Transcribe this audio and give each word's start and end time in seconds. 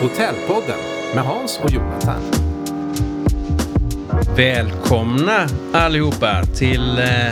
Hotellpodden 0.00 0.78
med 1.14 1.24
Hans 1.24 1.60
och 1.62 1.70
Jonathan. 1.70 2.22
Välkomna 4.36 5.46
allihopa 5.72 6.42
till 6.44 6.98
eh, 6.98 7.28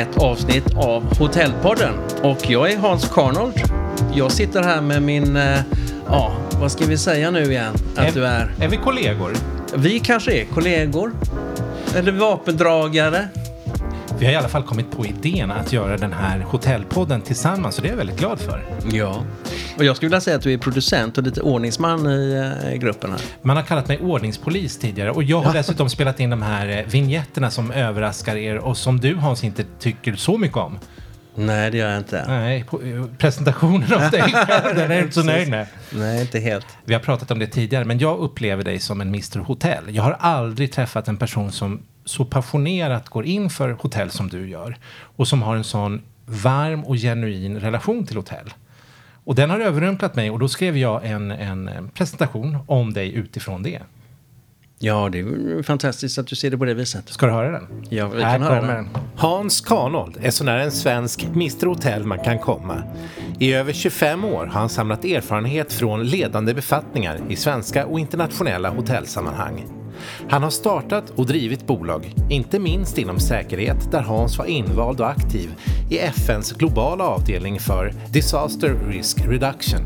ett 0.00 0.16
avsnitt 0.16 0.74
av 0.76 1.18
Hotellpodden. 1.18 1.94
Och 2.22 2.50
jag 2.50 2.72
är 2.72 2.78
Hans 2.78 3.08
Karnold. 3.08 3.62
Jag 4.14 4.32
sitter 4.32 4.62
här 4.62 4.80
med 4.80 5.02
min, 5.02 5.36
eh, 5.36 5.58
ja, 6.08 6.32
vad 6.60 6.72
ska 6.72 6.84
vi 6.84 6.98
säga 6.98 7.30
nu 7.30 7.42
igen 7.42 7.74
att 7.96 8.14
du 8.14 8.26
är? 8.26 8.54
Är 8.60 8.68
vi 8.68 8.76
kollegor? 8.76 9.32
Vi 9.76 10.00
kanske 10.00 10.32
är 10.32 10.44
kollegor. 10.44 11.12
Eller 11.96 12.12
vapendragare. 12.12 13.28
Vi 14.18 14.26
har 14.26 14.32
i 14.32 14.36
alla 14.36 14.48
fall 14.48 14.62
kommit 14.62 14.90
på 14.90 15.06
idén 15.06 15.50
att 15.50 15.72
göra 15.72 15.96
den 15.96 16.12
här 16.12 16.38
hotellpodden 16.40 17.20
tillsammans 17.20 17.76
och 17.76 17.82
det 17.82 17.88
är 17.88 17.90
jag 17.90 17.96
väldigt 17.96 18.18
glad 18.18 18.40
för. 18.40 18.64
Ja. 18.92 19.22
Och 19.76 19.84
jag 19.84 19.96
skulle 19.96 20.08
vilja 20.08 20.20
säga 20.20 20.36
att 20.36 20.42
du 20.42 20.52
är 20.52 20.58
producent 20.58 21.18
och 21.18 21.24
lite 21.24 21.40
ordningsman 21.40 22.06
i 22.10 22.52
eh, 22.64 22.78
gruppen 22.78 23.10
här. 23.10 23.20
Man 23.42 23.56
har 23.56 23.62
kallat 23.62 23.88
mig 23.88 23.98
ordningspolis 23.98 24.78
tidigare 24.78 25.10
och 25.10 25.22
jag 25.22 25.40
har 25.40 25.52
dessutom 25.52 25.90
spelat 25.90 26.20
in 26.20 26.30
de 26.30 26.42
här 26.42 26.68
eh, 26.68 26.84
vignetterna 26.86 27.50
som 27.50 27.70
överraskar 27.70 28.36
er 28.36 28.58
och 28.58 28.76
som 28.76 29.00
du 29.00 29.14
Hans 29.14 29.44
inte 29.44 29.64
tycker 29.78 30.14
så 30.14 30.38
mycket 30.38 30.56
om. 30.56 30.78
Nej, 31.34 31.70
det 31.70 31.78
gör 31.78 31.88
jag 31.88 31.98
inte. 31.98 32.24
Nej, 32.28 32.64
eh, 32.72 33.04
presentationen 33.18 33.92
av 33.92 34.10
dig 34.10 34.34
den 34.74 34.90
är 34.90 34.94
jag 34.94 35.02
inte 35.02 35.14
så 35.14 35.22
nöjd 35.22 35.50
med. 35.50 35.66
Nej, 35.90 36.20
inte 36.20 36.38
helt. 36.38 36.66
Vi 36.84 36.94
har 36.94 37.00
pratat 37.00 37.30
om 37.30 37.38
det 37.38 37.46
tidigare, 37.46 37.84
men 37.84 37.98
jag 37.98 38.18
upplever 38.18 38.64
dig 38.64 38.78
som 38.78 39.00
en 39.00 39.08
Mr 39.08 39.38
Hotell. 39.38 39.84
Jag 39.88 40.02
har 40.02 40.16
aldrig 40.20 40.72
träffat 40.72 41.08
en 41.08 41.16
person 41.16 41.52
som 41.52 41.82
så 42.04 42.24
passionerat 42.24 43.08
går 43.08 43.24
in 43.26 43.50
för 43.50 43.70
hotell 43.70 44.10
som 44.10 44.28
du 44.28 44.48
gör 44.48 44.76
och 45.16 45.28
som 45.28 45.42
har 45.42 45.56
en 45.56 45.64
sån 45.64 46.02
varm 46.26 46.84
och 46.84 46.96
genuin 46.96 47.60
relation 47.60 48.06
till 48.06 48.16
hotell. 48.16 48.54
Och 49.24 49.34
den 49.34 49.50
har 49.50 49.60
överrumplat 49.60 50.16
mig 50.16 50.30
och 50.30 50.38
då 50.38 50.48
skrev 50.48 50.76
jag 50.76 51.06
en, 51.06 51.30
en 51.30 51.90
presentation 51.94 52.58
om 52.66 52.92
dig 52.92 53.14
utifrån 53.14 53.62
det. 53.62 53.80
Ja, 54.78 55.08
det 55.08 55.18
är 55.18 55.62
fantastiskt 55.62 56.18
att 56.18 56.26
du 56.26 56.36
ser 56.36 56.50
det 56.50 56.58
på 56.58 56.64
det 56.64 56.74
viset. 56.74 57.08
Ska 57.08 57.26
du 57.26 57.32
höra 57.32 57.50
den? 57.50 57.84
Ja, 57.88 58.08
vi 58.08 58.22
kan 58.22 58.42
höra 58.42 58.60
den. 58.60 58.68
den. 58.68 58.88
Hans 59.16 59.60
Karnold 59.60 60.18
är 60.22 60.30
sånär 60.30 60.58
en 60.58 60.70
svensk 60.70 61.24
Mr 61.24 61.66
Hotell 61.66 62.04
man 62.04 62.18
kan 62.18 62.38
komma. 62.38 62.82
I 63.38 63.52
över 63.52 63.72
25 63.72 64.24
år 64.24 64.46
har 64.46 64.60
han 64.60 64.68
samlat 64.68 65.04
erfarenhet 65.04 65.72
från 65.72 66.04
ledande 66.04 66.54
befattningar 66.54 67.20
i 67.28 67.36
svenska 67.36 67.86
och 67.86 68.00
internationella 68.00 68.70
hotellsammanhang. 68.70 69.83
Han 70.28 70.42
har 70.42 70.50
startat 70.50 71.10
och 71.10 71.26
drivit 71.26 71.66
bolag, 71.66 72.14
inte 72.30 72.58
minst 72.58 72.98
inom 72.98 73.20
säkerhet 73.20 73.90
där 73.90 74.02
Hans 74.02 74.38
var 74.38 74.44
invald 74.44 75.00
och 75.00 75.08
aktiv 75.08 75.54
i 75.90 75.98
FNs 75.98 76.52
globala 76.52 77.04
avdelning 77.04 77.60
för 77.60 77.92
Disaster 78.12 78.76
Risk 78.88 79.18
Reduction. 79.26 79.80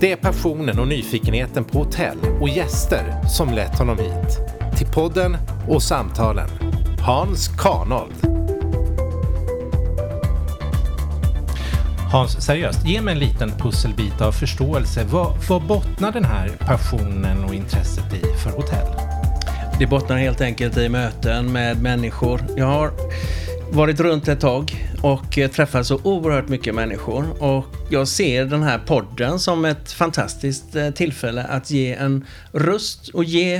Det 0.00 0.12
är 0.12 0.16
passionen 0.16 0.78
och 0.78 0.88
nyfikenheten 0.88 1.64
på 1.64 1.78
hotell 1.78 2.18
och 2.40 2.48
gäster 2.48 3.28
som 3.36 3.54
lett 3.54 3.78
honom 3.78 3.98
hit. 3.98 4.38
Till 4.78 4.86
podden 4.86 5.36
och 5.68 5.82
samtalen. 5.82 6.48
Hans 7.06 7.48
Karnold. 7.48 8.39
Hans, 12.12 12.44
seriöst, 12.44 12.86
ge 12.86 13.02
mig 13.02 13.12
en 13.12 13.18
liten 13.18 13.50
pusselbit 13.50 14.20
av 14.20 14.32
förståelse. 14.32 15.04
Vad, 15.04 15.36
vad 15.48 15.62
bottnar 15.62 16.12
den 16.12 16.24
här 16.24 16.48
passionen 16.48 17.44
och 17.44 17.54
intresset 17.54 18.14
i 18.14 18.38
för 18.42 18.50
hotell? 18.50 18.86
Det 19.78 19.86
bottnar 19.86 20.18
helt 20.18 20.40
enkelt 20.40 20.76
i 20.76 20.88
möten 20.88 21.52
med 21.52 21.82
människor. 21.82 22.44
Jag 22.56 22.66
har 22.66 22.92
varit 23.72 24.00
runt 24.00 24.28
ett 24.28 24.40
tag 24.40 24.90
och 25.02 25.38
eh, 25.38 25.50
träffat 25.50 25.86
så 25.86 26.00
oerhört 26.02 26.48
mycket 26.48 26.74
människor. 26.74 27.42
Och 27.42 27.64
jag 27.90 28.08
ser 28.08 28.44
den 28.44 28.62
här 28.62 28.78
podden 28.78 29.38
som 29.38 29.64
ett 29.64 29.92
fantastiskt 29.92 30.76
eh, 30.76 30.90
tillfälle 30.90 31.44
att 31.44 31.70
ge 31.70 31.94
en 31.94 32.26
röst 32.52 33.08
och 33.08 33.24
ge 33.24 33.54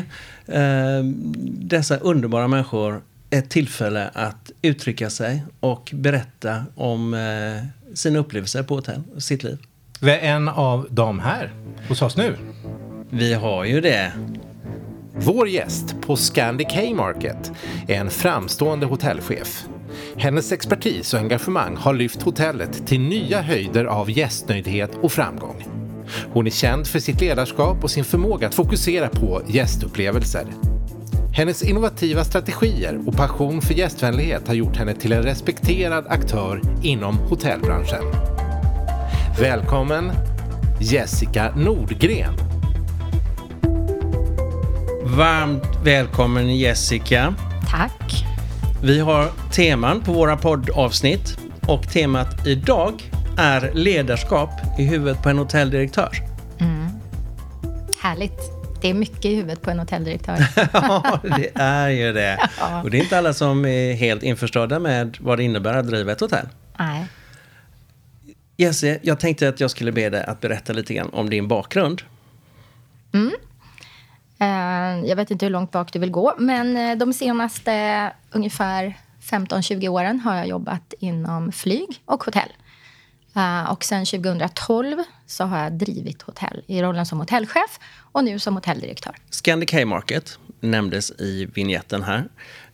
eh, 0.46 1.04
dessa 1.44 1.96
underbara 1.96 2.48
människor 2.48 3.02
ett 3.30 3.50
tillfälle 3.50 4.10
att 4.12 4.50
uttrycka 4.62 5.10
sig 5.10 5.44
och 5.60 5.90
berätta 5.94 6.64
om 6.74 7.14
eh, 7.14 7.79
sina 7.94 8.18
upplevelser 8.18 8.62
på 8.62 8.74
hotell 8.74 9.02
och 9.14 9.22
sitt 9.22 9.42
liv. 9.42 9.58
Vi 10.00 10.10
är 10.10 10.18
en 10.18 10.48
av 10.48 10.86
dem 10.90 11.20
här 11.20 11.52
hos 11.88 12.02
oss 12.02 12.16
nu. 12.16 12.36
Vi 13.10 13.34
har 13.34 13.64
ju 13.64 13.80
det. 13.80 14.12
Vår 15.14 15.48
gäst 15.48 15.96
på 16.00 16.16
Scandic 16.16 16.72
Haymarket 16.72 17.52
är 17.88 17.94
en 17.94 18.10
framstående 18.10 18.86
hotellchef. 18.86 19.64
Hennes 20.16 20.52
expertis 20.52 21.14
och 21.14 21.20
engagemang 21.20 21.76
har 21.76 21.94
lyft 21.94 22.22
hotellet 22.22 22.86
till 22.86 23.00
nya 23.00 23.40
höjder 23.40 23.84
av 23.84 24.10
gästnöjdhet 24.10 24.90
och 25.02 25.12
framgång. 25.12 25.64
Hon 26.32 26.46
är 26.46 26.50
känd 26.50 26.86
för 26.86 26.98
sitt 26.98 27.20
ledarskap 27.20 27.84
och 27.84 27.90
sin 27.90 28.04
förmåga 28.04 28.48
att 28.48 28.54
fokusera 28.54 29.08
på 29.08 29.42
gästupplevelser. 29.48 30.46
Hennes 31.32 31.62
innovativa 31.62 32.24
strategier 32.24 33.00
och 33.06 33.16
passion 33.16 33.62
för 33.62 33.74
gästvänlighet 33.74 34.48
har 34.48 34.54
gjort 34.54 34.76
henne 34.76 34.94
till 34.94 35.12
en 35.12 35.22
respekterad 35.22 36.06
aktör 36.08 36.60
inom 36.82 37.18
hotellbranschen. 37.18 38.02
Välkommen 39.40 40.12
Jessica 40.80 41.54
Nordgren. 41.56 42.34
Varmt 45.04 45.78
välkommen 45.84 46.56
Jessica. 46.56 47.34
Tack. 47.70 48.24
Vi 48.82 49.00
har 49.00 49.28
teman 49.52 50.00
på 50.00 50.12
våra 50.12 50.36
poddavsnitt 50.36 51.38
och 51.66 51.82
temat 51.92 52.46
idag 52.46 53.10
är 53.38 53.70
ledarskap 53.74 54.50
i 54.78 54.82
huvudet 54.84 55.22
på 55.22 55.28
en 55.28 55.38
hotelldirektör. 55.38 56.10
Härligt. 58.02 58.59
Det 58.80 58.88
är 58.88 58.94
mycket 58.94 59.24
i 59.24 59.34
huvudet 59.34 59.62
på 59.62 59.70
en 59.70 59.78
hotelldirektör. 59.78 60.46
ja, 60.72 61.20
det 61.22 61.50
är 61.54 61.88
ju 61.88 62.12
det. 62.12 62.48
Ja. 62.58 62.82
Och 62.82 62.90
det 62.90 62.98
är 62.98 63.02
inte 63.02 63.18
alla 63.18 63.32
som 63.34 63.64
är 63.64 63.92
helt 63.94 64.22
införstådda 64.22 64.78
med 64.78 65.16
vad 65.20 65.38
det 65.38 65.44
innebär 65.44 65.74
att 65.74 65.86
driva 65.86 66.12
ett 66.12 66.20
hotell. 66.20 66.48
Nej. 66.78 67.06
Jesse, 68.56 68.98
jag 69.02 69.20
tänkte 69.20 69.48
att 69.48 69.60
jag 69.60 69.70
skulle 69.70 69.92
be 69.92 70.10
dig 70.10 70.24
att 70.24 70.40
berätta 70.40 70.72
lite 70.72 70.94
grann 70.94 71.10
om 71.12 71.30
din 71.30 71.48
bakgrund. 71.48 72.02
Eh, 74.40 75.06
Jag 75.08 75.16
vet 75.16 75.30
inte 75.30 75.46
hur 75.46 75.50
långt 75.50 75.70
bak 75.72 75.92
du 75.92 75.98
vill 75.98 76.10
gå, 76.10 76.34
men 76.38 76.76
eh, 76.76 76.96
de 76.98 77.12
senaste 77.12 78.12
ungefär 78.30 78.94
15-20 79.22 79.88
åren 79.88 80.20
har 80.20 80.36
jag 80.36 80.46
jobbat 80.48 80.94
inom 80.98 81.52
flyg 81.52 82.02
och 82.04 82.24
hotell. 82.24 82.52
Eh, 83.36 83.70
Och 83.70 83.84
sen 83.84 84.06
2012 84.06 84.98
så 85.26 85.44
har 85.44 85.58
jag 85.62 85.72
drivit 85.72 86.22
hotell 86.22 86.62
i 86.66 86.82
rollen 86.82 87.06
som 87.06 87.20
hotellchef 87.20 87.78
och 88.12 88.24
nu 88.24 88.38
som 88.38 88.54
hotelldirektör. 88.54 89.16
Scandic 89.30 89.72
Haymarket 89.72 90.38
nämndes 90.60 91.10
i 91.10 91.46
vignetten 91.54 92.02
här. 92.02 92.28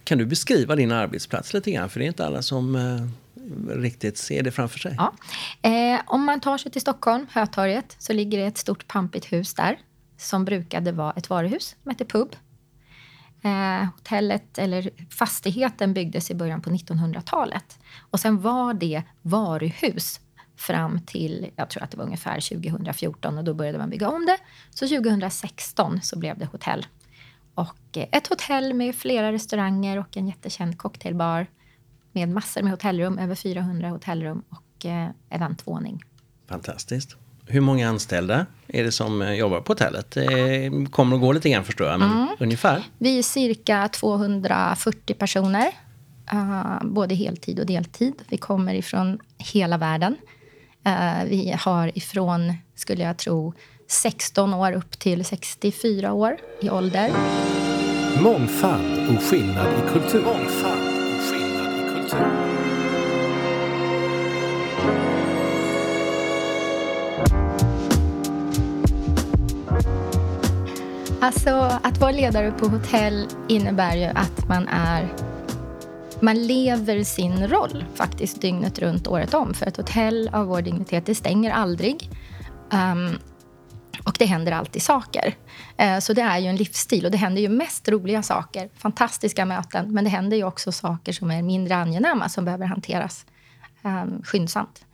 Kan 0.04 0.19
du 0.19 0.26
beskriva 0.26 0.76
din 0.76 0.92
arbetsplats 0.92 1.54
lite 1.54 1.70
grann? 1.70 1.88
För 1.88 2.00
det 2.00 2.06
är 2.06 2.08
inte 2.08 2.26
alla 2.26 2.42
som 2.42 2.76
eh, 2.76 3.78
riktigt 3.80 4.19
ser 4.19 4.42
det 4.42 4.50
framför 4.50 4.78
sig. 4.78 4.97
Ja. 4.98 5.12
Eh, 5.70 6.00
om 6.06 6.24
man 6.24 6.41
tar 6.41 6.58
sig 6.58 6.72
till 6.72 6.80
Stockholm, 6.80 7.26
Hötorget, 7.30 7.97
så 7.98 8.12
ligger 8.12 8.38
det 8.38 8.44
ett 8.44 8.58
stort 8.58 8.88
pampigt 8.88 9.32
hus 9.32 9.54
där 9.54 9.78
som 10.16 10.44
brukade 10.44 10.92
vara 10.92 11.12
ett 11.12 11.30
varuhus 11.30 11.76
som 11.82 11.91
hette 11.91 12.04
Pub. 12.04 12.36
Eh, 13.42 13.88
hotellet, 13.94 14.58
eller 14.58 14.91
fastigheten, 15.10 15.94
byggdes 15.94 16.30
i 16.30 16.34
början 16.34 16.62
på 16.62 16.70
1900-talet. 16.70 17.78
Och 18.10 18.20
sen 18.20 18.41
var 18.41 18.74
det 18.74 19.03
varuhus 19.22 20.20
fram 20.56 21.00
till, 21.00 21.50
jag 21.56 21.70
tror 21.70 21.82
att 21.82 21.90
det 21.90 21.96
var 21.96 22.04
ungefär 22.04 22.40
2014 22.40 23.38
och 23.38 23.44
då 23.44 23.54
började 23.54 23.78
man 23.78 23.90
bygga 23.90 24.08
om 24.08 24.26
det. 24.26 24.38
Så 24.70 24.88
2016 24.88 26.00
så 26.02 26.18
blev 26.18 26.38
det 26.38 26.46
hotell. 26.46 26.86
Och 27.54 27.96
eh, 27.96 28.06
ett 28.12 28.26
hotell 28.26 28.74
med 28.74 28.94
flera 28.94 29.32
restauranger 29.32 29.98
och 29.98 30.16
en 30.16 30.26
jättekänd 30.26 30.78
cocktailbar 30.78 31.47
med 32.12 32.28
massor 32.28 32.62
med 32.62 32.70
hotellrum, 32.70 33.18
över 33.18 33.34
400 33.34 33.88
hotellrum 33.88 34.42
och 34.48 34.86
eh, 34.86 35.08
eventvåning. 35.30 36.04
Fantastiskt. 36.48 37.16
Hur 37.47 37.60
många 37.60 37.88
anställda 37.88 38.47
är 38.66 38.84
det 38.84 38.92
som 38.92 39.22
eh, 39.22 39.32
jobbar 39.32 39.60
på 39.60 39.72
hotellet? 39.72 40.10
Det 40.10 40.91
kommer 40.91 41.16
att 41.16 41.22
gå 41.22 41.32
lite 41.32 41.50
grann 41.50 41.64
förstår 41.64 41.86
jag, 41.86 42.00
men 42.00 42.28
ungefär. 42.38 42.82
Vi 42.98 43.18
är 43.18 43.22
cirka 43.22 43.88
240 43.88 45.14
personer, 45.14 45.72
både 46.82 47.14
heltid 47.14 47.60
och 47.60 47.66
deltid. 47.66 48.22
Vi 48.28 48.36
kommer 48.36 48.74
ifrån 48.74 49.18
hela 49.38 49.78
världen. 49.78 50.16
Eh, 50.86 51.24
vi 51.24 51.54
har 51.59 51.98
ifrån, 51.98 52.54
skulle 52.74 53.03
jag 53.03 53.16
tro, 53.16 53.54
16 53.88 54.54
år 54.54 54.72
upp 54.72 54.98
till 54.98 55.24
64 55.24 56.12
år 56.12 56.36
i 56.60 56.71
ålder. 56.71 57.10
Mångfald 58.22 59.16
och 59.16 59.22
skillnad 59.22 59.66
i 59.66 59.92
kultur. 59.92 60.24
Mångfald 60.24 61.15
och 61.15 61.21
skillnad 61.21 61.72
i 61.72 61.88
kultur. 61.94 62.27
Alltså, 71.21 71.50
att 71.83 71.98
vara 71.98 72.12
ledare 72.12 72.50
på 72.50 72.66
hotell 72.66 73.27
innebär 73.48 73.97
ju 73.97 74.04
att 74.04 74.48
man 74.48 74.68
är... 74.68 75.09
Man 76.21 76.47
lever 76.47 77.04
sin 77.04 77.48
roll 77.48 77.84
faktiskt 77.95 78.41
dygnet 78.41 78.78
runt, 78.78 79.09
året 79.09 79.34
om. 79.34 79.54
För 79.54 79.66
ett 79.66 79.77
hotell 79.77 80.30
av 80.33 80.47
vår 80.47 80.63
dignitet, 80.63 81.07
det 81.07 81.15
stänger 81.15 81.51
aldrig. 81.51 82.10
Um, 82.72 83.18
Och 84.04 84.16
det 84.18 84.24
händer 84.27 84.53
alltid 84.53 84.83
saker. 84.83 85.34
Eh, 85.77 85.98
så 85.98 86.13
det 86.13 86.22
är 86.22 86.39
ju 86.39 86.47
en 86.47 86.57
livsstil 86.57 87.04
och 87.04 87.10
det 87.10 87.18
händer 87.18 87.42
ju 87.42 87.48
mest 87.48 87.89
roliga 87.89 88.22
saker, 88.22 88.68
fantastiska 88.74 89.45
möten. 89.45 89.92
Men 89.92 90.04
det 90.04 90.10
händer 90.10 90.36
ju 90.36 90.45
också 90.45 90.72
saker 90.72 91.13
som 91.13 91.30
är 91.30 91.42
mindre 91.42 91.77
angenäma 91.77 92.28
som 92.28 92.45
behöver 92.45 92.66
hanteras 92.66 93.27
um, 93.83 94.22
skyndsamt. 94.24 94.84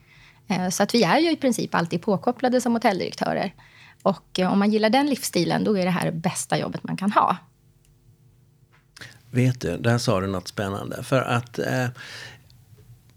Uh, 0.50 0.68
så 0.68 0.82
att 0.82 0.94
vi 0.94 1.02
är 1.02 1.18
ju 1.18 1.30
i 1.30 1.36
princip 1.36 1.74
alltid 1.74 2.02
påkopplade 2.02 2.60
som 2.60 2.72
hotelldirektörer. 2.72 3.54
Och 4.02 4.38
eh, 4.38 4.52
om 4.52 4.58
man 4.58 4.70
gillar 4.70 4.90
den 4.90 5.06
livsstilen, 5.06 5.64
då 5.64 5.78
är 5.78 5.84
det 5.84 5.90
här 5.90 6.04
det 6.04 6.12
bästa 6.12 6.58
jobbet 6.58 6.84
man 6.84 6.96
kan 6.96 7.12
ha. 7.12 7.36
Vet 9.34 9.60
du, 9.60 9.76
där 9.76 9.98
sa 9.98 10.20
du 10.20 10.26
något 10.26 10.48
spännande. 10.48 11.02
För 11.02 11.22
att 11.22 11.58
eh, 11.58 11.86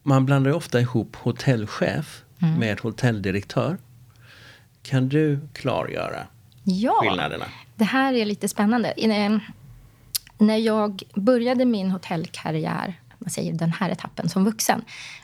man 0.04 0.26
blandar 0.26 0.52
ju 0.52 0.58
ofta 0.58 0.80
ihop 0.82 1.16
hotellchef 1.16 2.24
mm. 2.40 2.60
med 2.60 2.80
hotelldirektör. 2.80 3.78
Kan 4.82 5.10
du 5.10 5.40
klargöra 5.54 6.28
ja, 6.64 7.00
skillnaderna? 7.02 7.46
Det 7.76 7.84
här 7.84 8.14
är 8.14 8.26
lite 8.26 8.50
spännande. 8.50 8.94
När 10.38 10.58
jag 10.58 11.04
började 11.16 11.66
min 11.66 11.92
hotellkarriär, 11.92 13.00
man 13.20 13.30
säger 13.30 13.54
den 13.54 13.72
här 13.72 13.90
etappen 13.90 14.30
som 14.30 14.46
vuxen, 14.46 14.82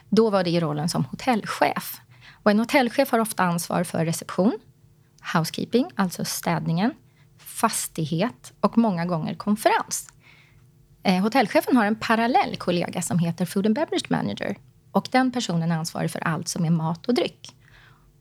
då 0.10 0.30
var 0.30 0.44
det 0.44 0.50
i 0.50 0.60
rollen 0.60 0.90
som 0.90 1.06
hotellchef. 1.06 2.02
Och 2.44 2.52
en 2.52 2.60
hotellchef 2.60 3.12
har 3.12 3.20
ofta 3.20 3.44
ansvar 3.44 3.84
för 3.84 4.06
reception, 4.06 4.60
housekeeping, 5.34 5.92
alltså 5.96 6.26
städningen, 6.26 6.94
fastighet 7.38 8.54
och 8.60 8.78
många 8.78 9.06
gånger 9.06 9.36
konferens. 9.36 10.11
Eh, 11.04 11.22
hotellchefen 11.22 11.78
har 11.78 11.86
en 11.86 11.96
parallell 11.96 12.56
kollega 12.58 13.02
som 13.02 13.20
heter 13.20 13.46
Food 13.46 13.66
and 13.66 13.76
Beverage 13.76 14.06
Manager. 14.12 14.56
Och 14.92 15.08
den 15.12 15.32
personen 15.32 15.72
är 15.72 15.78
ansvarig 15.78 16.12
för 16.12 16.20
allt 16.20 16.48
som 16.48 16.66
är 16.66 16.70
mat 16.70 17.06
och 17.06 17.14
dryck. 17.14 17.56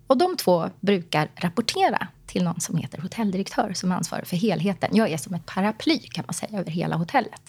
Och 0.07 0.19
de 0.19 0.37
två 0.37 0.71
brukar 0.81 1.29
rapportera 1.35 2.07
till 2.27 2.45
någon 2.45 2.61
som 2.61 2.77
heter 2.77 2.99
hotelldirektör 2.99 3.73
som 3.75 3.93
ansvarar 3.93 4.25
för 4.25 4.37
helheten. 4.37 4.91
Jag 4.93 5.11
är 5.11 5.17
som 5.17 5.35
ett 5.35 5.47
paraply 5.47 5.99
kan 5.99 6.25
man 6.27 6.35
säga 6.35 6.59
över 6.59 6.71
hela 6.71 6.97
hotellet. 6.97 7.43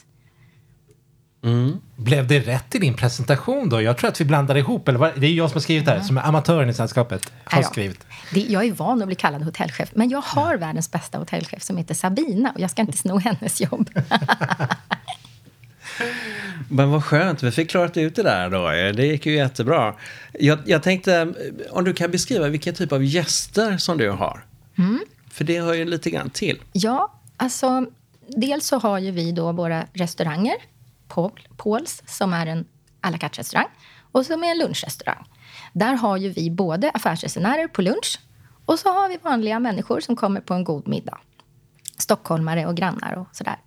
Mm. 1.44 1.82
Blev 1.96 2.28
det 2.28 2.40
rätt 2.40 2.76
i 2.76 2.80
din 2.80 2.94
presentation 2.94 3.70
då? 3.70 3.82
Jag 3.82 3.98
tror 3.98 4.10
att 4.10 4.22
vi 4.22 4.26
blandade 4.26 4.60
ihop. 4.60 4.88
Eller 4.88 5.00
var, 5.00 5.14
det 5.18 5.28
är 5.28 5.32
jag 5.32 5.50
som 5.50 5.56
har 5.56 5.62
skrivit 5.62 5.86
det 5.86 5.92
här, 5.92 6.02
som 6.02 6.18
är 6.18 6.28
amatören 6.28 6.70
i 6.70 6.74
sällskapet. 6.74 7.32
Har 7.44 7.64
skrivit. 7.64 8.06
Det, 8.34 8.40
jag 8.40 8.66
är 8.66 8.72
van 8.72 9.02
att 9.02 9.08
bli 9.08 9.16
kallad 9.16 9.44
hotellchef, 9.44 9.90
men 9.96 10.10
jag 10.10 10.22
har 10.22 10.52
ja. 10.52 10.58
världens 10.58 10.92
bästa 10.92 11.18
hotellchef 11.18 11.64
som 11.64 11.78
heter 11.78 11.94
Sabina 11.96 12.52
och 12.52 12.60
jag 12.60 12.72
ska 12.72 12.82
inte 12.82 12.98
sno 12.98 13.18
hennes 13.18 13.62
jobb. 13.62 13.90
Men 16.70 16.92
vad 16.92 17.04
skönt, 17.04 17.44
vi 17.44 17.52
fick 17.52 17.70
klarat 17.70 17.98
ut 17.98 18.16
det 18.16 18.24
där 18.24 18.50
då. 18.50 18.68
Det 18.98 19.06
gick 19.06 19.26
ju 19.26 19.36
jättebra. 19.36 19.96
Jag, 20.40 20.60
jag 20.66 20.84
tänkte, 20.84 21.34
om 21.72 21.84
du 21.84 21.94
kan 21.94 22.12
beskriva 22.12 22.48
vilken 22.48 22.76
typ 22.76 22.92
av 22.92 23.04
gäster 23.04 23.78
som 23.78 23.98
du 23.98 24.10
har? 24.10 24.46
Mm. 24.78 25.00
För 25.32 25.44
det 25.44 25.62
hör 25.62 25.74
ju 25.74 25.86
lite 25.86 26.10
grann 26.10 26.30
till. 26.30 26.62
Ja, 26.74 27.14
alltså 27.38 27.86
dels 28.28 28.68
så 28.68 28.78
har 28.78 29.00
ju 29.00 29.12
vi 29.12 29.32
då 29.32 29.52
våra 29.52 29.86
restauranger. 29.94 30.56
Paul, 31.08 31.48
Pauls, 31.58 32.04
som 32.06 32.34
är 32.34 32.46
en 32.46 32.66
à 33.02 33.10
la 33.10 33.18
carte-restaurang 33.18 33.68
och 34.12 34.26
som 34.26 34.44
är 34.44 34.52
en 34.52 34.58
lunchrestaurang. 34.58 35.26
Där 35.74 35.94
har 35.94 36.18
ju 36.18 36.30
vi 36.30 36.52
både 36.52 36.92
affärsresenärer 36.92 37.68
på 37.68 37.82
lunch 37.82 38.20
och 38.66 38.80
så 38.80 38.90
har 38.90 39.10
vi 39.10 39.18
vanliga 39.18 39.60
människor 39.60 40.00
som 40.00 40.16
kommer 40.16 40.42
på 40.42 40.54
en 40.54 40.64
god 40.64 40.88
middag. 40.88 41.18
Stockholmare 41.98 42.66
och 42.66 42.76
grannar 42.76 43.18
och 43.18 43.36
sådär. 43.36 43.58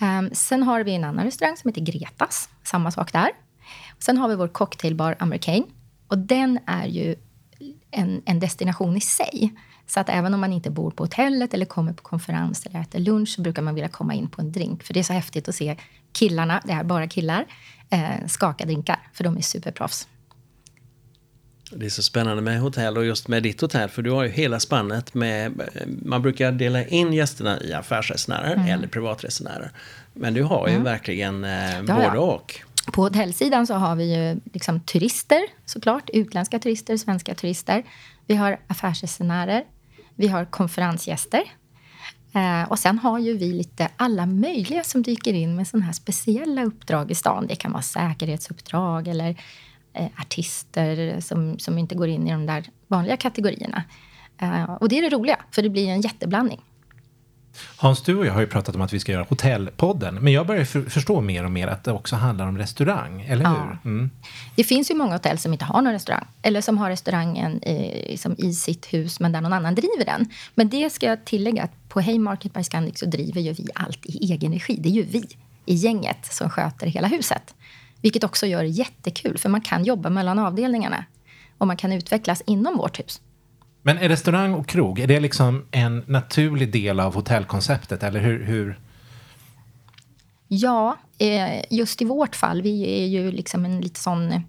Um, 0.00 0.30
sen 0.32 0.62
har 0.62 0.84
vi 0.84 0.94
en 0.94 1.04
annan 1.04 1.24
restaurang 1.24 1.56
som 1.56 1.68
heter 1.68 1.80
Gretas. 1.80 2.48
Samma 2.62 2.90
sak 2.90 3.12
där. 3.12 3.30
Sen 3.98 4.18
har 4.18 4.28
vi 4.28 4.34
vår 4.34 4.48
cocktailbar 4.48 5.16
Americane. 5.18 5.64
Och 6.08 6.18
den 6.18 6.58
är 6.66 6.86
ju 6.86 7.14
en, 7.90 8.22
en, 8.26 8.40
destination 8.40 8.96
i 8.96 9.00
sig. 9.00 9.54
Så 9.86 10.00
att 10.00 10.08
även 10.08 10.34
om 10.34 10.40
man 10.40 10.52
inte 10.52 10.70
bor 10.70 10.90
på 10.90 11.04
hotellet 11.04 11.54
eller 11.54 11.66
kommer 11.66 11.92
på 11.92 12.02
konferens 12.02 12.66
eller 12.66 12.80
äter 12.80 12.98
lunch 12.98 13.28
så 13.28 13.42
brukar 13.42 13.62
man 13.62 13.74
vilja 13.74 13.88
komma 13.88 14.14
in 14.14 14.28
på 14.28 14.40
en 14.40 14.52
drink. 14.52 14.82
För 14.82 14.94
det 14.94 15.00
är 15.00 15.04
så 15.04 15.12
häftigt 15.12 15.48
att 15.48 15.54
se 15.54 15.76
killarna, 16.12 16.62
det 16.64 16.72
är 16.72 16.84
bara 16.84 17.08
killar, 17.08 17.46
eh, 17.90 18.26
skaka 18.26 18.64
drinkar. 18.64 19.08
För 19.12 19.24
de 19.24 19.36
är 19.36 19.40
superproffs. 19.40 20.08
Det 21.70 21.86
är 21.86 21.90
så 21.90 22.02
spännande 22.02 22.42
med 22.42 22.60
hotell 22.60 22.96
och 22.96 23.04
just 23.04 23.28
med 23.28 23.42
ditt 23.42 23.60
hotell 23.60 23.88
för 23.88 24.02
du 24.02 24.10
har 24.10 24.24
ju 24.24 24.30
hela 24.30 24.60
spannet 24.60 25.14
med, 25.14 25.62
man 26.02 26.22
brukar 26.22 26.52
dela 26.52 26.84
in 26.84 27.12
gästerna 27.12 27.62
i 27.62 27.72
affärsresenärer 27.72 28.52
mm. 28.52 28.66
eller 28.66 28.88
privatresenärer. 28.88 29.70
Men 30.12 30.34
du 30.34 30.42
har 30.42 30.68
ju 30.68 30.72
mm. 30.72 30.84
verkligen 30.84 31.44
eh, 31.44 31.80
både 31.80 32.02
ja. 32.14 32.18
och. 32.18 32.60
På 32.92 33.02
hotellsidan 33.02 33.66
så 33.66 33.74
har 33.74 33.96
vi 33.96 34.14
ju 34.14 34.40
liksom 34.52 34.80
turister 34.80 35.40
såklart, 35.64 36.10
utländska 36.12 36.58
turister, 36.58 36.96
svenska 36.96 37.34
turister. 37.34 37.84
Vi 38.26 38.34
har 38.34 38.58
affärsresenärer, 38.66 39.64
vi 40.14 40.28
har 40.28 40.44
konferensgäster. 40.44 41.42
Eh, 42.34 42.70
och 42.70 42.78
sen 42.78 42.98
har 42.98 43.18
ju 43.18 43.36
vi 43.36 43.52
lite 43.52 43.88
alla 43.96 44.26
möjliga 44.26 44.84
som 44.84 45.02
dyker 45.02 45.34
in 45.34 45.56
med 45.56 45.68
sådana 45.68 45.86
här 45.86 45.92
speciella 45.92 46.64
uppdrag 46.64 47.10
i 47.10 47.14
stan. 47.14 47.46
Det 47.46 47.56
kan 47.56 47.72
vara 47.72 47.82
säkerhetsuppdrag 47.82 49.08
eller 49.08 49.36
artister 50.18 51.20
som, 51.20 51.58
som 51.58 51.78
inte 51.78 51.94
går 51.94 52.08
in 52.08 52.28
i 52.28 52.30
de 52.30 52.46
där 52.46 52.64
vanliga 52.86 53.16
kategorierna. 53.16 53.82
Eh, 54.38 54.64
och 54.64 54.88
det 54.88 54.98
är 54.98 55.02
det 55.02 55.16
roliga, 55.16 55.38
för 55.50 55.62
det 55.62 55.68
blir 55.68 55.88
en 55.88 56.00
jätteblandning. 56.00 56.60
Hans, 57.76 58.02
du 58.02 58.16
och 58.16 58.26
jag 58.26 58.32
har 58.32 58.40
ju 58.40 58.46
pratat 58.46 58.74
om 58.74 58.80
att 58.80 58.92
vi 58.92 59.00
ska 59.00 59.12
göra 59.12 59.26
Hotellpodden. 59.28 60.14
Men 60.14 60.32
jag 60.32 60.46
börjar 60.46 60.64
för, 60.64 60.82
förstå 60.82 61.20
mer 61.20 61.44
och 61.44 61.50
mer 61.50 61.68
att 61.68 61.84
det 61.84 61.92
också 61.92 62.16
handlar 62.16 62.46
om 62.46 62.58
restaurang, 62.58 63.22
eller 63.28 63.44
ja. 63.44 63.78
hur? 63.82 63.90
Mm. 63.92 64.10
Det 64.56 64.64
finns 64.64 64.90
ju 64.90 64.94
många 64.94 65.12
hotell 65.12 65.38
som 65.38 65.52
inte 65.52 65.64
har 65.64 65.82
någon 65.82 65.92
restaurang. 65.92 66.26
Eller 66.42 66.60
som 66.60 66.78
har 66.78 66.90
restaurangen 66.90 67.64
i, 67.64 68.06
liksom 68.10 68.34
i 68.38 68.52
sitt 68.52 68.86
hus, 68.86 69.20
men 69.20 69.32
där 69.32 69.40
någon 69.40 69.52
annan 69.52 69.74
driver 69.74 70.04
den. 70.04 70.28
Men 70.54 70.68
det 70.68 70.90
ska 70.90 71.06
jag 71.06 71.24
tillägga 71.24 71.62
att 71.62 71.88
på 71.88 72.00
Haymarket 72.00 72.52
by 72.52 72.64
Scandic 72.64 72.98
så 72.98 73.06
driver 73.06 73.40
ju 73.40 73.52
vi 73.52 73.68
allt 73.74 74.06
i 74.06 74.32
egen 74.32 74.52
regi. 74.52 74.76
Det 74.80 74.88
är 74.88 74.92
ju 74.92 75.02
vi 75.02 75.24
i 75.66 75.74
gänget 75.74 76.26
som 76.26 76.50
sköter 76.50 76.86
hela 76.86 77.08
huset. 77.08 77.54
Vilket 78.06 78.24
också 78.24 78.46
gör 78.46 78.62
det 78.62 78.68
jättekul, 78.68 79.38
för 79.38 79.48
man 79.48 79.60
kan 79.60 79.84
jobba 79.84 80.10
mellan 80.10 80.38
avdelningarna. 80.38 81.04
Och 81.58 81.66
man 81.66 81.76
kan 81.76 81.92
utvecklas 81.92 82.42
inom 82.46 82.76
vårt 82.76 82.98
hus. 82.98 83.20
Men 83.82 83.98
är 83.98 84.08
restaurang 84.08 84.54
och 84.54 84.66
krog, 84.66 84.98
är 84.98 85.06
det 85.06 85.20
liksom 85.20 85.64
en 85.70 86.04
naturlig 86.06 86.72
del 86.72 87.00
av 87.00 87.14
hotellkonceptet? 87.14 88.02
Eller 88.02 88.20
hur? 88.20 88.44
hur? 88.44 88.80
Ja, 90.48 90.96
eh, 91.18 91.64
just 91.70 92.02
i 92.02 92.04
vårt 92.04 92.36
fall, 92.36 92.62
vi 92.62 93.02
är 93.02 93.06
ju 93.06 93.30
liksom 93.30 93.64
en 93.64 93.80
lite 93.80 94.00
sån 94.00 94.42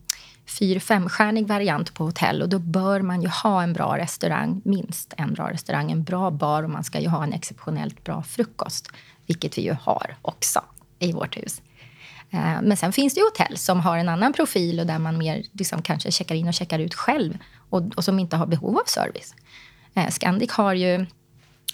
fyr 0.60 0.80
femstjärnig 0.80 1.48
variant 1.48 1.94
på 1.94 2.04
hotell 2.04 2.42
och 2.42 2.50
då 2.50 2.60
bör 2.60 3.02
man 3.02 3.22
ju 3.22 3.28
ha 3.28 3.64
en 3.64 3.74
bra 3.74 3.98
restaurang, 3.98 4.62
minst 4.66 5.14
en 5.18 5.34
bra 5.34 5.52
restaurang, 5.52 5.92
en 5.92 6.04
bra 6.04 6.32
bar 6.32 6.64
och 6.64 6.70
man 6.70 6.84
ska 6.84 7.00
ju 7.00 7.08
ha 7.08 7.24
en 7.24 7.34
exceptionellt 7.34 8.04
bra 8.04 8.24
frukost, 8.24 8.92
vilket 9.26 9.58
vi 9.58 9.62
ju 9.62 9.76
har 9.82 10.16
också 10.22 10.62
i 11.00 11.12
vårt 11.12 11.38
hus. 11.38 11.62
Eh, 12.32 12.62
men 12.62 12.78
sen 12.78 12.92
finns 12.92 13.14
det 13.14 13.20
ju 13.20 13.26
hotell 13.26 13.58
som 13.58 13.80
har 13.80 13.98
en 13.98 14.10
annan 14.10 14.34
profil 14.34 14.80
och 14.80 14.86
där 14.86 15.00
man 15.00 15.18
mer 15.18 15.44
liksom 15.52 15.82
kanske 15.82 16.12
checkar 16.12 16.36
in 16.36 16.48
och 16.48 16.54
checkar 16.54 16.80
ut 16.80 16.94
själv 16.94 17.38
och, 17.70 17.98
och 17.98 18.04
som 18.04 18.20
inte 18.20 18.36
har 18.36 18.48
behov 18.48 18.78
av 18.78 18.86
service. 18.86 19.36
Eh, 19.94 20.10
Scandic 20.10 20.52
har 20.52 20.74
ju 20.74 21.06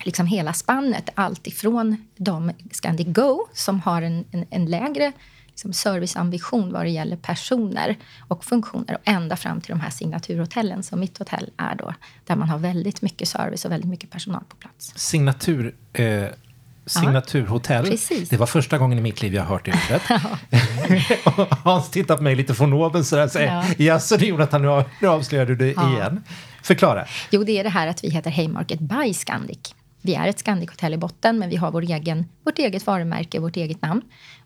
liksom 0.03 0.27
hela 0.27 0.53
spannet, 0.53 1.09
allt 1.15 1.47
ifrån 1.47 2.07
de 2.17 2.51
Scandic 2.71 3.07
Go 3.07 3.47
som 3.53 3.79
har 3.79 4.01
en, 4.01 4.25
en, 4.31 4.45
en 4.49 4.65
lägre 4.65 5.11
liksom 5.47 5.73
serviceambition 5.73 6.73
vad 6.73 6.85
det 6.85 6.89
gäller 6.89 7.17
personer 7.17 7.97
och 8.27 8.45
funktioner 8.45 8.93
och 8.95 9.01
ända 9.03 9.35
fram 9.35 9.61
till 9.61 9.69
de 9.69 9.79
här 9.79 9.89
signaturhotellen 9.89 10.83
som 10.83 10.99
mitt 10.99 11.17
hotell 11.17 11.49
är 11.57 11.75
då, 11.75 11.93
där 12.25 12.35
man 12.35 12.49
har 12.49 12.57
väldigt 12.57 13.01
mycket 13.01 13.27
service 13.27 13.65
och 13.65 13.71
väldigt 13.71 13.89
mycket 13.89 14.09
personal 14.09 14.43
på 14.49 14.55
plats. 14.55 14.93
Signatur 14.95 15.75
eh, 15.93 16.25
signaturhotell. 16.85 17.85
Precis. 17.85 18.29
Det 18.29 18.37
var 18.37 18.45
första 18.45 18.77
gången 18.77 18.99
i 18.99 19.01
mitt 19.01 19.21
liv 19.21 19.35
jag 19.35 19.43
hört 19.43 19.65
det 19.65 19.71
ordet. 19.71 20.01
Hans 21.63 21.89
tittar 21.89 22.17
på 22.17 22.23
mig 22.23 22.35
lite 22.35 22.53
från 22.53 22.73
oben 22.73 23.05
sådär 23.05 23.23
och 23.23 23.31
säger, 23.31 23.53
ja. 23.77 23.85
jaså 23.85 24.17
det 24.17 24.25
Jonathan, 24.25 24.61
nu, 24.61 24.83
nu 25.01 25.07
avslöjar 25.07 25.45
du 25.45 25.55
det 25.55 25.71
ja. 25.71 25.93
igen. 25.93 26.23
Förklara. 26.63 27.05
Jo, 27.31 27.43
det 27.43 27.59
är 27.59 27.63
det 27.63 27.69
här 27.69 27.87
att 27.87 28.03
vi 28.03 28.09
heter 28.09 28.31
Haymarket 28.31 28.79
by 28.79 29.13
Scandic. 29.13 29.75
Vi 30.01 30.15
är 30.15 30.27
ett 30.27 30.45
Scandic-hotell 30.45 30.93
i 30.93 30.97
botten, 30.97 31.39
men 31.39 31.49
vi 31.49 31.55
har 31.55 31.71
vår 31.71 31.81
egen, 31.81 32.25
vårt 32.45 32.59
eget 32.59 32.87
varumärke, 32.87 33.39
vårt 33.39 33.57
eget 33.57 33.81
namn. 33.81 34.01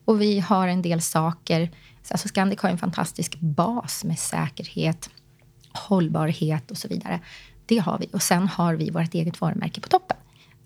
Och 0.06 0.22
vi 0.22 0.40
har 0.40 0.68
en 0.68 0.82
del 0.82 1.02
saker. 1.02 1.72
Alltså 2.12 2.28
Scandic 2.28 2.60
har 2.62 2.70
en 2.70 2.78
fantastisk 2.78 3.40
bas 3.40 4.04
med 4.04 4.20
säkerhet, 4.20 5.10
hållbarhet 5.74 6.72
och 6.72 6.78
så 6.78 6.88
vidare. 6.88 7.20
Det 7.66 7.78
har 7.78 7.98
vi. 8.00 8.10
Och 8.14 8.22
sen 8.22 8.48
har 8.48 8.76
vi 8.76 8.90
vårt 8.90 9.14
eget 9.14 9.42
varumärke 9.42 9.82
på 9.82 9.88
toppen 9.88 10.18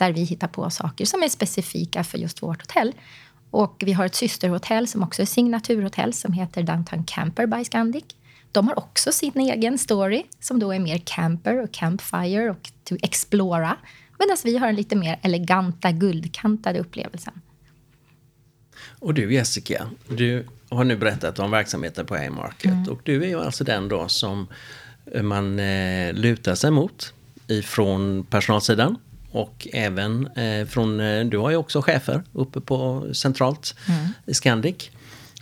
där 0.02 0.14
vi 0.14 0.24
hittar 0.24 0.48
på 0.48 0.70
saker 0.70 1.06
som 1.06 1.24
är 1.24 1.30
specifika 1.30 2.04
för 2.04 2.18
just 2.18 2.44
vårt 2.44 2.62
hotell. 2.62 2.94
Och 3.52 3.84
vi 3.86 3.94
har 3.94 4.06
ett 4.06 4.16
systerhotell 4.16 4.88
som 4.88 5.04
också 5.04 5.22
är 5.22 5.26
signaturhotell 5.26 6.14
som 6.14 6.34
heter 6.34 6.64
Downtown 6.64 7.04
Camper 7.04 7.48
by 7.48 7.66
Scandic. 7.66 8.04
De 8.52 8.68
har 8.68 8.80
också 8.80 9.12
sin 9.12 9.40
egen 9.40 9.78
story 9.78 10.24
som 10.40 10.60
då 10.60 10.72
är 10.72 10.80
mer 10.80 10.98
camper 10.98 11.64
och 11.64 11.72
campfire 11.72 12.50
och 12.50 12.72
to 12.84 12.96
explora. 13.04 13.78
Medan 14.20 14.38
vi 14.44 14.58
har 14.58 14.68
en 14.68 14.76
lite 14.76 14.96
mer 14.96 15.20
eleganta, 15.22 15.92
guldkantade 15.92 16.80
upplevelsen. 16.80 17.42
Och 19.00 19.14
du 19.14 19.34
Jessica, 19.34 19.90
du 20.08 20.48
har 20.70 20.84
nu 20.84 20.96
berättat 20.96 21.40
om 21.40 21.52
verksamheten 21.52 22.06
på 22.06 22.16
Haymarket 22.16 22.66
mm. 22.66 22.90
och 22.90 23.00
du 23.04 23.24
är 23.24 23.28
ju 23.28 23.40
alltså 23.40 23.64
den 23.64 23.88
då 23.88 24.08
som 24.08 24.48
man 25.22 25.60
eh, 25.60 26.14
lutar 26.14 26.56
sig 26.56 26.72
mot 26.72 27.14
ifrån 27.48 28.26
personalsidan 28.30 28.98
och 29.32 29.68
även 29.74 30.28
eh, 30.28 30.68
från, 30.68 31.00
eh, 31.00 31.26
du 31.26 31.38
har 31.38 31.50
ju 31.50 31.56
också 31.56 31.82
chefer 31.82 32.24
uppe 32.34 32.62
på 32.62 33.08
centralt 33.14 33.76
Mm. 33.88 34.08
i 34.26 34.34
Scandic. 34.34 34.90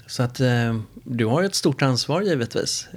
Så 0.08 0.24
att 0.24 0.39
eh, 0.39 0.79
du 1.03 1.25
har 1.25 1.41
ju 1.41 1.46
ett 1.48 1.55
stort 1.55 1.81
ansvar 1.81 2.22
givetvis. 2.22 2.88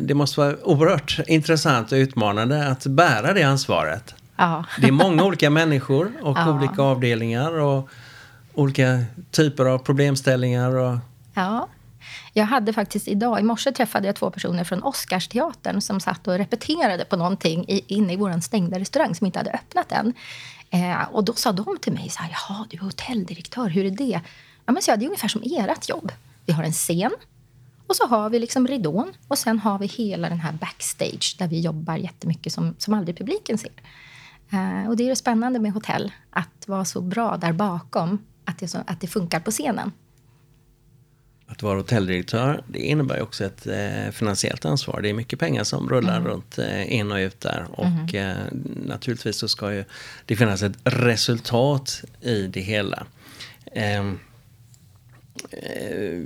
Det 0.00 0.14
måste 0.14 0.40
vara 0.40 0.56
oerhört 0.62 1.20
intressant 1.26 1.92
och 1.92 1.96
utmanande 1.96 2.68
att 2.68 2.86
bära 2.86 3.32
det 3.32 3.42
ansvaret. 3.42 4.14
Ja. 4.36 4.64
Det 4.80 4.86
är 4.88 4.92
många 4.92 5.24
olika 5.24 5.50
människor 5.50 6.12
och 6.22 6.38
Ja. 6.38 6.50
olika 6.52 6.82
avdelningar 6.82 7.52
och 7.60 7.88
olika 8.54 9.04
typer 9.30 9.64
av 9.64 9.78
problemställningar. 9.78 10.76
Och, 10.76 10.98
Ja. 11.34 11.68
Jag 12.36 12.46
hade 12.46 12.72
faktiskt 12.72 13.08
idag, 13.08 13.40
i 13.40 13.42
morse 13.42 13.72
träffade 13.72 14.06
jag 14.06 14.16
två 14.16 14.30
personer 14.30 14.64
från 14.64 14.82
Oscarsteatern 14.82 15.80
som 15.80 16.00
satt 16.00 16.28
och 16.28 16.38
repeterade 16.38 17.04
på 17.04 17.16
någonting 17.16 17.64
i, 17.68 17.94
inne 17.94 18.12
i 18.12 18.16
vår 18.16 18.40
stängda 18.40 18.78
restaurang 18.78 19.14
som 19.14 19.26
inte 19.26 19.38
hade 19.38 19.50
öppnat 19.50 19.92
än. 19.92 20.14
Eh, 20.70 21.02
och 21.12 21.24
då 21.24 21.32
sa 21.32 21.52
de 21.52 21.78
till 21.78 21.92
mig 21.92 22.08
så 22.08 22.22
här, 22.22 22.30
jaha, 22.30 22.66
du 22.70 22.76
är 22.76 22.80
hotelldirektör, 22.80 23.68
hur 23.68 23.84
är 23.84 23.90
det? 23.90 24.20
Ja, 24.66 24.72
men 24.72 24.82
så 24.82 24.90
jag, 24.90 24.98
det 24.98 25.04
är 25.04 25.06
ungefär 25.06 25.28
som 25.28 25.42
ert 25.44 25.88
jobb. 25.88 26.12
Vi 26.46 26.52
har 26.52 26.64
en 26.64 26.72
scen 26.72 27.12
och 27.86 27.96
så 27.96 28.06
har 28.06 28.30
vi 28.30 28.38
liksom 28.38 28.66
ridån 28.66 29.12
och 29.28 29.38
sen 29.38 29.58
har 29.58 29.78
vi 29.78 29.86
hela 29.86 30.28
den 30.28 30.40
här 30.40 30.52
backstage 30.52 31.36
där 31.38 31.48
vi 31.48 31.60
jobbar 31.60 31.96
jättemycket 31.96 32.52
som, 32.52 32.74
som 32.78 32.94
aldrig 32.94 33.18
publiken 33.18 33.58
ser. 33.58 33.72
Eh, 34.52 34.88
och 34.88 34.96
det 34.96 35.04
är 35.04 35.08
det 35.08 35.16
spännande 35.16 35.58
med 35.58 35.72
hotell, 35.72 36.12
att 36.30 36.68
vara 36.68 36.84
så 36.84 37.00
bra 37.00 37.36
där 37.36 37.52
bakom, 37.52 38.18
att 38.44 38.58
det, 38.58 38.68
så, 38.68 38.78
att 38.86 39.00
det 39.00 39.06
funkar 39.06 39.40
på 39.40 39.50
scenen. 39.50 39.92
Att 41.46 41.62
vara 41.62 41.76
hotelldirektör, 41.76 42.62
det 42.68 42.78
innebär 42.78 43.22
också 43.22 43.44
ett 43.44 43.66
eh, 43.66 44.10
finansiellt 44.12 44.64
ansvar. 44.64 45.00
Det 45.00 45.08
är 45.08 45.14
mycket 45.14 45.38
pengar 45.38 45.64
som 45.64 45.88
rullar 45.88 46.20
runt 46.20 46.58
eh, 46.58 46.94
in 46.94 47.12
och 47.12 47.16
ut 47.16 47.40
där. 47.40 47.66
Och 47.70 48.14
eh, 48.14 48.36
naturligtvis 48.86 49.36
så 49.36 49.48
ska 49.48 49.72
ju 49.72 49.84
det 50.26 50.36
finnas 50.36 50.62
ett 50.62 50.76
resultat 50.84 52.04
i 52.20 52.46
det 52.46 52.60
hela. 52.60 53.06
Ehm, 53.72 54.18
eh, 55.50 56.22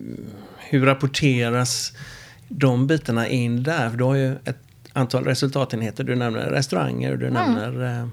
hur 0.57 0.87
rapporteras 0.87 1.93
de 2.49 2.87
bitarna 2.87 3.29
in 3.29 3.63
där? 3.63 3.91
För 3.91 3.97
du 3.97 4.05
har 4.05 4.15
ju 4.15 4.33
ett 4.45 4.59
antal 4.93 5.25
resultatenheter. 5.25 6.05
Du 6.05 6.15
nämner 6.15 6.51
restauranger, 6.51 7.17
du 7.17 7.31
nämner 7.31 8.01
eh, 8.01 8.09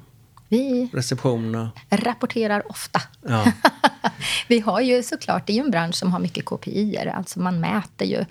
Vi 0.50 0.90
reception 0.94 1.56
och... 1.56 1.68
rapporterar 1.90 2.72
ofta. 2.72 3.02
Ja. 3.28 3.52
Vi 4.48 4.60
har 4.60 4.82
ju 4.82 5.04
såklart, 5.04 5.48
det 5.48 5.54
är 5.54 5.56
ju 5.56 5.64
en 5.64 5.72
bransch 5.72 5.96
som 5.96 6.12
har 6.12 6.20
mycket 6.20 6.46
KPI. 6.46 6.98
Alltså 6.98 7.40
man 7.40 7.60
mäter 7.60 8.08
ju 8.08 8.26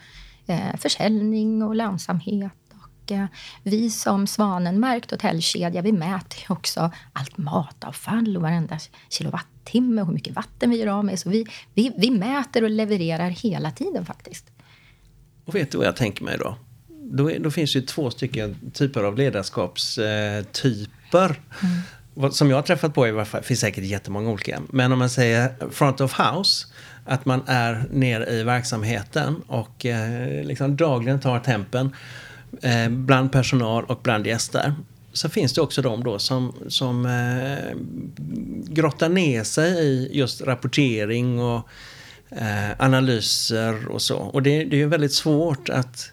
eh, 0.47 0.77
försäljning 0.79 1.63
och 1.63 1.75
lönsamhet. 1.75 2.53
Och, 2.83 3.13
eh, 3.13 3.27
vi 3.63 3.91
som 3.91 4.27
Svanenmärkt 4.27 5.11
hotellkedja, 5.11 5.83
vi 5.83 5.93
mäter 5.93 6.39
ju 6.49 6.55
också 6.55 6.91
allt 7.13 7.39
matavfall 7.39 8.37
och 8.37 8.43
varenda 8.43 8.79
kilowattimme 9.09 10.01
och 10.01 10.07
hur 10.07 10.15
mycket 10.15 10.35
vatten 10.37 10.71
vi 10.71 10.77
gör 10.79 10.87
av 10.87 11.05
med. 11.05 11.19
Så 11.19 11.29
vi, 11.31 11.47
vi, 11.75 11.93
vi 11.99 12.11
mäter 12.11 12.65
och 12.65 12.71
levererar 12.71 13.31
hela 13.31 13.71
tiden 13.71 14.07
faktiskt. 14.07 14.51
Och 15.45 15.55
vet 15.55 15.71
du 15.71 15.79
vad 15.79 15.87
jag 15.87 15.97
tänker 15.97 16.25
mig 16.25 16.39
då? 16.39 16.57
Då, 16.89 17.31
är, 17.31 17.39
då 17.39 17.51
finns 17.51 17.77
ju 17.77 17.81
två 17.81 18.11
stycken 18.11 18.71
typer 18.75 19.03
av 19.03 19.17
ledarskapstyper. 19.17 20.89
Vad- 21.13 21.37
som 22.31 22.51
jag 22.51 22.57
har 22.57 22.63
träffat 22.63 22.95
på 22.95 23.09
i 23.09 23.11
varje 23.11 23.27
fall, 23.27 23.43
finns 23.43 23.61
säkert 23.61 23.85
jättemånga 23.85 24.31
olika. 24.31 24.61
Men 24.71 24.93
om 24.93 24.99
man 24.99 25.11
säger 25.11 25.71
front 25.71 26.01
of 26.01 26.21
house, 26.21 26.67
att 27.05 27.25
man 27.25 27.43
är 27.47 27.85
nere 27.91 28.31
i 28.31 28.43
verksamheten 28.43 29.37
och 29.47 29.87
eh, 29.87 30.45
liksom 30.45 30.77
dagligen 30.77 31.21
tar 31.21 31.41
tempen 31.41 31.95
eh, 32.63 32.89
bland 32.89 33.33
personal 33.33 33.85
och 33.85 34.01
bland 34.03 34.27
gäster. 34.27 34.75
Så 35.13 35.29
finns 35.29 35.53
det 35.53 35.61
också 35.61 35.83
de 35.83 36.05
då 36.05 36.19
som, 36.19 36.55
som 36.69 37.07
eh, 37.07 37.77
grottar 38.75 39.09
ner 39.09 39.45
sig 39.45 39.73
i 39.73 40.11
just 40.13 40.43
rapportering 40.43 41.41
och 41.41 41.69
eh, 42.31 42.71
analyser 42.79 43.89
och 43.89 44.03
så. 44.03 44.17
Och 44.17 44.43
det, 44.43 44.65
det 44.65 44.77
är 44.77 44.81
ju 44.81 44.89
väldigt 44.89 45.15
svårt 45.15 45.69
att 45.69 46.13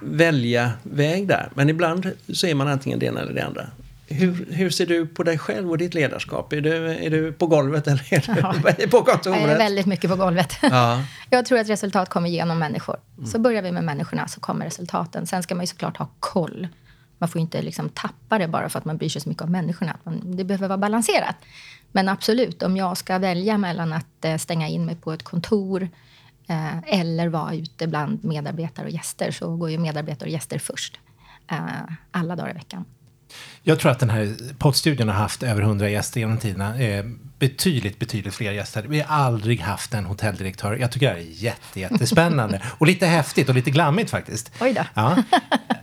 välja 0.00 0.72
väg 0.82 1.28
där. 1.28 1.50
Men 1.54 1.68
ibland 1.68 2.10
så 2.32 2.46
är 2.46 2.54
man 2.54 2.68
antingen 2.68 2.98
det 2.98 3.06
ena 3.06 3.20
eller 3.20 3.34
det 3.34 3.44
andra. 3.44 3.66
Hur, 4.10 4.46
hur 4.50 4.70
ser 4.70 4.86
du 4.86 5.06
på 5.06 5.22
dig 5.22 5.38
själv 5.38 5.70
och 5.70 5.78
ditt 5.78 5.94
ledarskap? 5.94 6.52
Är 6.52 6.60
du, 6.60 6.86
är 6.86 7.10
du 7.10 7.32
på 7.32 7.46
golvet 7.46 7.86
eller 7.86 8.14
är 8.14 8.76
du 8.76 8.86
på 8.90 9.02
kontoret? 9.02 9.40
Jag 9.40 9.50
är 9.50 9.58
väldigt 9.58 9.86
mycket 9.86 10.10
på 10.10 10.16
golvet. 10.16 10.56
Ja. 10.62 11.02
Jag 11.30 11.46
tror 11.46 11.58
att 11.58 11.68
resultat 11.68 12.08
kommer 12.08 12.28
genom 12.28 12.58
människor. 12.58 12.96
Så 13.26 13.38
börjar 13.38 13.62
vi 13.62 13.72
med 13.72 13.84
människorna 13.84 14.28
så 14.28 14.40
kommer 14.40 14.64
resultaten. 14.64 15.26
Sen 15.26 15.42
ska 15.42 15.54
man 15.54 15.62
ju 15.62 15.66
såklart 15.66 15.96
ha 15.96 16.08
koll. 16.20 16.68
Man 17.18 17.28
får 17.28 17.38
ju 17.38 17.42
inte 17.42 17.62
liksom 17.62 17.88
tappa 17.88 18.38
det 18.38 18.48
bara 18.48 18.68
för 18.68 18.78
att 18.78 18.84
man 18.84 18.96
bryr 18.96 19.08
sig 19.08 19.22
så 19.22 19.28
mycket 19.28 19.44
om 19.44 19.52
människorna. 19.52 19.96
Det 20.22 20.44
behöver 20.44 20.68
vara 20.68 20.78
balanserat. 20.78 21.36
Men 21.92 22.08
absolut, 22.08 22.62
om 22.62 22.76
jag 22.76 22.96
ska 22.96 23.18
välja 23.18 23.58
mellan 23.58 23.92
att 23.92 24.24
eh, 24.24 24.36
stänga 24.36 24.68
in 24.68 24.86
mig 24.86 24.96
på 24.96 25.12
ett 25.12 25.22
kontor 25.22 25.88
eh, 26.48 26.78
eller 27.00 27.28
vara 27.28 27.54
ute 27.54 27.86
bland 27.86 28.24
medarbetare 28.24 28.86
och 28.86 28.92
gäster 28.92 29.30
så 29.30 29.56
går 29.56 29.70
ju 29.70 29.78
medarbetare 29.78 30.28
och 30.28 30.32
gäster 30.32 30.58
först. 30.58 30.98
Eh, 31.50 31.58
alla 32.10 32.36
dagar 32.36 32.50
i 32.50 32.54
veckan. 32.54 32.84
Jag 33.62 33.78
tror 33.80 33.90
att 33.92 33.98
den 33.98 34.10
här 34.10 34.34
poddstudion 34.58 35.08
har 35.08 35.14
haft 35.14 35.42
över 35.42 35.62
100 35.62 35.88
gäster 35.90 36.20
genom 36.20 36.38
tiderna. 36.38 36.78
Eh, 36.82 37.04
betydligt, 37.38 37.98
betydligt 37.98 38.34
fler 38.34 38.52
gäster. 38.52 38.82
Vi 38.88 39.00
har 39.00 39.16
aldrig 39.16 39.60
haft 39.60 39.94
en 39.94 40.04
hotelldirektör. 40.04 40.76
Jag 40.76 40.92
tycker 40.92 41.06
det 41.06 41.12
här 41.12 41.20
är 41.20 41.24
jätte, 41.30 41.80
jättespännande. 41.80 42.62
och 42.78 42.86
lite 42.86 43.06
häftigt 43.06 43.48
och 43.48 43.54
lite 43.54 43.70
glammigt 43.70 44.10
faktiskt. 44.10 44.52
Oj 44.60 44.72
då. 44.72 44.82
Ja. 44.94 45.22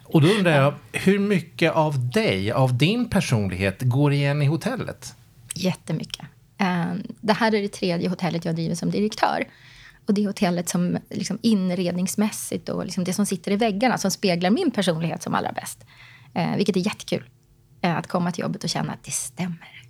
Och 0.03 0.21
då 0.21 0.27
undrar 0.27 0.51
jag, 0.61 0.73
hur 0.91 1.19
mycket 1.19 1.71
av 1.71 2.09
dig, 2.09 2.51
av 2.51 2.77
din 2.77 3.09
personlighet, 3.09 3.81
går 3.81 4.13
igen 4.13 4.41
i 4.41 4.45
hotellet? 4.45 5.15
Jättemycket. 5.55 6.25
Eh, 6.57 6.85
Det 7.21 7.33
här 7.33 7.55
är 7.55 7.61
det 7.61 7.67
tredje 7.67 8.09
hotellet 8.09 8.45
jag 8.45 8.55
driver 8.55 8.75
som 8.75 8.91
direktör. 8.91 9.43
Och 10.07 10.13
det 10.13 10.23
är 10.23 10.27
hotellet 10.27 10.69
som 10.69 10.97
liksom 11.09 11.39
inredningsmässigt 11.41 12.69
och 12.69 12.85
liksom 12.85 13.03
det 13.03 13.13
som 13.13 13.25
sitter 13.25 13.51
i 13.51 13.55
väggarna 13.55 13.97
som 13.97 14.11
speglar 14.11 14.49
min 14.49 14.71
personlighet 14.71 15.23
som 15.23 15.35
allra 15.35 15.51
bäst. 15.51 15.85
Eh, 16.33 16.55
vilket 16.55 16.75
är 16.75 16.79
jättekul. 16.79 17.23
Eh, 17.85 17.97
att 17.97 18.07
komma 18.07 18.31
till 18.31 18.41
jobbet 18.41 18.63
och 18.63 18.69
känna 18.69 18.93
att 18.93 19.03
det 19.03 19.11
stämmer. 19.11 19.81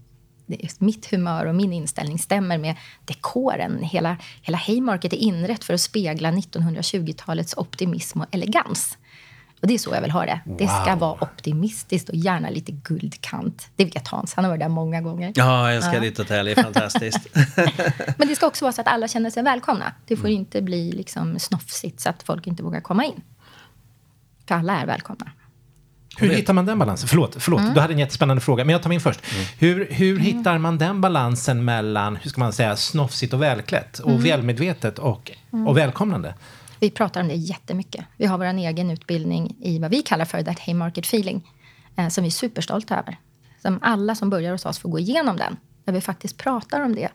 Det 0.47 0.81
mitt 0.81 1.11
humör 1.11 1.45
och 1.45 1.55
min 1.55 1.73
inställning 1.73 2.19
stämmer 2.19 2.57
med 2.57 2.75
dekoren. 3.05 3.83
Hela, 3.83 4.17
hela 4.41 4.57
Haymarket 4.57 5.13
är 5.13 5.17
inrett 5.17 5.63
för 5.63 5.73
att 5.73 5.81
spegla 5.81 6.31
1920-talets 6.31 7.53
optimism 7.57 8.21
och 8.21 8.27
elegans. 8.31 8.97
Och 9.61 9.67
det 9.67 9.73
är 9.73 9.77
så 9.77 9.89
jag 9.93 10.01
vill 10.01 10.11
ha 10.11 10.25
det. 10.25 10.39
Det 10.45 10.67
ska 10.67 10.91
Wow. 10.91 10.99
vara 10.99 11.23
optimistiskt 11.23 12.09
och 12.09 12.15
gärna 12.15 12.49
lite 12.49 12.71
guldkant. 12.71 13.67
Det 13.75 13.85
vet 13.85 14.07
Hans, 14.07 14.33
han 14.33 14.45
har 14.45 14.49
varit 14.51 14.59
där 14.59 14.69
många 14.69 15.01
gånger. 15.01 15.33
Ja, 15.35 15.67
jag 15.67 15.75
älskar 15.75 15.99
ditt 15.99 16.17
hotell. 16.17 16.45
Det 16.45 16.51
är 16.51 16.63
fantastiskt. 16.63 17.27
Men 18.17 18.27
det 18.27 18.35
ska 18.35 18.47
också 18.47 18.65
vara 18.65 18.73
så 18.73 18.81
att 18.81 18.87
alla 18.87 19.07
känner 19.07 19.29
sig 19.29 19.43
välkomna. 19.43 19.93
Det 20.05 20.17
får 20.17 20.29
inte 20.29 20.61
bli 20.61 20.91
liksom 20.91 21.39
snofsigt 21.39 21.99
så 21.99 22.09
att 22.09 22.23
folk 22.23 22.47
inte 22.47 22.63
vågar 22.63 22.81
komma 22.81 23.05
in. 23.05 23.21
För 24.47 24.55
alla 24.55 24.81
är 24.81 24.85
välkomna. 24.85 25.31
Hur 26.17 26.29
hittar 26.29 26.53
man 26.53 26.65
den 26.65 26.79
balansen? 26.79 27.07
Förlåt, 27.07 27.35
förlåt 27.39 27.75
du 27.75 27.81
hade 27.81 27.93
en 27.93 27.99
jättespännande 27.99 28.41
fråga, 28.41 28.65
men 28.65 28.73
jag 28.73 28.81
tar 28.81 28.89
min 28.89 29.01
först. 29.01 29.19
Hur, 29.59 29.87
hur 29.91 30.19
hittar 30.19 30.57
man 30.57 30.77
den 30.77 31.01
balansen 31.01 31.65
mellan, 31.65 32.15
hur 32.15 32.29
ska 32.29 32.41
man 32.41 32.53
säga, 32.53 32.75
snofsigt 32.75 33.33
och 33.33 33.41
välklätt 33.41 33.99
och 33.99 34.25
välmedvetet 34.25 34.99
och, 34.99 35.31
och 35.67 35.77
välkomnande? 35.77 36.33
Vi 36.79 36.89
pratar 36.89 37.21
om 37.21 37.27
det 37.27 37.33
jättemycket. 37.33 38.05
Vi 38.17 38.25
har 38.25 38.37
vår 38.37 38.45
egen 38.45 38.91
utbildning 38.91 39.55
i 39.61 39.79
vad 39.79 39.91
vi 39.91 40.01
kallar 40.01 40.25
för 40.25 40.43
that 40.43 40.59
Haymarket 40.59 41.05
feeling. 41.05 41.43
Eh, 41.95 42.07
som 42.07 42.23
vi 42.23 42.27
är 42.27 42.31
superstolta 42.31 42.99
över. 42.99 43.17
Som 43.61 43.79
alla 43.81 44.15
som 44.15 44.29
börjar 44.29 44.51
hos 44.51 44.65
oss 44.65 44.79
får 44.79 44.89
gå 44.89 44.99
igenom 44.99 45.37
den. 45.37 45.57
Där 45.85 45.93
vi 45.93 46.01
faktiskt 46.01 46.37
pratar 46.37 46.81
om 46.81 46.95
det. 46.95 47.09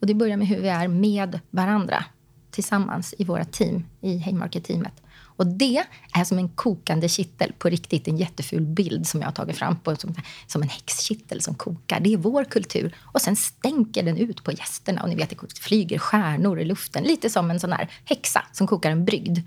Och 0.00 0.06
det 0.06 0.14
börjar 0.14 0.36
med 0.36 0.48
hur 0.48 0.60
vi 0.60 0.68
är 0.68 0.88
med 0.88 1.40
varandra. 1.50 2.04
Tillsammans 2.50 3.14
i 3.18 3.24
våra 3.24 3.44
team, 3.44 3.84
i 4.00 4.18
Haymarket-teamet. 4.18 5.02
Och 5.36 5.46
det 5.46 5.84
är 6.12 6.24
som 6.24 6.38
en 6.38 6.48
kokande 6.48 7.08
kittel 7.08 7.52
på 7.58 7.68
riktigt. 7.68 8.08
En 8.08 8.16
jätteful 8.16 8.60
bild 8.60 9.06
som 9.06 9.20
jag 9.20 9.28
har 9.28 9.32
tagit 9.32 9.56
fram 9.56 9.76
på 9.76 9.96
som, 9.96 10.14
som 10.46 10.62
en 10.62 10.68
häxkittel 10.68 11.40
som 11.40 11.54
kokar. 11.54 12.00
Det 12.00 12.12
är 12.12 12.16
vår 12.16 12.44
kultur. 12.44 12.94
Och 13.02 13.20
sen 13.20 13.36
stänker 13.36 14.02
den 14.02 14.16
ut 14.16 14.44
på 14.44 14.52
gästerna. 14.52 15.02
Och 15.02 15.08
ni 15.08 15.14
vet, 15.14 15.30
det 15.30 15.58
flyger 15.58 15.98
stjärnor 15.98 16.60
i 16.60 16.64
luften. 16.64 17.04
Lite 17.04 17.30
som 17.30 17.50
en 17.50 17.60
sån 17.60 17.72
här 17.72 17.90
häxa 18.04 18.44
som 18.52 18.66
kokar 18.66 18.90
en 18.90 19.04
brygd. 19.04 19.38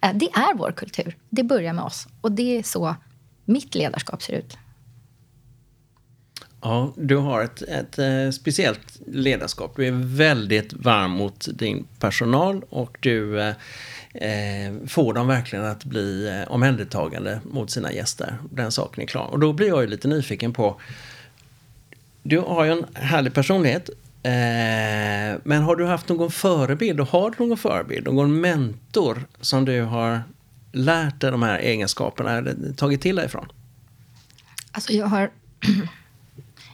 Eh, 0.00 0.12
det 0.14 0.30
är 0.32 0.54
vår 0.54 0.72
kultur. 0.72 1.16
Det 1.30 1.42
börjar 1.42 1.72
med 1.72 1.84
oss. 1.84 2.06
Och 2.20 2.32
det 2.32 2.58
är 2.58 2.62
så 2.62 2.96
mitt 3.44 3.74
ledarskap 3.74 4.22
ser 4.22 4.32
ut. 4.32 4.56
Ja, 6.62 6.92
du 6.96 7.16
har 7.16 7.42
ett, 7.42 7.62
ett 7.62 7.98
eh, 7.98 8.30
speciellt 8.30 9.00
ledarskap. 9.06 9.72
Du 9.76 9.86
är 9.86 9.92
väldigt 10.16 10.72
varm 10.72 11.10
mot 11.10 11.48
din 11.54 11.86
personal 11.98 12.64
och 12.68 12.96
du 13.00 13.40
eh, 13.40 13.54
eh, 14.14 14.72
får 14.86 15.14
dem 15.14 15.26
verkligen 15.26 15.64
att 15.64 15.84
bli 15.84 16.28
eh, 16.28 16.52
omhändertagande 16.52 17.40
mot 17.44 17.70
sina 17.70 17.92
gäster. 17.92 18.38
Den 18.50 18.72
saken 18.72 19.02
är 19.02 19.06
klar. 19.06 19.26
Och 19.26 19.38
då 19.38 19.52
blir 19.52 19.68
jag 19.68 19.80
ju 19.80 19.86
lite 19.86 20.08
nyfiken 20.08 20.52
på... 20.52 20.80
Du 22.22 22.38
har 22.38 22.64
ju 22.64 22.72
en 22.72 22.84
härlig 22.94 23.34
personlighet. 23.34 23.90
Eh, 24.22 25.40
men 25.44 25.62
har 25.62 25.76
du 25.76 25.86
haft 25.86 26.08
någon 26.08 26.30
förebild 26.30 27.00
och 27.00 27.08
har 27.08 27.34
du 27.38 27.46
någon 27.46 27.58
förebild, 27.58 28.06
någon 28.06 28.40
mentor 28.40 29.22
som 29.40 29.64
du 29.64 29.82
har 29.82 30.22
lärt 30.72 31.20
dig 31.20 31.30
de 31.30 31.42
här 31.42 31.58
egenskaperna 31.58 32.38
eller 32.38 32.72
tagit 32.76 33.00
till 33.02 33.16
dig 33.16 33.26
ifrån? 33.26 33.52
Alltså 34.72 34.92
jag 34.92 35.06
har... 35.06 35.30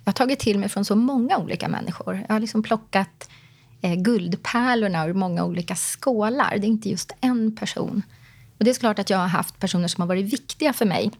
Jag 0.06 0.12
har 0.12 0.14
tagit 0.14 0.38
till 0.38 0.58
mig 0.58 0.68
från 0.68 0.84
så 0.84 0.96
många 0.96 1.38
olika 1.38 1.68
människor. 1.68 2.24
Jag 2.28 2.34
har 2.34 2.40
liksom 2.40 2.62
plockat 2.62 3.28
eh, 3.82 3.94
guldpärlorna 3.94 5.06
ur 5.06 5.14
många 5.14 5.44
olika 5.44 5.76
skålar. 5.76 6.58
Det 6.58 6.66
är 6.66 6.68
inte 6.68 6.88
just 6.88 7.12
en 7.20 7.56
person. 7.56 8.02
Och 8.58 8.64
det 8.64 8.70
är 8.70 8.74
klart 8.74 8.98
att 8.98 9.10
jag 9.10 9.18
har 9.18 9.26
haft 9.26 9.58
personer 9.58 9.88
som 9.88 10.02
har 10.02 10.08
varit 10.08 10.32
viktiga 10.32 10.72
för 10.72 10.84
mig. 10.84 11.10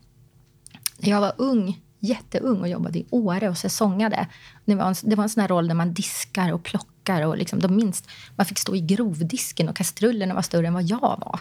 När 0.99 1.11
jag 1.11 1.21
var 1.21 1.33
ung, 1.37 1.81
jätteung 2.01 2.61
och 2.61 2.69
jobbade 2.69 2.99
i 2.99 3.07
Åre 3.11 3.49
och 3.49 3.59
säsongade. 3.59 4.27
Det 4.65 4.75
var 4.75 4.89
en, 4.89 4.95
det 5.03 5.17
var 5.17 5.25
en 5.25 5.31
sån 5.31 5.41
här 5.41 5.49
roll 5.49 5.69
där 5.69 5.75
man 5.75 5.95
diskar 5.95 6.53
och 6.53 6.63
plockar. 6.63 7.23
Och 7.23 7.37
liksom, 7.37 7.59
de 7.59 7.77
minst, 7.77 8.09
man 8.37 8.47
fick 8.47 8.59
stå 8.59 8.77
i 8.77 8.81
grovdisken 8.81 9.69
och 9.69 9.77
kastrullerna 9.77 10.35
var 10.35 10.43
större 10.43 10.67
än 10.67 10.75
vad 10.75 10.85
jag 10.85 11.01
var. 11.01 11.41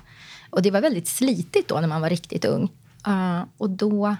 Och 0.49 0.61
det 0.61 0.71
var 0.71 0.81
väldigt 0.81 1.07
slitigt 1.07 1.69
då 1.69 1.79
när 1.79 1.87
man 1.87 2.01
var 2.01 2.09
riktigt 2.09 2.45
ung. 2.45 2.69
Uh, 3.07 3.43
och 3.57 3.69
då 3.69 4.15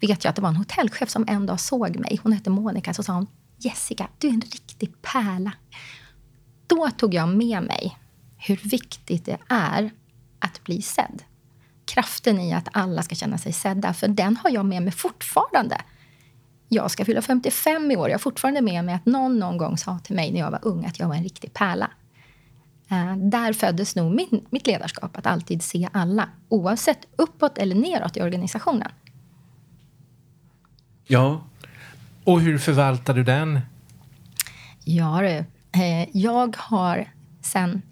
vet 0.00 0.24
jag 0.24 0.30
att 0.30 0.36
det 0.36 0.42
var 0.42 0.48
en 0.48 0.56
hotellchef 0.56 1.10
som 1.10 1.24
en 1.28 1.46
dag 1.46 1.60
såg 1.60 1.96
mig. 1.96 2.20
Hon 2.22 2.32
hette 2.32 2.50
Monica. 2.50 2.94
Så 2.94 3.02
sa 3.02 3.12
hon, 3.12 3.26
Jessica, 3.58 4.08
du 4.18 4.28
är 4.28 4.32
en 4.32 4.40
riktig 4.40 5.02
pärla. 5.02 5.52
Då 6.66 6.90
tog 6.90 7.14
jag 7.14 7.28
med 7.28 7.62
mig 7.62 7.98
hur 8.36 8.56
viktigt 8.56 9.24
det 9.24 9.38
är 9.48 9.90
att 10.38 10.64
bli 10.64 10.82
sedd. 10.82 11.22
Kraften 11.84 12.40
i 12.40 12.52
att 12.52 12.68
alla 12.72 13.02
ska 13.02 13.14
känna 13.14 13.38
sig 13.38 13.52
sedda, 13.52 13.94
för 13.94 14.08
den 14.08 14.36
har 14.36 14.50
jag 14.50 14.66
med 14.66 14.82
mig 14.82 14.92
fortfarande. 14.92 15.80
Jag 16.68 16.90
ska 16.90 17.04
fylla 17.04 17.22
55 17.22 17.90
i 17.90 17.96
år. 17.96 18.08
Jag 18.08 18.14
har 18.14 18.18
fortfarande 18.18 18.60
med 18.60 18.84
mig 18.84 18.94
att 18.94 19.06
någon 19.06 19.38
någon 19.38 19.58
gång 19.58 19.78
sa 19.78 19.98
till 19.98 20.16
mig 20.16 20.32
när 20.32 20.40
jag 20.40 20.50
var 20.50 20.60
ung 20.62 20.84
att 20.84 20.98
jag 20.98 21.08
var 21.08 21.14
en 21.14 21.22
riktig 21.22 21.52
pärla. 21.52 21.90
Uh, 22.92 23.16
där 23.16 23.52
föddes 23.52 23.96
nog 23.96 24.14
min, 24.14 24.46
mitt 24.50 24.66
ledarskap, 24.66 25.16
att 25.16 25.26
alltid 25.26 25.62
se 25.62 25.88
alla 25.92 26.28
oavsett 26.48 26.98
uppåt 27.16 27.58
eller 27.58 27.74
neråt 27.74 28.16
i 28.16 28.22
organisationen. 28.22 28.88
Ja. 31.10 31.40
Och 32.24 32.40
hur 32.40 32.58
förvaltar 32.58 33.14
du 33.14 33.24
den? 33.24 33.60
Ja 34.84 35.20
du, 35.20 35.44
eh, 35.80 36.08
jag 36.12 36.56
har 36.58 37.08
sen 37.42 37.82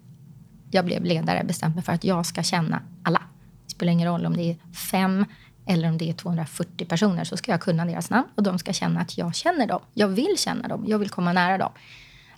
jag 0.71 0.85
blev 0.85 1.03
ledare 1.05 1.43
bestämt 1.43 1.75
mig 1.75 1.83
för 1.83 1.93
att 1.93 2.03
jag 2.03 2.25
ska 2.25 2.43
känna 2.43 2.81
alla. 3.03 3.21
Det 3.65 3.71
spelar 3.71 3.93
ingen 3.93 4.07
roll 4.07 4.25
om 4.25 4.37
det 4.37 4.51
är 4.51 4.75
fem 4.75 5.25
eller 5.65 5.89
om 5.89 5.97
det 5.97 6.09
är 6.09 6.13
240 6.13 6.85
personer 6.85 7.23
så 7.23 7.37
ska 7.37 7.51
jag 7.51 7.61
kunna 7.61 7.85
deras 7.85 8.09
namn 8.09 8.27
och 8.35 8.43
de 8.43 8.59
ska 8.59 8.73
känna 8.73 8.99
att 9.01 9.17
jag 9.17 9.35
känner 9.35 9.67
dem. 9.67 9.81
Jag 9.93 10.07
vill 10.07 10.35
känna 10.37 10.67
dem, 10.67 10.85
jag 10.87 10.99
vill 10.99 11.09
komma 11.09 11.33
nära 11.33 11.57
dem. 11.57 11.71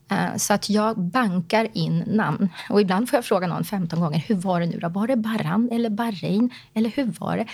Eh, 0.10 0.36
så 0.36 0.54
att 0.54 0.70
jag 0.70 1.00
bankar 1.00 1.68
in 1.74 2.04
namn. 2.08 2.50
Och 2.70 2.82
ibland 2.82 3.10
får 3.10 3.18
jag 3.18 3.26
fråga 3.26 3.48
någon 3.48 3.64
15 3.64 4.00
gånger, 4.00 4.20
hur 4.20 4.36
var 4.36 4.60
det 4.60 4.66
nu 4.66 4.80
då? 4.80 4.90
Var 4.90 5.08
det 5.08 5.16
Baran 5.16 5.70
eller 5.72 5.90
Bahrain? 5.90 6.50
Eller 6.74 6.90
hur 6.90 7.06
var 7.06 7.38
det? 7.38 7.46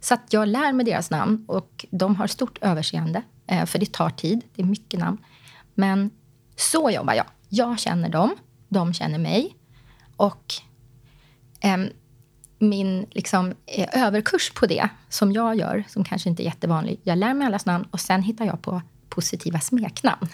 Så 0.00 0.14
att 0.14 0.32
jag 0.32 0.48
lär 0.48 0.72
mig 0.72 0.86
deras 0.86 1.10
namn 1.10 1.44
och 1.48 1.86
de 1.90 2.16
har 2.16 2.26
stort 2.26 2.58
överseende. 2.60 3.22
Eh, 3.46 3.66
för 3.66 3.78
det 3.78 3.92
tar 3.92 4.10
tid, 4.10 4.44
det 4.54 4.62
är 4.62 4.66
mycket 4.66 5.00
namn. 5.00 5.18
Men 5.74 6.10
så 6.56 6.90
jobbar 6.90 7.14
jag. 7.14 7.26
Jag 7.48 7.78
känner 7.78 8.08
dem, 8.08 8.36
de 8.68 8.94
känner 8.94 9.18
mig. 9.18 9.56
Och 10.16 10.54
eh, 11.60 11.76
min 12.58 13.06
liksom, 13.10 13.54
eh, 13.66 14.04
överkurs 14.06 14.50
på 14.50 14.66
det, 14.66 14.88
som 15.08 15.32
jag 15.32 15.56
gör, 15.56 15.84
som 15.88 16.04
kanske 16.04 16.28
inte 16.28 16.42
är 16.42 16.44
jättevanlig. 16.44 17.00
Jag 17.02 17.18
lär 17.18 17.34
mig 17.34 17.46
allas 17.46 17.66
namn 17.66 17.84
och 17.90 18.00
sen 18.00 18.22
hittar 18.22 18.44
jag 18.44 18.62
på 18.62 18.82
positiva 19.08 19.60
smeknamn. 19.60 20.28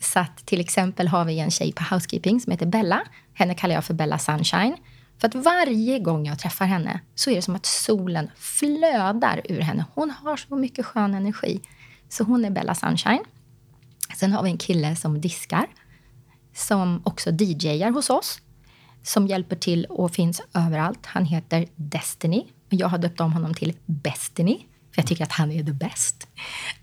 Så 0.00 0.18
att 0.18 0.46
till 0.46 0.60
exempel 0.60 1.08
har 1.08 1.24
vi 1.24 1.38
en 1.38 1.50
tjej 1.50 1.72
på 1.72 1.94
housekeeping 1.94 2.40
som 2.40 2.50
heter 2.50 2.66
Bella. 2.66 3.02
Henne 3.34 3.54
kallar 3.54 3.74
jag 3.74 3.84
för 3.84 3.94
Bella 3.94 4.18
Sunshine. 4.18 4.76
För 5.18 5.28
att 5.28 5.34
varje 5.34 5.98
gång 5.98 6.26
jag 6.26 6.38
träffar 6.38 6.66
henne 6.66 7.00
så 7.14 7.30
är 7.30 7.34
det 7.34 7.42
som 7.42 7.56
att 7.56 7.66
solen 7.66 8.30
flödar 8.36 9.40
ur 9.44 9.60
henne. 9.60 9.84
Hon 9.94 10.10
har 10.10 10.36
så 10.36 10.56
mycket 10.56 10.86
skön 10.86 11.14
energi. 11.14 11.60
Så 12.08 12.24
hon 12.24 12.44
är 12.44 12.50
Bella 12.50 12.74
Sunshine. 12.74 13.24
Sen 14.16 14.32
har 14.32 14.42
vi 14.42 14.50
en 14.50 14.58
kille 14.58 14.96
som 14.96 15.20
diskar, 15.20 15.66
som 16.54 17.00
också 17.04 17.30
DJar 17.30 17.90
hos 17.90 18.10
oss, 18.10 18.40
som 19.02 19.26
hjälper 19.26 19.56
till 19.56 19.84
och 19.84 20.14
finns 20.14 20.42
överallt. 20.54 21.06
Han 21.06 21.24
heter 21.24 21.66
Destiny. 21.76 22.44
Jag 22.68 22.88
har 22.88 22.98
döpt 22.98 23.20
om 23.20 23.32
honom 23.32 23.54
till 23.54 23.76
Bestiny, 23.86 24.66
för 24.96 25.02
jag 25.02 25.06
tycker 25.06 25.24
att 25.24 25.32
han 25.32 25.52
är 25.52 25.64
the 25.64 25.72
best. 25.72 26.28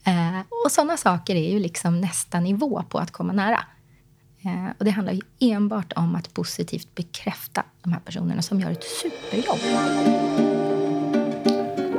Eh, 0.03 0.39
och 0.65 0.71
sådana 0.71 0.97
saker 0.97 1.35
är 1.35 1.51
ju 1.51 1.59
liksom 1.59 2.01
nästa 2.01 2.39
nivå 2.39 2.83
på 2.89 2.99
att 2.99 3.11
komma 3.11 3.33
nära. 3.33 3.65
Eh, 4.45 4.71
och 4.77 4.85
det 4.85 4.91
handlar 4.91 5.13
ju 5.13 5.21
enbart 5.39 5.93
om 5.95 6.15
att 6.15 6.33
positivt 6.33 6.95
bekräfta 6.95 7.63
de 7.83 7.93
här 7.93 7.99
personerna 7.99 8.41
som 8.41 8.59
gör 8.59 8.71
ett 8.71 8.83
superjobb. 8.83 9.59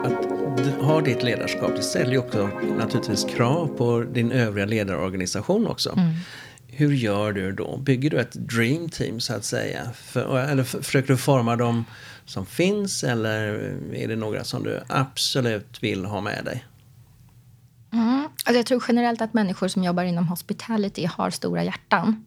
Att 0.05 0.85
ha 0.85 1.01
ditt 1.01 1.23
ledarskap, 1.23 1.77
det 1.77 1.83
ställer 1.83 2.13
ju 2.13 2.19
också 2.19 2.51
naturligtvis 2.79 3.25
krav 3.25 3.67
på 3.67 4.01
din 4.13 4.33
övriga 4.33 4.67
ledarorganisation 4.67 5.67
också. 5.67 5.93
Mm. 5.93 6.15
Hur 6.77 6.93
gör 6.93 7.33
du 7.33 7.53
då? 7.53 7.77
Bygger 7.77 8.11
du 8.11 8.21
ett 8.21 8.33
dream 8.33 8.89
team 8.89 9.21
så 9.21 9.35
att 9.35 9.45
säga? 9.45 9.93
För, 9.95 10.39
eller 10.39 10.65
försöker 10.65 11.09
du 11.09 11.17
forma 11.17 11.57
dem 11.57 11.85
som 12.25 12.47
finns 12.47 13.05
eller 13.05 13.41
är 13.95 14.09
det 14.09 14.17
några 14.17 14.45
som 14.45 14.63
du 14.63 14.81
absolut 14.89 15.83
vill 15.83 16.05
ha 16.05 16.21
med 16.21 16.45
dig? 16.45 16.65
Mm. 17.93 18.25
Alltså 18.25 18.59
jag 18.59 18.67
tror 18.67 18.85
generellt 18.89 19.21
att 19.21 19.35
människor 19.35 19.69
som 19.69 19.85
jobbar 19.85 20.05
inom 20.05 20.29
hospitality 20.29 21.05
har 21.05 21.31
stora 21.31 21.65
hjärtan. 21.65 22.25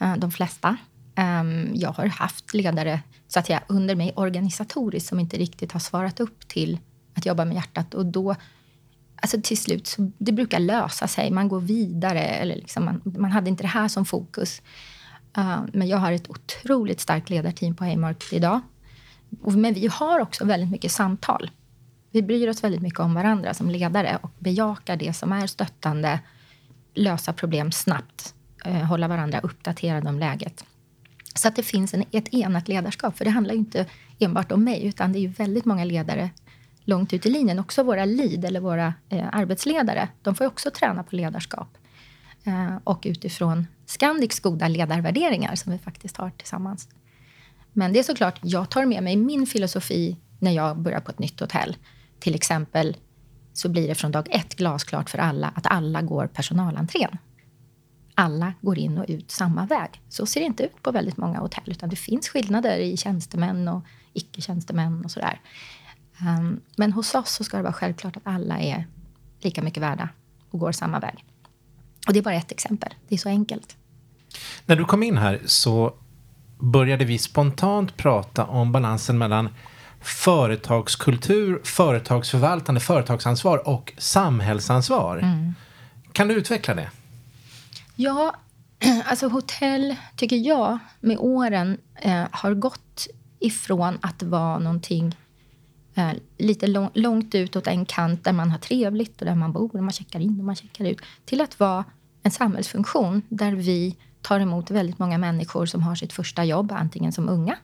Eh, 0.00 0.16
de 0.16 0.30
flesta. 0.30 0.76
Ehm, 1.14 1.70
jag 1.74 1.92
har 1.92 2.06
haft 2.06 2.54
ledare 2.54 3.00
så 3.28 3.38
att 3.38 3.48
jag 3.48 3.60
under 3.66 3.94
mig 3.94 4.12
organisatoriskt 4.16 5.08
som 5.08 5.20
inte 5.20 5.36
riktigt 5.36 5.72
har 5.72 5.80
svarat 5.80 6.20
upp 6.20 6.48
till 6.48 6.78
att 7.14 7.26
jobba 7.26 7.44
med 7.44 7.54
hjärtat. 7.54 7.94
Och 7.94 8.06
då, 8.06 8.36
alltså 9.24 9.40
till 9.42 9.58
slut, 9.58 9.86
så 9.86 10.10
det 10.18 10.32
brukar 10.32 10.58
lösa 10.58 11.08
sig. 11.08 11.30
Man 11.30 11.48
går 11.48 11.60
vidare. 11.60 12.20
Eller 12.20 12.54
liksom 12.54 12.84
man, 12.84 13.00
man 13.04 13.30
hade 13.30 13.50
inte 13.50 13.62
det 13.62 13.68
här 13.68 13.88
som 13.88 14.04
fokus. 14.04 14.62
Uh, 15.38 15.62
men 15.72 15.88
jag 15.88 15.98
har 15.98 16.12
ett 16.12 16.30
otroligt 16.30 17.00
starkt 17.00 17.30
ledarteam 17.30 17.74
på 17.74 17.84
Haymarket 17.84 18.32
idag. 18.32 18.60
Men 19.44 19.74
vi 19.74 19.86
har 19.86 20.20
också 20.20 20.44
väldigt 20.44 20.70
mycket 20.70 20.92
samtal. 20.92 21.50
Vi 22.10 22.22
bryr 22.22 22.48
oss 22.48 22.64
väldigt 22.64 22.82
mycket 22.82 23.00
om 23.00 23.14
varandra 23.14 23.54
som 23.54 23.70
ledare 23.70 24.18
och 24.22 24.30
bejakar 24.38 24.96
det 24.96 25.12
som 25.12 25.32
är 25.32 25.46
stöttande, 25.46 26.20
lösa 26.94 27.32
problem 27.32 27.72
snabbt 27.72 28.34
uh, 28.66 28.72
hålla 28.72 29.08
varandra 29.08 29.40
uppdaterade 29.40 30.08
om 30.08 30.18
läget. 30.18 30.64
Så 31.34 31.48
att 31.48 31.56
det 31.56 31.62
finns 31.62 31.94
en, 31.94 32.04
ett 32.10 32.34
enat 32.34 32.68
ledarskap. 32.68 33.18
För 33.18 33.24
det 33.24 33.30
handlar 33.30 33.54
ju 33.54 33.60
inte 33.60 33.86
enbart 34.18 34.52
om 34.52 34.64
mig, 34.64 34.86
utan 34.86 35.12
det 35.12 35.18
är 35.18 35.20
ju 35.20 35.28
väldigt 35.28 35.64
många 35.64 35.84
ledare 35.84 36.30
långt 36.84 37.12
ut 37.12 37.26
i 37.26 37.30
linjen. 37.30 37.58
Också 37.58 37.82
våra 37.82 38.04
lead, 38.04 38.44
eller 38.44 38.60
våra 38.60 38.94
eh, 39.08 39.28
arbetsledare. 39.32 40.08
De 40.22 40.34
får 40.34 40.46
också 40.46 40.70
träna 40.70 41.02
på 41.02 41.16
ledarskap. 41.16 41.68
Eh, 42.44 42.76
och 42.84 43.02
utifrån 43.06 43.66
Scandics 43.86 44.40
goda 44.40 44.68
ledarvärderingar 44.68 45.54
som 45.54 45.72
vi 45.72 45.78
faktiskt 45.78 46.16
har 46.16 46.30
tillsammans. 46.30 46.88
Men 47.72 47.92
det 47.92 47.98
är 47.98 48.02
såklart, 48.02 48.38
jag 48.42 48.70
tar 48.70 48.84
med 48.84 49.02
mig 49.02 49.16
min 49.16 49.46
filosofi 49.46 50.16
när 50.38 50.52
jag 50.52 50.78
börjar 50.78 51.00
på 51.00 51.10
ett 51.10 51.18
nytt 51.18 51.40
hotell. 51.40 51.76
Till 52.20 52.34
exempel 52.34 52.96
så 53.52 53.68
blir 53.68 53.88
det 53.88 53.94
från 53.94 54.12
dag 54.12 54.28
ett 54.30 54.54
glasklart 54.54 55.10
för 55.10 55.18
alla 55.18 55.52
att 55.54 55.66
alla 55.66 56.02
går 56.02 56.26
personalentrén 56.26 57.18
alla 58.14 58.54
går 58.60 58.78
in 58.78 58.98
och 58.98 59.04
ut 59.08 59.30
samma 59.30 59.66
väg. 59.66 60.02
Så 60.08 60.26
ser 60.26 60.40
det 60.40 60.46
inte 60.46 60.64
ut 60.64 60.82
på 60.82 60.92
väldigt 60.92 61.16
många 61.16 61.38
hotell, 61.38 61.64
utan 61.66 61.88
det 61.88 61.96
finns 61.96 62.28
skillnader 62.28 62.78
i 62.78 62.96
tjänstemän 62.96 63.68
och 63.68 63.82
icke-tjänstemän 64.12 65.04
och 65.04 65.10
sådär. 65.10 65.40
Um, 66.20 66.60
men 66.76 66.92
hos 66.92 67.14
oss 67.14 67.30
så 67.30 67.44
ska 67.44 67.56
det 67.56 67.62
vara 67.62 67.72
självklart 67.72 68.16
att 68.16 68.22
alla 68.26 68.60
är 68.60 68.86
lika 69.40 69.62
mycket 69.62 69.82
värda 69.82 70.08
och 70.50 70.58
går 70.58 70.72
samma 70.72 71.00
väg. 71.00 71.24
Och 72.06 72.12
det 72.12 72.18
är 72.18 72.22
bara 72.22 72.34
ett 72.34 72.52
exempel. 72.52 72.94
Det 73.08 73.14
är 73.14 73.18
så 73.18 73.28
enkelt. 73.28 73.76
När 74.66 74.76
du 74.76 74.84
kom 74.84 75.02
in 75.02 75.18
här 75.18 75.40
så 75.46 75.94
började 76.58 77.04
vi 77.04 77.18
spontant 77.18 77.96
prata 77.96 78.44
om 78.44 78.72
balansen 78.72 79.18
mellan 79.18 79.48
företagskultur, 80.00 81.60
företagsförvaltande, 81.64 82.80
företagsansvar 82.80 83.68
och 83.68 83.92
samhällsansvar. 83.98 85.18
Mm. 85.18 85.54
Kan 86.12 86.28
du 86.28 86.34
utveckla 86.34 86.74
det? 86.74 86.90
Ja, 87.96 88.34
alltså 89.04 89.28
hotell, 89.28 89.96
tycker 90.16 90.36
jag, 90.36 90.78
med 91.00 91.16
åren 91.18 91.78
eh, 91.94 92.24
har 92.30 92.54
gått 92.54 93.06
ifrån 93.38 93.98
att 94.02 94.22
vara 94.22 94.58
någonting 94.58 95.16
eh, 95.94 96.10
lite 96.38 96.66
lång, 96.66 96.90
långt 96.94 97.34
ut 97.34 97.56
åt 97.56 97.66
en 97.66 97.84
kant 97.84 98.24
där 98.24 98.32
man 98.32 98.50
har 98.50 98.58
trevligt 98.58 99.20
och 99.20 99.26
där 99.26 99.34
man 99.34 99.52
bor 99.52 99.76
och 99.76 99.82
man 99.82 99.92
checkar 99.92 100.20
in 100.20 100.38
och 100.38 100.44
man 100.44 100.56
checkar 100.56 100.84
ut 100.84 100.98
till 101.24 101.40
att 101.40 101.60
vara 101.60 101.84
en 102.22 102.30
samhällsfunktion 102.30 103.22
där 103.28 103.52
vi 103.52 103.96
tar 104.22 104.40
emot 104.40 104.70
väldigt 104.70 104.98
många 104.98 105.18
människor 105.18 105.66
som 105.66 105.82
har 105.82 105.94
sitt 105.94 106.12
första 106.12 106.44
jobb, 106.44 106.72
antingen 106.72 107.12
som 107.12 107.28
unga 107.28 107.56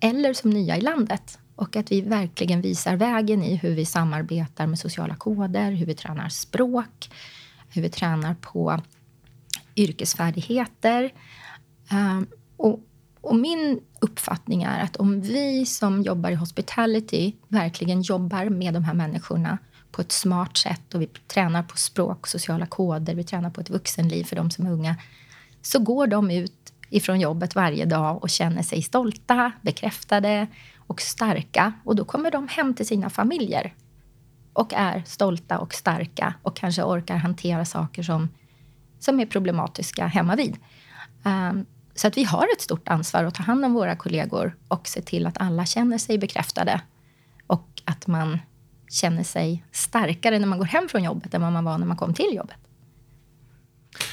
eller 0.00 0.34
som 0.34 0.50
nya 0.50 0.76
i 0.76 0.80
landet. 0.80 1.38
Och 1.56 1.76
att 1.76 1.92
vi 1.92 2.00
verkligen 2.00 2.60
visar 2.60 2.96
vägen 2.96 3.42
i 3.42 3.56
hur 3.56 3.74
vi 3.74 3.86
samarbetar 3.86 4.66
med 4.66 4.78
sociala 4.78 5.16
koder, 5.16 5.70
hur 5.72 5.86
vi 5.86 5.94
tränar 5.94 6.28
språk, 6.28 7.10
hur 7.68 7.82
vi 7.82 7.90
tränar 7.90 8.34
på 8.34 8.80
yrkesfärdigheter. 9.76 11.12
Eh, 11.90 12.20
och, 13.30 13.36
min 13.36 13.80
uppfattning 14.00 14.62
är 14.62 14.82
att 14.82 14.96
om 14.96 15.20
vi 15.20 15.66
som 15.66 16.02
jobbar 16.02 16.30
i 16.30 16.34
hospitality 16.34 17.32
verkligen 17.48 18.02
jobbar 18.02 18.48
med 18.48 18.74
de 18.74 18.84
här 18.84 18.94
människorna 18.94 19.58
på 19.90 20.00
ett 20.00 20.12
smart 20.12 20.56
sätt 20.56 20.94
och 20.94 21.02
vi 21.02 21.06
tränar 21.06 21.62
på 21.62 21.76
språk, 21.76 22.26
sociala 22.26 22.66
koder, 22.66 23.14
vi 23.14 23.24
tränar 23.24 23.50
på 23.50 23.60
ett 23.60 23.70
vuxenliv 23.70 24.24
för 24.24 24.36
de 24.36 24.50
som 24.50 24.66
är 24.66 24.72
unga, 24.72 24.96
så 25.62 25.78
går 25.78 26.06
de 26.06 26.30
ut 26.30 26.72
ifrån 26.88 27.20
jobbet 27.20 27.54
varje 27.54 27.84
dag 27.84 28.22
och 28.22 28.30
känner 28.30 28.62
sig 28.62 28.82
stolta, 28.82 29.52
bekräftade 29.62 30.46
och 30.76 31.00
starka. 31.00 31.72
Och 31.84 31.96
då 31.96 32.04
kommer 32.04 32.30
de 32.30 32.48
hem 32.48 32.74
till 32.74 32.86
sina 32.86 33.10
familjer 33.10 33.74
och 34.52 34.72
är 34.74 35.02
stolta 35.06 35.58
och 35.58 35.74
starka 35.74 36.34
och 36.42 36.56
kanske 36.56 36.82
orkar 36.82 37.16
hantera 37.16 37.64
saker 37.64 38.02
som, 38.02 38.28
som 38.98 39.20
är 39.20 39.26
problematiska 39.26 40.06
hemma 40.06 40.36
vid. 40.36 40.56
Um, 41.24 41.66
så 42.00 42.06
att 42.06 42.16
vi 42.16 42.24
har 42.24 42.48
ett 42.54 42.60
stort 42.60 42.88
ansvar 42.88 43.24
att 43.24 43.34
ta 43.34 43.42
hand 43.42 43.64
om 43.64 43.72
våra 43.72 43.96
kollegor 43.96 44.56
och 44.68 44.88
se 44.88 45.02
till 45.02 45.26
att 45.26 45.40
alla 45.40 45.66
känner 45.66 45.98
sig 45.98 46.18
bekräftade 46.18 46.80
och 47.46 47.82
att 47.84 48.06
man 48.06 48.38
känner 48.90 49.24
sig 49.24 49.64
starkare 49.72 50.38
när 50.38 50.46
man 50.46 50.58
går 50.58 50.66
hem 50.66 50.88
från 50.88 51.04
jobbet 51.04 51.34
än 51.34 51.42
vad 51.42 51.52
man 51.52 51.64
var 51.64 51.78
när 51.78 51.86
man 51.86 51.96
kom 51.96 52.14
till 52.14 52.34
jobbet. 52.34 52.56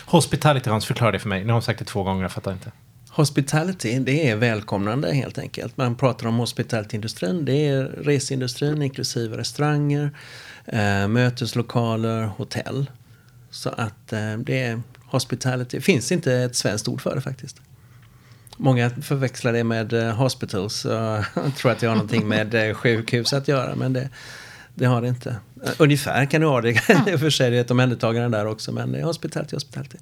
Hospitality, 0.06 0.70
Hans, 0.70 0.86
förklara 0.86 1.12
det 1.12 1.20
för 1.20 1.30
mig. 1.30 1.42
Nu 1.42 1.48
har 1.48 1.54
hon 1.54 1.62
sagt 1.62 1.80
det 1.80 1.86
två 1.86 2.04
gånger, 2.04 2.22
jag 2.22 2.32
fattar 2.32 2.52
inte. 2.52 2.72
Hospitality, 3.10 4.00
det 4.00 4.30
är 4.30 4.36
välkomnande 4.36 5.14
helt 5.14 5.38
enkelt. 5.38 5.78
Man 5.78 5.96
pratar 5.96 6.28
om 6.28 6.38
hospitality-industrin. 6.38 7.46
Det 7.46 7.68
är 7.68 7.84
reseindustrin 7.84 8.82
inklusive 8.82 9.38
restauranger, 9.38 10.12
eh, 10.66 11.08
möteslokaler, 11.08 12.24
hotell. 12.24 12.92
Så 13.50 13.70
att 13.70 14.14
eh, 14.14 14.38
det 14.38 14.62
är 14.62 14.82
hospitality. 15.06 15.78
Det 15.78 15.82
finns 15.82 16.12
inte 16.12 16.34
ett 16.34 16.56
svenskt 16.56 16.88
ord 16.88 17.02
för 17.02 17.16
det 17.16 17.22
faktiskt. 17.22 17.62
Många 18.58 18.90
förväxlar 18.90 19.54
det 19.54 19.64
med 19.64 19.94
eh, 19.94 20.16
hospitals 20.16 20.86
och 21.34 21.56
tror 21.58 21.72
att 21.72 21.80
det 21.80 21.88
har 21.88 21.96
någonting 21.96 22.28
med 22.28 22.70
eh, 22.70 22.74
sjukhus 22.74 23.34
att 23.34 23.48
göra. 23.48 23.76
Men 23.76 23.94
det, 23.94 24.10
det 24.76 24.86
har 24.86 25.02
det 25.02 25.08
inte. 25.08 25.30
Eh, 25.66 25.72
ungefär 25.78 26.26
kan 26.26 26.42
det 26.42 26.48
ha 26.48 26.62
det. 26.62 26.70
I 27.08 27.16
och 27.16 27.20
för 27.20 27.30
sig 27.30 27.52
det 27.52 27.58
är 27.58 27.62
ett 27.62 27.72
omhändertagande 27.72 28.38
där 28.38 28.48
också. 28.48 28.72
Men 28.72 29.04
hospitality, 29.04 29.56
hospitality. 29.56 29.98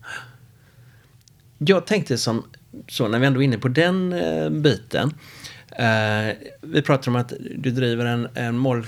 Jag 1.57 1.87
tänkte 1.87 2.17
som 2.17 2.43
så 2.87 3.07
när 3.07 3.19
vi 3.19 3.25
ändå 3.25 3.41
är 3.41 3.45
inne 3.45 3.57
på 3.57 3.67
den 3.67 4.13
eh, 4.13 4.49
biten. 4.49 5.13
Eh, 5.71 6.35
vi 6.61 6.81
pratar 6.81 7.11
om 7.11 7.15
att 7.15 7.33
du 7.57 7.71
driver 7.71 8.05
en, 8.05 8.27
en 8.33 8.57
mål, 8.57 8.85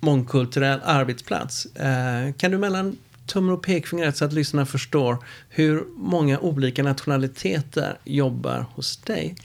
mångkulturell 0.00 0.80
arbetsplats. 0.84 1.66
Eh, 1.66 2.32
kan 2.32 2.50
du 2.50 2.58
mellan 2.58 2.96
tummen 3.28 3.54
och 3.54 3.62
pekfingret 3.62 4.16
så 4.16 4.24
att 4.24 4.32
lyssnarna 4.32 4.66
förstår 4.66 5.24
hur 5.48 5.84
många 5.96 6.38
olika 6.38 6.82
nationaliteter 6.82 7.98
jobbar 8.04 8.66
hos 8.74 8.96
dig? 8.96 9.36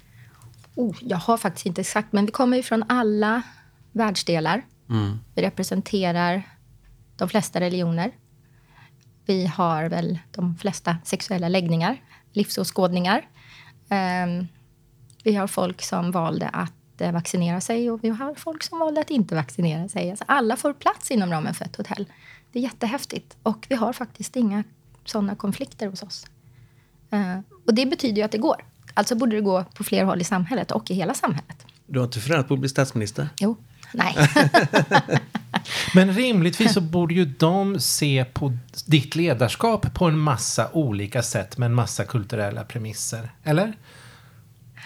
Oh, 0.76 0.96
jag 1.02 1.18
har 1.18 1.38
faktiskt 1.38 1.66
inte 1.66 1.82
exakt, 1.82 2.14
men 2.14 2.26
vi 2.26 2.32
kommer 2.32 2.58
ju 2.58 2.64
från 2.64 2.84
alla 2.90 3.42
världsdelar. 3.92 4.66
Mm. 4.90 5.20
Vi 5.36 5.42
representerar 5.42 6.44
de 7.16 7.30
flesta 7.30 7.60
religioner. 7.60 8.12
Vi 9.26 9.46
har 9.46 9.86
väl 9.90 10.20
de 10.32 10.58
flesta 10.58 10.98
sexuella 11.04 11.50
läggningar, 11.50 12.02
livsåskådningar. 12.32 13.28
Um, 13.90 14.48
vi 15.24 15.36
har 15.36 15.48
folk 15.48 15.82
som 15.82 16.12
valde 16.12 16.48
att 16.48 17.02
uh, 17.02 17.12
vaccinera 17.12 17.62
sig 17.62 17.92
och 17.92 18.04
vi 18.04 18.10
har 18.10 18.36
folk 18.36 18.64
som 18.64 18.80
valde 18.80 19.02
att 19.02 19.10
inte 19.10 19.36
vaccinera 19.36 19.90
sig. 19.90 20.10
Alltså 20.10 20.26
alla 20.28 20.56
får 20.56 20.74
plats 20.74 21.12
inom 21.12 21.32
ramen 21.32 21.54
för 21.54 21.66
ett 21.66 21.76
hotell. 21.76 22.06
Det 22.54 22.60
är 22.60 22.64
jättehäftigt. 22.64 23.38
Och 23.44 23.66
vi 23.70 23.76
har 23.76 23.94
faktiskt 23.94 24.36
inga 24.36 24.64
sådana 25.06 25.36
konflikter 25.36 25.88
hos 25.88 26.04
oss. 26.04 26.26
Uh, 27.14 27.40
och 27.68 27.74
det 27.74 27.86
betyder 27.86 28.18
ju 28.18 28.24
att 28.24 28.32
det 28.32 28.38
går. 28.38 28.66
Alltså 28.94 29.16
borde 29.16 29.36
det 29.36 29.42
gå 29.42 29.66
på 29.74 29.84
fler 29.84 30.04
håll 30.04 30.22
i 30.22 30.24
samhället 30.24 30.72
och 30.72 30.92
i 30.92 30.94
hela 30.94 31.14
samhället. 31.14 31.66
Du 31.88 32.00
har 32.00 32.06
inte 32.06 32.20
funderat 32.20 32.48
på 32.48 32.54
att 32.54 32.60
bli 32.60 32.70
statsminister? 32.70 33.30
Jo, 33.40 33.58
nej. 33.94 34.16
Men 35.96 36.14
rimligtvis 36.14 36.74
så 36.74 36.82
borde 36.82 37.14
ju 37.14 37.26
de 37.26 37.80
se 37.80 38.26
på 38.34 38.58
ditt 38.86 39.16
ledarskap 39.16 39.94
på 39.94 40.06
en 40.06 40.20
massa 40.20 40.70
olika 40.74 41.24
sätt 41.24 41.58
med 41.58 41.66
en 41.66 41.74
massa 41.74 42.06
kulturella 42.06 42.64
premisser. 42.64 43.32
Eller? 43.44 43.78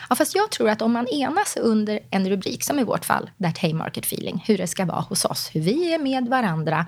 Ja, 0.10 0.16
fast 0.16 0.36
jag 0.36 0.52
tror 0.52 0.70
att 0.70 0.82
om 0.82 0.92
man 0.92 1.08
enas 1.08 1.58
under 1.58 2.00
en 2.10 2.30
rubrik, 2.30 2.64
som 2.64 2.80
i 2.80 2.84
vårt 2.84 3.06
fall, 3.06 3.30
That 3.44 3.58
Haymarket 3.58 4.06
Feeling, 4.06 4.44
hur 4.48 4.58
det 4.58 4.68
ska 4.68 4.86
vara 4.86 5.02
hos 5.02 5.26
oss, 5.26 5.50
hur 5.54 5.62
vi 5.62 5.94
är 5.94 6.00
med 6.00 6.28
varandra 6.28 6.86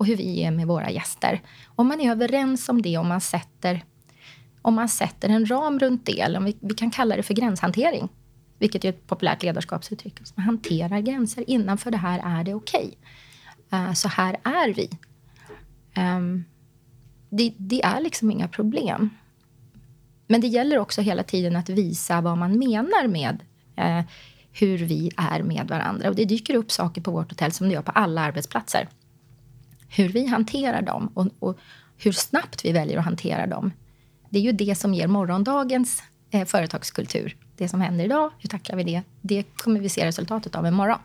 och 0.00 0.06
hur 0.06 0.16
vi 0.16 0.42
är 0.42 0.50
med 0.50 0.66
våra 0.66 0.90
gäster. 0.90 1.42
Om 1.66 1.86
man 1.86 2.00
är 2.00 2.10
överens 2.10 2.68
om 2.68 2.82
det, 2.82 2.98
om 2.98 3.08
man 3.08 3.20
sätter, 3.20 3.84
om 4.62 4.74
man 4.74 4.88
sätter 4.88 5.28
en 5.28 5.46
ram 5.46 5.78
runt 5.78 6.06
det, 6.06 6.20
eller 6.20 6.38
om 6.38 6.44
vi, 6.44 6.56
vi 6.60 6.74
kan 6.74 6.90
kalla 6.90 7.16
det 7.16 7.22
för 7.22 7.34
gränshantering, 7.34 8.08
vilket 8.58 8.84
är 8.84 8.88
ett 8.88 9.06
populärt 9.06 9.42
ledarskapsuttryck. 9.42 10.20
Man 10.34 10.46
hanterar 10.46 11.00
gränser. 11.00 11.50
Innanför 11.50 11.90
det 11.90 11.96
här 11.96 12.38
är 12.40 12.44
det 12.44 12.54
okej. 12.54 12.94
Okay. 13.68 13.80
Uh, 13.80 13.92
så 13.92 14.08
här 14.08 14.36
är 14.42 14.74
vi. 14.74 14.90
Um, 15.96 16.44
det, 17.30 17.54
det, 17.56 17.82
är 17.82 18.00
liksom 18.00 18.30
inga 18.30 18.48
problem. 18.48 19.10
Men 20.26 20.40
det 20.40 20.46
gäller 20.46 20.78
också 20.78 21.00
hela 21.00 21.22
tiden 21.22 21.56
att 21.56 21.68
visa 21.68 22.20
vad 22.20 22.38
man 22.38 22.58
menar 22.58 23.08
med 23.08 23.42
uh, 23.78 24.02
hur 24.52 24.78
vi 24.78 25.10
är 25.16 25.42
med 25.42 25.68
varandra. 25.68 26.08
Och 26.08 26.14
det 26.14 26.24
dyker 26.24 26.54
upp 26.54 26.70
saker 26.70 27.00
på 27.00 27.10
vårt 27.10 27.30
hotell 27.30 27.52
som 27.52 27.68
det 27.68 27.74
gör 27.74 27.82
på 27.82 27.92
alla 27.92 28.20
arbetsplatser. 28.20 28.88
Hur 29.96 30.08
vi 30.08 30.26
hanterar 30.26 30.82
dem 30.82 31.10
och, 31.14 31.26
och 31.38 31.58
hur 31.96 32.12
snabbt 32.12 32.64
vi 32.64 32.72
väljer 32.72 32.98
att 32.98 33.04
hantera 33.04 33.46
dem. 33.46 33.72
Det 34.30 34.38
är 34.38 34.42
ju 34.42 34.52
det 34.52 34.74
som 34.74 34.94
ger 34.94 35.06
morgondagens 35.06 36.02
eh, 36.30 36.44
företagskultur. 36.44 37.36
Det 37.56 37.68
som 37.68 37.80
händer 37.80 38.04
idag, 38.04 38.30
hur 38.38 38.48
tacklar 38.48 38.76
vi 38.76 38.84
det? 38.84 39.02
Det 39.20 39.42
kommer 39.42 39.80
vi 39.80 39.88
se 39.88 40.06
resultatet 40.06 40.54
av 40.54 40.66
imorgon. 40.66 40.98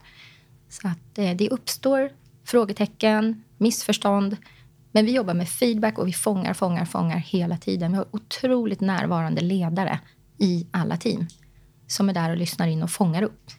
Så 0.68 0.88
att 0.88 1.18
eh, 1.18 1.30
det 1.30 1.50
uppstår 1.50 2.10
frågetecken, 2.44 3.42
missförstånd. 3.58 4.36
Men 4.92 5.06
vi 5.06 5.12
jobbar 5.12 5.34
med 5.34 5.48
feedback 5.48 5.98
och 5.98 6.08
vi 6.08 6.12
fångar, 6.12 6.54
fångar, 6.54 6.84
fångar 6.84 7.18
hela 7.18 7.56
tiden. 7.56 7.92
Vi 7.92 7.98
har 7.98 8.06
otroligt 8.10 8.80
närvarande 8.80 9.40
ledare 9.40 10.00
i 10.38 10.66
alla 10.70 10.96
team 10.96 11.26
som 11.86 12.08
är 12.08 12.14
där 12.14 12.30
och 12.30 12.36
lyssnar 12.36 12.66
in 12.66 12.82
och 12.82 12.90
fångar 12.90 13.22
upp. 13.22 13.50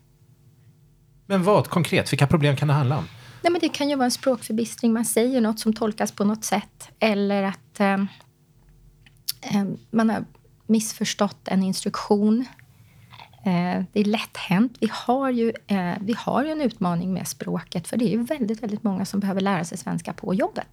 Men 1.26 1.44
vad 1.44 1.68
konkret? 1.68 2.14
Vilka 2.14 2.28
problem 2.28 2.56
kan 2.56 2.68
det 2.68 2.74
handla 2.74 2.98
om? 2.98 3.06
Nej, 3.48 3.52
men 3.52 3.62
det 3.62 3.70
kan 3.70 3.90
ju 3.90 3.96
vara 3.96 4.06
en 4.06 4.12
språkförbistring. 4.12 4.94
Man 4.94 5.06
säger 5.06 5.42
något 5.42 5.60
som 5.60 5.74
tolkas 5.74 6.12
på 6.12 6.24
något 6.24 6.44
sätt. 6.44 6.90
Eller 7.00 7.44
att 7.44 7.80
eh, 7.80 7.98
man 9.92 10.10
har 10.10 10.26
missförstått 10.66 11.48
en 11.48 11.64
instruktion. 11.64 12.46
Eh, 13.46 13.84
det 13.94 14.00
är 14.00 14.04
lätt 14.04 14.38
hänt. 14.38 14.78
Vi 14.80 14.90
har, 14.92 15.30
ju, 15.30 15.54
eh, 15.68 15.94
vi 16.02 16.16
har 16.18 16.44
ju 16.44 16.52
en 16.52 16.62
utmaning 16.62 17.14
med 17.14 17.28
språket 17.28 17.88
för 17.88 17.98
det 17.98 18.06
är 18.06 18.10
ju 18.10 18.24
väldigt, 18.24 18.64
väldigt 18.64 18.84
många 18.84 19.06
som 19.06 19.20
behöver 19.20 19.42
lära 19.42 19.66
sig 19.66 19.78
svenska 19.78 20.14
på 20.14 20.34
jobbet. 20.34 20.70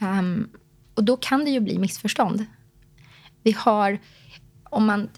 Um, 0.00 0.50
och 0.94 1.04
då 1.04 1.16
kan 1.16 1.44
det 1.44 1.50
ju 1.50 1.60
bli 1.60 1.78
missförstånd. 1.78 2.44
Vi 3.42 3.52
har, 3.52 3.98
om 4.64 4.86
man 4.86 5.08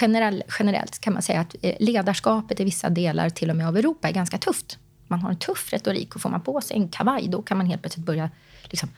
generell, 0.00 0.42
generellt 0.58 0.98
kan 0.98 1.12
man 1.12 1.22
säga 1.22 1.40
att 1.40 1.56
eh, 1.62 1.74
ledarskapet 1.80 2.60
i 2.60 2.64
vissa 2.64 2.90
delar 2.90 3.30
till 3.30 3.50
och 3.50 3.56
med 3.56 3.68
av 3.68 3.76
Europa 3.76 4.08
är 4.08 4.12
ganska 4.12 4.38
tufft. 4.38 4.78
Man 5.08 5.20
har 5.20 5.30
en 5.30 5.36
tuff 5.36 5.72
retorik 5.72 6.14
och 6.14 6.20
får 6.20 6.30
man 6.30 6.40
på 6.40 6.60
sig 6.60 6.76
en 6.76 6.88
kavaj 6.88 7.28
då 7.28 7.42
kan 7.42 7.56
man 7.56 7.66
helt 7.66 7.82
plötsligt 7.82 8.06
börja 8.06 8.30
liksom, 8.62 8.88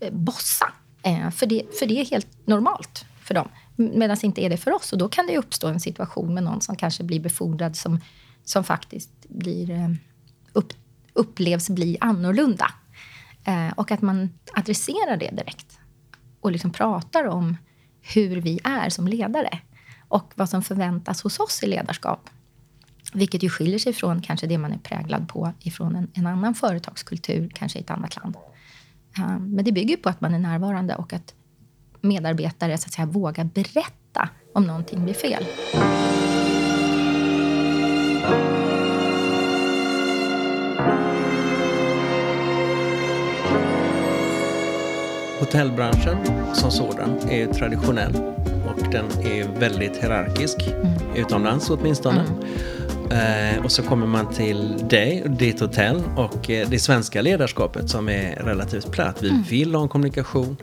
eh, 0.00 0.12
bossa. 0.12 0.72
Eh, 1.02 1.30
för, 1.30 1.46
det, 1.46 1.62
för 1.78 1.86
det 1.86 2.00
är 2.00 2.04
helt 2.04 2.46
normalt 2.46 3.04
för 3.22 3.34
dem. 3.34 3.48
Medan 3.76 4.16
det 4.20 4.26
inte 4.26 4.44
är 4.44 4.50
det 4.50 4.56
för 4.56 4.72
oss. 4.72 4.92
Och 4.92 4.98
då 4.98 5.08
kan 5.08 5.26
det 5.26 5.38
uppstå 5.38 5.68
en 5.68 5.80
situation 5.80 6.34
med 6.34 6.42
någon 6.42 6.60
som 6.60 6.76
kanske 6.76 7.04
blir 7.04 7.20
befordrad 7.20 7.76
som, 7.76 8.00
som 8.44 8.64
faktiskt 8.64 9.10
blir, 9.28 9.70
eh, 9.70 9.90
upp, 10.52 10.72
upplevs 11.12 11.70
bli 11.70 11.96
annorlunda. 12.00 12.70
Eh, 13.44 13.72
och 13.76 13.90
att 13.90 14.02
man 14.02 14.30
adresserar 14.52 15.16
det 15.16 15.30
direkt. 15.30 15.78
Och 16.40 16.52
liksom 16.52 16.70
pratar 16.70 17.24
om 17.24 17.56
hur 18.00 18.40
vi 18.40 18.60
är 18.64 18.90
som 18.90 19.08
ledare. 19.08 19.58
Och 20.08 20.32
vad 20.34 20.48
som 20.48 20.62
förväntas 20.62 21.22
hos 21.22 21.40
oss 21.40 21.62
i 21.62 21.66
ledarskap. 21.66 22.30
Vilket 23.12 23.42
ju 23.42 23.48
skiljer 23.48 23.78
sig 23.78 23.92
från 23.92 24.22
kanske 24.22 24.46
det 24.46 24.58
man 24.58 24.72
är 24.72 24.78
präglad 24.78 25.28
på 25.28 25.52
ifrån 25.60 25.96
en, 25.96 26.10
en 26.14 26.26
annan 26.26 26.54
företagskultur, 26.54 27.50
kanske 27.54 27.78
i 27.78 27.82
ett 27.82 27.90
annat 27.90 28.16
land. 28.16 28.36
Uh, 29.18 29.38
men 29.38 29.64
det 29.64 29.72
bygger 29.72 29.96
på 29.96 30.08
att 30.08 30.20
man 30.20 30.34
är 30.34 30.38
närvarande 30.38 30.94
och 30.94 31.12
att 31.12 31.34
medarbetare 32.00 32.78
så 32.78 32.86
att 32.86 32.92
säga, 32.92 33.06
vågar 33.06 33.44
berätta 33.44 34.28
om 34.54 34.64
någonting 34.64 35.04
blir 35.04 35.14
fel. 35.14 35.44
Hotellbranschen 45.40 46.16
som 46.54 46.70
sådan 46.70 47.18
är 47.30 47.52
traditionell 47.52 48.16
och 48.66 48.92
den 48.92 49.04
är 49.04 49.60
väldigt 49.60 49.96
hierarkisk, 49.96 50.68
mm. 50.68 51.16
utomlands 51.16 51.70
åtminstone. 51.70 52.20
Mm. 52.20 52.77
Eh, 53.10 53.64
och 53.64 53.72
så 53.72 53.82
kommer 53.82 54.06
man 54.06 54.34
till 54.34 54.88
dig, 54.88 55.24
ditt 55.38 55.60
hotell 55.60 56.02
och 56.16 56.50
eh, 56.50 56.68
det 56.68 56.78
svenska 56.78 57.22
ledarskapet 57.22 57.90
som 57.90 58.08
är 58.08 58.36
relativt 58.36 58.90
platt. 58.90 59.22
Vi 59.22 59.28
mm. 59.28 59.42
vill 59.42 59.74
ha 59.74 59.82
en 59.82 59.88
kommunikation 59.88 60.56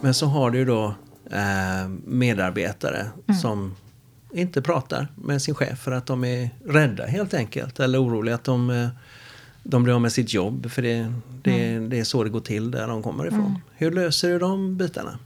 men 0.00 0.14
så 0.14 0.26
har 0.26 0.50
du 0.50 0.64
då 0.64 0.94
eh, 1.30 1.88
medarbetare 2.04 3.06
mm. 3.28 3.40
som 3.40 3.76
inte 4.32 4.62
pratar 4.62 5.08
med 5.14 5.42
sin 5.42 5.54
chef 5.54 5.78
för 5.78 5.92
att 5.92 6.06
de 6.06 6.24
är 6.24 6.50
rädda 6.66 7.06
helt 7.06 7.34
enkelt. 7.34 7.80
Eller 7.80 8.04
oroliga 8.04 8.34
att 8.34 8.44
de, 8.44 8.88
de 9.62 9.82
blir 9.82 9.94
av 9.94 10.00
med 10.00 10.12
sitt 10.12 10.32
jobb 10.32 10.70
för 10.70 10.82
det, 10.82 11.12
det, 11.42 11.66
mm. 11.66 11.90
det 11.90 11.98
är 11.98 12.04
så 12.04 12.24
det 12.24 12.30
går 12.30 12.40
till 12.40 12.70
där 12.70 12.88
de 12.88 13.02
kommer 13.02 13.26
ifrån. 13.26 13.58
Hur 13.76 13.90
löser 13.90 14.28
du 14.28 14.38
de 14.38 14.76
bitarna? 14.76 15.18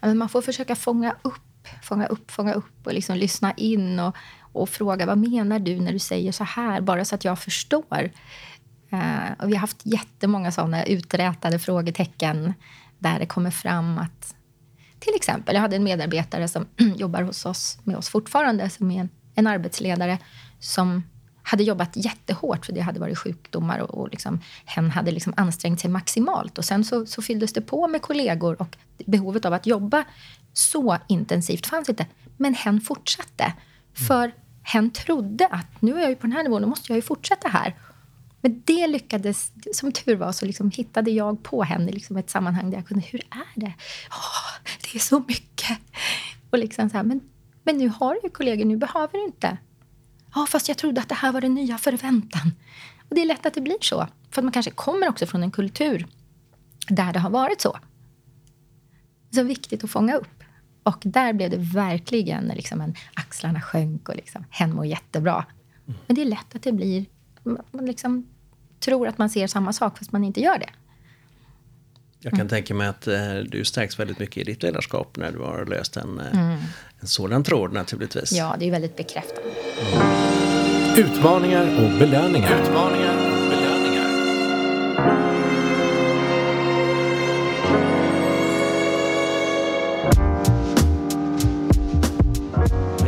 Ja, 0.00 0.14
man 0.14 0.28
får 0.28 0.42
försöka 0.42 0.76
fånga 0.76 1.16
upp, 1.22 1.68
fånga 1.82 2.06
upp, 2.06 2.30
fånga 2.30 2.54
upp 2.54 2.86
och 2.86 2.92
liksom 2.92 3.16
lyssna 3.16 3.52
in 3.52 4.00
och, 4.00 4.16
och 4.52 4.68
fråga 4.68 5.06
vad 5.06 5.18
menar 5.18 5.58
du 5.58 5.80
när 5.80 5.92
du 5.92 5.98
säger 5.98 6.32
så 6.32 6.44
här? 6.44 6.80
Bara 6.80 7.04
så 7.04 7.14
att 7.14 7.24
jag 7.24 7.38
förstår. 7.38 8.10
Uh, 8.92 9.32
och 9.38 9.48
vi 9.48 9.52
har 9.52 9.60
haft 9.60 9.80
jättemånga 9.82 10.52
såna 10.52 10.84
uträtade 10.84 11.58
frågetecken 11.58 12.54
där 12.98 13.18
det 13.18 13.26
kommer 13.26 13.50
fram 13.50 13.98
att 13.98 14.34
till 14.98 15.14
exempel, 15.14 15.54
jag 15.54 15.62
hade 15.62 15.76
en 15.76 15.84
medarbetare 15.84 16.48
som 16.48 16.66
jobbar 16.96 17.22
hos 17.22 17.46
oss 17.46 17.78
med 17.84 17.96
oss 17.96 18.08
fortfarande, 18.08 18.70
som 18.70 18.90
är 18.90 19.00
en, 19.00 19.08
en 19.34 19.46
arbetsledare 19.46 20.18
som 20.60 21.02
hade 21.42 21.62
jobbat 21.62 21.90
jättehårt 21.94 22.66
för 22.66 22.72
det 22.72 22.80
hade 22.80 23.00
varit 23.00 23.18
sjukdomar 23.18 23.78
och, 23.78 23.90
och 23.90 24.08
liksom, 24.10 24.40
hen 24.64 24.90
hade 24.90 25.10
liksom 25.10 25.34
ansträngt 25.36 25.80
sig 25.80 25.90
maximalt. 25.90 26.58
Och 26.58 26.64
sen 26.64 26.84
så, 26.84 27.06
så 27.06 27.22
fylldes 27.22 27.52
det 27.52 27.60
på 27.60 27.88
med 27.88 28.02
kollegor 28.02 28.62
och 28.62 28.76
behovet 29.06 29.44
av 29.44 29.52
att 29.52 29.66
jobba 29.66 30.04
så 30.52 30.98
intensivt 31.08 31.66
fanns 31.66 31.88
inte. 31.88 32.06
Men 32.36 32.54
hen 32.54 32.80
fortsatte. 32.80 33.52
För 34.08 34.32
hen 34.62 34.90
trodde 34.90 35.46
att 35.46 35.82
nu 35.82 35.96
är 35.96 36.00
jag 36.00 36.10
ju 36.10 36.16
på 36.16 36.26
den 36.26 36.32
här 36.32 36.42
nivån, 36.42 36.62
då 36.62 36.68
måste 36.68 36.92
jag 36.92 36.96
ju 36.96 37.02
fortsätta 37.02 37.48
här. 37.48 37.76
Men 38.40 38.62
det 38.64 38.86
lyckades, 38.86 39.52
som 39.72 39.92
tur 39.92 40.16
var, 40.16 40.32
så 40.32 40.46
liksom 40.46 40.70
hittade 40.70 41.10
jag 41.10 41.42
på 41.42 41.62
henne 41.62 41.92
liksom 41.92 42.16
ett 42.16 42.30
sammanhang 42.30 42.70
där 42.70 42.78
jag 42.78 42.86
kunde, 42.86 43.06
hur 43.06 43.20
är 43.30 43.60
det? 43.60 43.74
Oh, 44.10 44.70
det 44.82 44.98
är 44.98 45.00
så 45.00 45.24
mycket. 45.28 45.78
Och 46.50 46.58
liksom 46.58 46.90
så 46.90 46.96
här, 46.96 47.04
men, 47.04 47.20
men 47.62 47.78
nu 47.78 47.88
har 47.88 48.14
du 48.14 48.20
ju 48.24 48.30
kollegor, 48.30 48.64
nu 48.64 48.76
behöver 48.76 49.12
du 49.12 49.24
inte. 49.24 49.56
Ja, 50.34 50.46
fast 50.48 50.68
jag 50.68 50.78
trodde 50.78 51.00
att 51.00 51.08
det 51.08 51.14
här 51.14 51.32
var 51.32 51.40
den 51.40 51.54
nya 51.54 51.78
förväntan. 51.78 52.52
Och 53.08 53.14
det 53.14 53.20
är 53.20 53.26
lätt 53.26 53.46
att 53.46 53.54
det 53.54 53.60
blir 53.60 53.78
så. 53.80 54.06
För 54.30 54.40
att 54.40 54.44
man 54.44 54.52
kanske 54.52 54.70
kommer 54.70 55.08
också 55.08 55.26
från 55.26 55.42
en 55.42 55.50
kultur 55.50 56.06
där 56.88 57.12
det 57.12 57.18
har 57.18 57.30
varit 57.30 57.60
så. 57.60 57.78
Så 59.34 59.42
viktigt 59.42 59.84
att 59.84 59.90
fånga 59.90 60.14
upp. 60.14 60.41
Och 60.82 61.02
där 61.04 61.32
blev 61.32 61.50
det 61.50 61.56
verkligen 61.56 62.44
liksom 62.44 62.80
en 62.80 62.94
axlarna 63.14 63.60
sjönk 63.60 64.08
och 64.08 64.16
liksom, 64.16 64.44
hen 64.50 64.74
mår 64.74 64.86
jättebra. 64.86 65.44
Men 66.06 66.16
det 66.16 66.22
är 66.22 66.26
lätt 66.26 66.54
att 66.54 66.62
det 66.62 66.72
blir 66.72 67.04
man 67.44 67.86
liksom 67.86 68.26
tror 68.80 69.08
att 69.08 69.18
man 69.18 69.30
ser 69.30 69.46
samma 69.46 69.72
sak 69.72 69.98
fast 69.98 70.12
man 70.12 70.24
inte 70.24 70.40
gör 70.40 70.58
det. 70.58 70.68
Jag 72.20 72.30
kan 72.30 72.40
mm. 72.40 72.48
tänka 72.48 72.74
mig 72.74 72.88
att 72.88 73.06
eh, 73.06 73.34
du 73.48 73.64
stärks 73.64 73.98
väldigt 73.98 74.18
mycket 74.18 74.36
i 74.36 74.44
ditt 74.44 74.62
ledarskap 74.62 75.16
när 75.16 75.32
du 75.32 75.38
har 75.38 75.66
löst 75.66 75.96
en, 75.96 76.20
eh, 76.20 76.40
mm. 76.40 76.58
en 77.00 77.06
sådan 77.06 77.44
tråd 77.44 77.72
naturligtvis. 77.72 78.32
Ja, 78.32 78.56
det 78.58 78.66
är 78.66 78.70
väldigt 78.70 78.96
bekräftande. 78.96 79.50
Mm. 79.92 81.06
Utmaningar 81.06 81.84
och 81.84 81.98
belöningar. 81.98 82.62
Utmaningar 82.62 83.11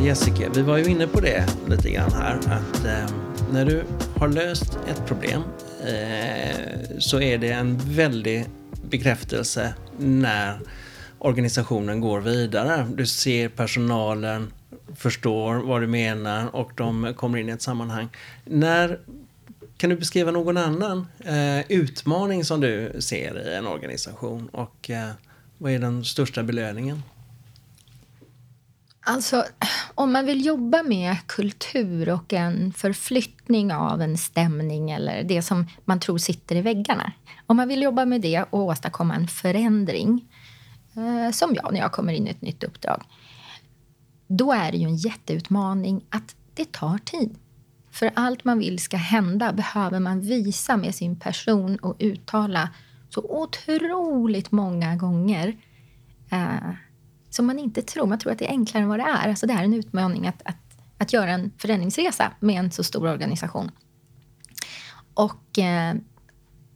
Jessica, 0.04 0.50
vi 0.54 0.62
var 0.62 0.78
ju 0.78 0.84
inne 0.84 1.06
på 1.06 1.20
det 1.20 1.46
lite 1.68 1.90
grann 1.90 2.12
här. 2.12 2.36
Att 2.36 2.84
eh, 2.84 3.16
när 3.52 3.64
du 3.64 3.84
har 4.16 4.28
löst 4.28 4.78
ett 4.88 5.06
problem 5.06 5.42
eh, 5.86 6.98
så 6.98 7.20
är 7.20 7.38
det 7.38 7.50
en 7.50 7.78
väldig 7.78 8.46
bekräftelse 8.90 9.74
när 9.98 10.58
organisationen 11.18 12.00
går 12.00 12.20
vidare. 12.20 12.86
Du 12.94 13.06
ser 13.06 13.48
personalen 13.48 14.52
förstår 14.96 15.54
vad 15.54 15.80
du 15.80 15.86
menar 15.86 16.56
och 16.56 16.72
de 16.76 17.14
kommer 17.16 17.38
in 17.38 17.48
i 17.48 17.52
ett 17.52 17.62
sammanhang. 17.62 18.08
När, 18.44 19.00
kan 19.76 19.90
du 19.90 19.96
beskriva 19.96 20.30
någon 20.30 20.56
annan 20.56 21.06
eh, 21.24 21.70
utmaning 21.70 22.44
som 22.44 22.60
du 22.60 22.92
ser 22.98 23.48
i 23.48 23.54
en 23.54 23.66
organisation 23.66 24.48
och 24.48 24.90
eh, 24.90 25.10
vad 25.58 25.72
är 25.72 25.78
den 25.78 26.04
största 26.04 26.42
belöningen? 26.42 27.02
Alltså, 29.04 29.44
om 29.94 30.12
man 30.12 30.26
vill 30.26 30.46
jobba 30.46 30.82
med 30.82 31.16
kultur 31.26 32.08
och 32.08 32.32
en 32.32 32.72
förflyttning 32.72 33.72
av 33.72 34.02
en 34.02 34.18
stämning 34.18 34.90
eller 34.90 35.22
det 35.22 35.42
som 35.42 35.66
man 35.84 36.00
tror 36.00 36.18
sitter 36.18 36.56
i 36.56 36.60
väggarna. 36.60 37.12
Om 37.46 37.56
man 37.56 37.68
vill 37.68 37.82
jobba 37.82 38.04
med 38.04 38.20
det 38.20 38.42
och 38.42 38.64
åstadkomma 38.64 39.14
en 39.14 39.28
förändring, 39.28 40.24
eh, 40.96 41.32
som 41.32 41.54
jag 41.54 41.72
när 41.72 41.80
jag 41.80 41.92
kommer 41.92 42.12
in 42.12 42.26
i 42.26 42.30
ett 42.30 42.42
nytt 42.42 42.64
uppdrag, 42.64 43.02
då 44.26 44.52
är 44.52 44.72
det 44.72 44.78
ju 44.78 44.86
en 44.86 44.96
jätteutmaning 44.96 46.04
att 46.10 46.36
det 46.54 46.72
tar 46.72 46.98
tid. 46.98 47.38
För 47.90 48.10
allt 48.14 48.44
man 48.44 48.58
vill 48.58 48.78
ska 48.78 48.96
hända 48.96 49.52
behöver 49.52 50.00
man 50.00 50.20
visa 50.20 50.76
med 50.76 50.94
sin 50.94 51.20
person 51.20 51.76
och 51.76 51.96
uttala 51.98 52.68
så 53.08 53.20
otroligt 53.20 54.52
många 54.52 54.96
gånger 54.96 55.56
eh, 56.30 56.74
som 57.34 57.46
man 57.46 57.58
inte 57.58 57.82
tror. 57.82 58.06
Man 58.06 58.18
tror 58.18 58.32
att 58.32 58.38
det 58.38 58.46
är 58.46 58.50
enklare 58.50 58.82
än 58.82 58.88
vad 58.88 58.98
det 58.98 59.04
är. 59.04 59.28
Alltså 59.28 59.46
det 59.46 59.52
är 59.52 59.64
en 59.64 59.74
utmaning 59.74 60.26
att, 60.26 60.42
att, 60.44 60.56
att 60.98 61.12
göra 61.12 61.30
en 61.30 61.52
förändringsresa 61.58 62.32
med 62.40 62.58
en 62.58 62.70
så 62.70 62.84
stor 62.84 63.08
organisation. 63.08 63.70
Och 65.14 65.58
eh, 65.58 65.94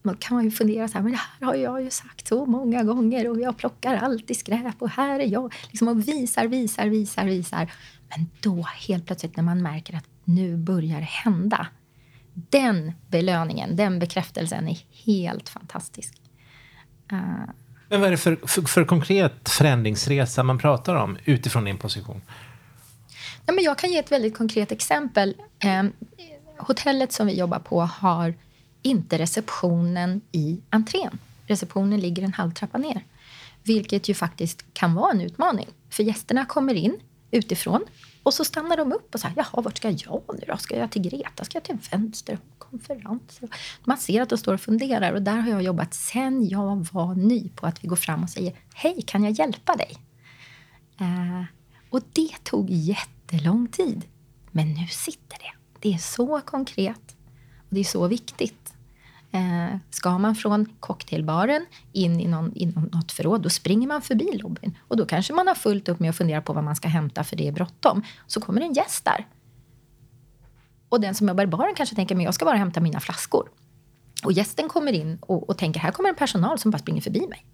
man 0.02 0.16
kan 0.16 0.34
man 0.34 0.44
ju 0.44 0.50
fundera 0.50 0.88
så 0.88 0.94
här, 0.94 1.02
men 1.02 1.12
det 1.12 1.18
här 1.18 1.46
har 1.46 1.54
jag 1.54 1.82
ju 1.82 1.90
sagt 1.90 2.28
så 2.28 2.46
många 2.46 2.84
gånger 2.84 3.30
och 3.30 3.40
jag 3.40 3.56
plockar 3.56 3.96
alltid 3.96 4.36
skräp 4.36 4.82
och 4.82 4.90
här 4.90 5.20
är 5.20 5.26
jag. 5.26 5.54
Liksom 5.68 5.88
och 5.88 6.08
visar, 6.08 6.46
visar, 6.46 6.86
visar, 6.86 7.24
visar. 7.24 7.72
Men 8.08 8.26
då 8.40 8.62
helt 8.62 9.06
plötsligt 9.06 9.36
när 9.36 9.44
man 9.44 9.62
märker 9.62 9.96
att 9.96 10.06
nu 10.24 10.56
börjar 10.56 10.98
det 10.98 11.08
hända. 11.24 11.66
Den 12.34 12.92
belöningen, 13.08 13.76
den 13.76 13.98
bekräftelsen 13.98 14.68
är 14.68 14.78
helt 15.04 15.48
fantastisk. 15.48 16.20
Uh, 17.12 17.50
men 17.88 18.00
vad 18.00 18.06
är 18.06 18.10
det 18.10 18.16
för, 18.16 18.36
för, 18.46 18.62
för, 18.62 18.84
konkret 18.84 19.48
förändringsresa 19.48 20.42
man 20.42 20.58
pratar 20.58 20.94
om 20.94 21.18
utifrån 21.24 21.64
din 21.64 21.78
position? 21.78 22.22
Ja, 23.46 23.52
men 23.52 23.64
jag 23.64 23.78
kan 23.78 23.90
ge 23.90 23.98
ett 23.98 24.12
väldigt 24.12 24.36
konkret 24.36 24.72
exempel. 24.72 25.34
Eh, 25.58 25.84
hotellet 26.58 27.12
som 27.12 27.26
vi 27.26 27.38
jobbar 27.38 27.58
på 27.58 27.80
har 27.80 28.34
inte 28.82 29.18
receptionen 29.18 30.20
i 30.32 30.60
entrén. 30.70 31.18
Receptionen 31.46 32.00
ligger 32.00 32.22
en 32.22 32.32
halv 32.32 32.50
trappa 32.50 32.78
ner. 32.78 33.04
Vilket 33.62 34.08
ju 34.08 34.14
faktiskt 34.14 34.64
kan 34.72 34.94
vara 34.94 35.10
en 35.10 35.20
utmaning. 35.20 35.66
För 35.90 36.02
gästerna 36.02 36.44
kommer 36.44 36.74
in 36.74 36.96
utifrån 37.30 37.84
och 38.22 38.34
så 38.34 38.44
stannar 38.44 38.76
de 38.76 38.92
upp 38.92 39.14
och 39.14 39.20
säger, 39.20 39.34
jaha, 39.36 39.62
vart 39.62 39.76
ska 39.76 39.90
jag 39.90 40.22
nu 40.34 40.44
då? 40.46 40.56
Ska 40.56 40.78
jag 40.78 40.90
till 40.90 41.02
Greta? 41.02 41.44
Ska 41.44 41.56
jag 41.56 41.64
till 41.64 41.78
vänster? 41.90 42.38
Konferens? 42.58 43.40
Man 43.84 43.98
ser 43.98 44.22
att 44.22 44.28
de 44.28 44.38
står 44.38 44.54
och 44.54 44.60
funderar 44.60 45.12
och 45.12 45.22
där 45.22 45.36
har 45.36 45.50
jag 45.50 45.62
jobbat 45.62 45.94
sen 45.94 46.48
jag 46.48 46.86
var 46.92 47.14
ny 47.14 47.48
på 47.48 47.66
att 47.66 47.84
vi 47.84 47.88
går 47.88 47.96
fram 47.96 48.22
och 48.22 48.30
säger, 48.30 48.60
hej, 48.74 49.02
kan 49.06 49.24
jag 49.24 49.32
hjälpa 49.32 49.76
dig? 49.76 49.96
Eh, 51.00 51.44
och 51.90 52.00
det 52.12 52.44
tog 52.44 52.70
jättelång 52.70 53.68
tid. 53.68 54.04
Men 54.50 54.72
nu 54.72 54.86
sitter 54.86 55.38
det. 55.38 55.52
Det 55.80 55.94
är 55.94 55.98
så 55.98 56.40
konkret 56.40 57.16
och 57.56 57.74
det 57.74 57.80
är 57.80 57.84
så 57.84 58.08
viktigt. 58.08 58.74
Eh, 59.32 59.76
ska 59.90 60.18
man 60.18 60.34
från 60.34 60.66
cocktailbaren 60.80 61.66
in 61.92 62.20
i, 62.20 62.28
någon, 62.28 62.56
i 62.56 62.66
något 62.66 63.12
förråd, 63.12 63.42
då 63.42 63.50
springer 63.50 63.88
man 63.88 64.02
förbi 64.02 64.38
lobbyn. 64.42 64.78
Och 64.88 64.96
då 64.96 65.06
kanske 65.06 65.32
man 65.32 65.46
har 65.46 65.54
fullt 65.54 65.88
upp 65.88 66.00
med 66.00 66.10
att 66.10 66.16
fundera 66.16 66.42
på 66.42 66.52
vad 66.52 66.64
man 66.64 66.76
ska 66.76 66.88
hämta 66.88 67.24
för 67.24 67.36
det 67.36 67.48
är 67.48 67.52
bråttom. 67.52 68.02
Så 68.26 68.40
kommer 68.40 68.60
en 68.60 68.72
gäst 68.72 69.04
där. 69.04 69.26
Och 70.88 71.00
den 71.00 71.14
som 71.14 71.28
jobbar 71.28 71.44
i 71.44 71.46
baren 71.46 71.74
kanske 71.74 71.94
tänker, 71.96 72.14
men 72.14 72.24
jag 72.24 72.34
ska 72.34 72.44
bara 72.44 72.56
hämta 72.56 72.80
mina 72.80 73.00
flaskor. 73.00 73.48
Och 74.24 74.32
gästen 74.32 74.68
kommer 74.68 74.92
in 74.92 75.18
och, 75.20 75.48
och 75.48 75.58
tänker, 75.58 75.80
här 75.80 75.90
kommer 75.90 76.08
en 76.08 76.14
personal 76.14 76.58
som 76.58 76.70
bara 76.70 76.78
springer 76.78 77.00
förbi 77.00 77.26
mig. 77.26 77.44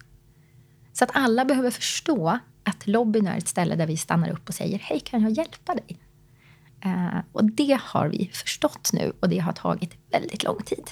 Så 0.92 1.04
att 1.04 1.10
alla 1.14 1.44
behöver 1.44 1.70
förstå 1.70 2.38
att 2.64 2.86
lobbyn 2.86 3.26
är 3.26 3.38
ett 3.38 3.48
ställe 3.48 3.76
där 3.76 3.86
vi 3.86 3.96
stannar 3.96 4.30
upp 4.30 4.48
och 4.48 4.54
säger, 4.54 4.78
hej 4.78 5.00
kan 5.00 5.22
jag 5.22 5.30
hjälpa 5.30 5.74
dig? 5.74 5.98
Eh, 6.84 7.18
och 7.32 7.44
det 7.44 7.78
har 7.82 8.08
vi 8.08 8.30
förstått 8.32 8.90
nu 8.92 9.12
och 9.20 9.28
det 9.28 9.38
har 9.38 9.52
tagit 9.52 9.94
väldigt 10.10 10.44
lång 10.44 10.62
tid. 10.62 10.90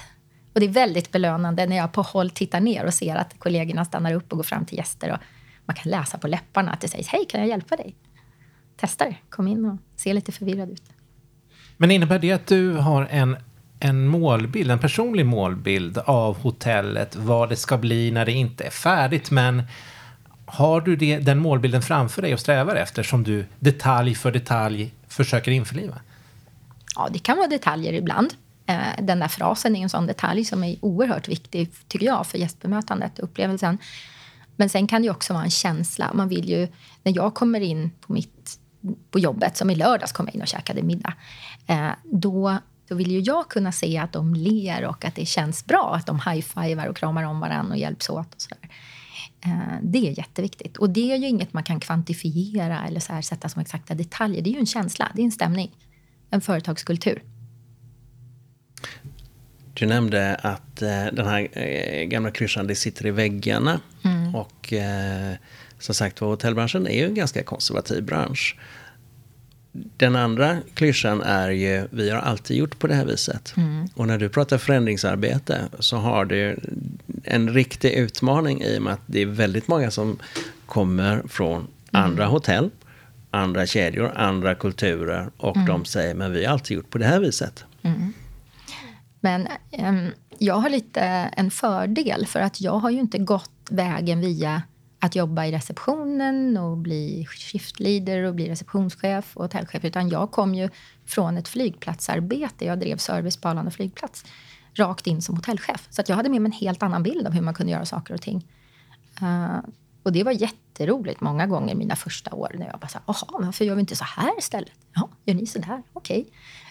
Och 0.53 0.61
det 0.61 0.67
är 0.67 0.71
väldigt 0.71 1.13
belönande 1.13 1.67
när 1.67 1.77
jag 1.77 1.93
på 1.93 2.03
håll 2.03 2.31
tittar 2.31 2.61
ner 2.61 2.85
och 2.85 2.95
ser 2.95 3.17
att 3.17 3.39
kollegorna 3.39 3.85
stannar 3.85 4.13
upp 4.13 4.33
och 4.33 4.39
går 4.39 4.45
fram 4.45 4.65
till 4.65 4.79
gäster. 4.79 5.13
Och 5.13 5.19
man 5.65 5.77
kan 5.77 5.91
läsa 5.91 6.19
på 6.19 6.29
läpparna 6.29 6.73
att 6.73 6.81
det 6.81 6.89
sägs 6.89 7.09
Hej, 7.09 7.25
kan 7.29 7.41
jag 7.41 7.49
hjälpa 7.49 7.77
dig? 7.77 7.95
Testa 8.77 9.05
det. 9.05 9.17
Kom 9.29 9.49
in 9.49 9.65
och 9.65 9.77
se 9.97 10.13
lite 10.13 10.33
förvirrad 10.33 10.71
ut. 10.71 10.83
Men 11.77 11.91
innebär 11.91 12.19
det 12.19 12.33
att 12.33 12.47
du 12.47 12.73
har 12.73 13.07
en, 13.11 13.37
en 13.81 14.07
målbild, 14.07 14.71
en 14.71 14.79
personlig 14.79 15.27
målbild 15.27 15.99
av 15.99 16.39
hotellet, 16.39 17.17
vad 17.17 17.49
det 17.49 17.57
ska 17.57 17.79
bli 17.79 18.11
när 18.11 18.27
det 18.27 18.33
inte 18.33 18.65
är 18.65 18.71
färdigt, 18.71 19.31
men 19.31 19.63
har 20.47 20.81
du 20.81 20.97
det, 20.97 21.19
den 21.19 21.39
målbilden 21.39 21.83
framför 21.83 22.23
dig 22.23 22.35
och 22.35 22.41
strävar 22.41 22.77
efter 22.77 23.03
som 23.03 23.23
du 23.25 23.47
detalj 23.59 24.15
för 24.15 24.33
detalj 24.33 24.93
försöker 25.09 25.51
införliva? 25.51 26.01
Ja, 26.97 27.09
det 27.13 27.19
kan 27.19 27.37
vara 27.37 27.49
detaljer 27.49 27.93
ibland. 27.93 28.35
Eh, 28.73 29.05
den 29.05 29.19
där 29.19 29.29
frasen 29.29 29.77
är 29.77 29.83
en 29.83 29.89
sån 29.89 30.07
detalj 30.07 30.45
som 30.45 30.65
är 30.65 30.77
oerhört 30.81 31.29
viktig, 31.29 31.71
tycker 31.89 32.07
jag, 32.07 32.27
för 32.27 32.39
gästbemötandet 32.39 33.19
och 33.19 33.25
upplevelsen. 33.25 33.79
Men 34.57 34.69
sen 34.69 34.87
kan 34.87 35.03
det 35.03 35.11
också 35.11 35.33
vara 35.33 35.45
en 35.45 35.51
känsla. 35.51 36.11
Man 36.15 36.29
vill 36.29 36.49
ju, 36.49 36.69
när 37.03 37.17
jag 37.17 37.35
kommer 37.35 37.61
in 37.61 37.91
på 38.01 38.13
mitt 38.13 38.59
på 39.11 39.19
jobbet, 39.19 39.57
som 39.57 39.71
i 39.71 39.75
lördags 39.75 40.13
kom 40.13 40.27
jag 40.27 40.35
in 40.35 40.43
och 40.43 40.49
käkade 40.49 40.83
middag, 40.83 41.15
eh, 41.67 41.91
då 42.05 42.59
då 42.89 42.97
vill 42.97 43.11
ju 43.11 43.21
jag 43.21 43.49
kunna 43.49 43.73
se 43.73 43.99
att 43.99 44.13
de 44.13 44.35
ler 44.35 44.85
och 44.85 45.05
att 45.05 45.15
det 45.15 45.27
känns 45.27 45.67
bra. 45.67 45.95
Att 45.95 46.07
de 46.07 46.21
high-fivar 46.21 46.87
och 46.87 46.97
kramar 46.97 47.23
om 47.23 47.41
varandra 47.41 47.75
och 47.75 47.81
hjälps 47.81 48.11
åt. 48.11 48.35
Och 48.35 48.41
så 48.41 48.49
där. 48.49 48.71
Eh, 49.45 49.79
det 49.83 49.99
är 50.09 50.19
jätteviktigt. 50.19 50.77
Och 50.77 50.91
det 50.91 51.13
är 51.13 51.17
ju 51.17 51.27
inget 51.27 51.53
man 51.53 51.63
kan 51.63 51.81
kvantifiera 51.81 52.87
eller 52.87 53.01
så 53.01 53.13
här 53.13 53.23
sätta 53.23 53.49
som 53.49 53.63
exakta 53.63 53.95
detaljer. 53.95 54.43
Det 54.43 54.51
är 54.51 54.53
ju 54.53 54.59
en 54.59 54.67
känsla, 54.67 55.13
det 55.15 55.23
är 55.23 55.25
en 55.25 55.33
stämning, 55.33 55.71
en 56.31 56.41
företagskultur. 56.41 57.23
Du 59.75 59.87
nämnde 59.87 60.35
att 60.35 60.83
eh, 60.83 61.07
den 61.13 61.27
här 61.27 61.49
eh, 61.53 62.05
gamla 62.05 62.31
klyschan, 62.31 62.67
det 62.67 62.75
sitter 62.75 63.07
i 63.07 63.11
väggarna. 63.11 63.81
Mm. 64.05 64.35
Och 64.35 64.73
eh, 64.73 65.35
som 65.79 65.95
sagt 65.95 66.21
var, 66.21 66.29
hotellbranschen 66.29 66.87
är 66.87 66.99
ju 66.99 67.07
en 67.07 67.15
ganska 67.15 67.43
konservativ 67.43 68.05
bransch. 68.05 68.57
Den 69.73 70.17
andra 70.17 70.59
klyschan 70.75 71.21
är 71.23 71.51
ju, 71.51 71.87
vi 71.91 72.11
har 72.11 72.19
alltid 72.19 72.57
gjort 72.57 72.79
på 72.79 72.87
det 72.87 72.95
här 72.95 73.05
viset. 73.05 73.55
Mm. 73.57 73.89
Och 73.95 74.07
när 74.07 74.19
du 74.19 74.29
pratar 74.29 74.59
förändringsarbete 74.59 75.61
så 75.79 75.97
har 75.97 76.25
du 76.25 76.61
en 77.25 77.51
riktig 77.55 77.93
utmaning 77.93 78.63
i 78.63 78.79
och 78.79 78.83
med 78.83 78.93
att 78.93 79.01
det 79.07 79.23
är 79.23 79.27
väldigt 79.27 79.69
många 79.69 79.91
som 79.91 80.19
kommer 80.67 81.23
från 81.29 81.57
mm. 81.57 81.69
andra 81.91 82.27
hotell, 82.27 82.71
andra 83.31 83.67
kedjor, 83.67 84.13
andra 84.17 84.55
kulturer 84.55 85.31
och 85.37 85.57
mm. 85.57 85.69
de 85.69 85.85
säger 85.85 86.15
men 86.15 86.33
vi 86.33 86.45
har 86.45 86.53
alltid 86.53 86.77
gjort 86.77 86.91
på 86.91 86.99
det 86.99 87.07
här 87.07 87.21
viset. 87.21 87.65
Mm. 87.83 88.13
Men 89.25 89.49
um, 89.79 90.11
jag 90.39 90.55
har 90.55 90.71
lite 90.71 91.01
en 91.37 91.51
fördel 91.51 92.27
för 92.27 92.41
att 92.41 92.61
jag 92.61 92.79
har 92.79 92.91
ju 92.91 93.01
inte 93.01 93.19
gått 93.19 93.51
vägen 93.71 94.21
via 94.21 94.63
att 94.99 95.17
jobba 95.17 95.47
i 95.47 95.53
receptionen 95.53 96.57
och 96.57 96.77
bli 96.77 97.27
shiftleader 97.31 98.23
och 98.23 98.35
bli 98.35 98.49
receptionschef 98.49 99.37
och 99.37 99.43
hotellchef. 99.43 99.85
Utan 99.85 100.09
jag 100.09 100.31
kom 100.31 100.55
ju 100.55 100.69
från 101.07 101.39
ett 101.39 101.49
flygplatsarbete. 101.49 102.65
Jag 102.65 102.81
drev 102.81 102.97
service 102.97 103.37
på 103.37 103.49
Arlanda 103.49 103.71
flygplats 103.71 104.25
rakt 104.75 105.07
in 105.07 105.23
som 105.23 105.37
hotellchef. 105.37 105.87
Så 105.91 106.01
att 106.01 106.09
jag 106.09 106.17
hade 106.17 106.29
med 106.29 106.43
mig 106.43 106.49
en 106.49 106.53
helt 106.53 106.83
annan 106.83 107.03
bild 107.03 107.27
av 107.27 107.33
hur 107.33 107.43
man 107.43 107.55
kunde 107.55 107.73
göra 107.73 107.87
saker 107.87 108.15
och 108.15 108.23
ting. 108.23 108.47
Uh, 109.23 109.59
och 110.03 110.13
det 110.13 110.25
var 110.25 110.33
jätteroligt 110.33 111.21
många 111.21 111.47
gånger 111.47 111.75
mina 111.75 111.97
första 111.97 112.35
år 112.35 112.55
när 112.59 112.67
jag 112.67 112.79
bara 112.81 112.89
sa, 112.89 113.01
jaha, 113.07 113.45
varför 113.45 113.65
gör 113.65 113.75
vi 113.75 113.81
inte 113.81 113.97
så 113.97 114.05
här 114.05 114.39
istället? 114.39 114.73
Ja, 114.95 115.09
gör 115.25 115.35
ni 115.35 115.47
så 115.47 115.59
där? 115.59 115.83
Okej. 115.93 116.21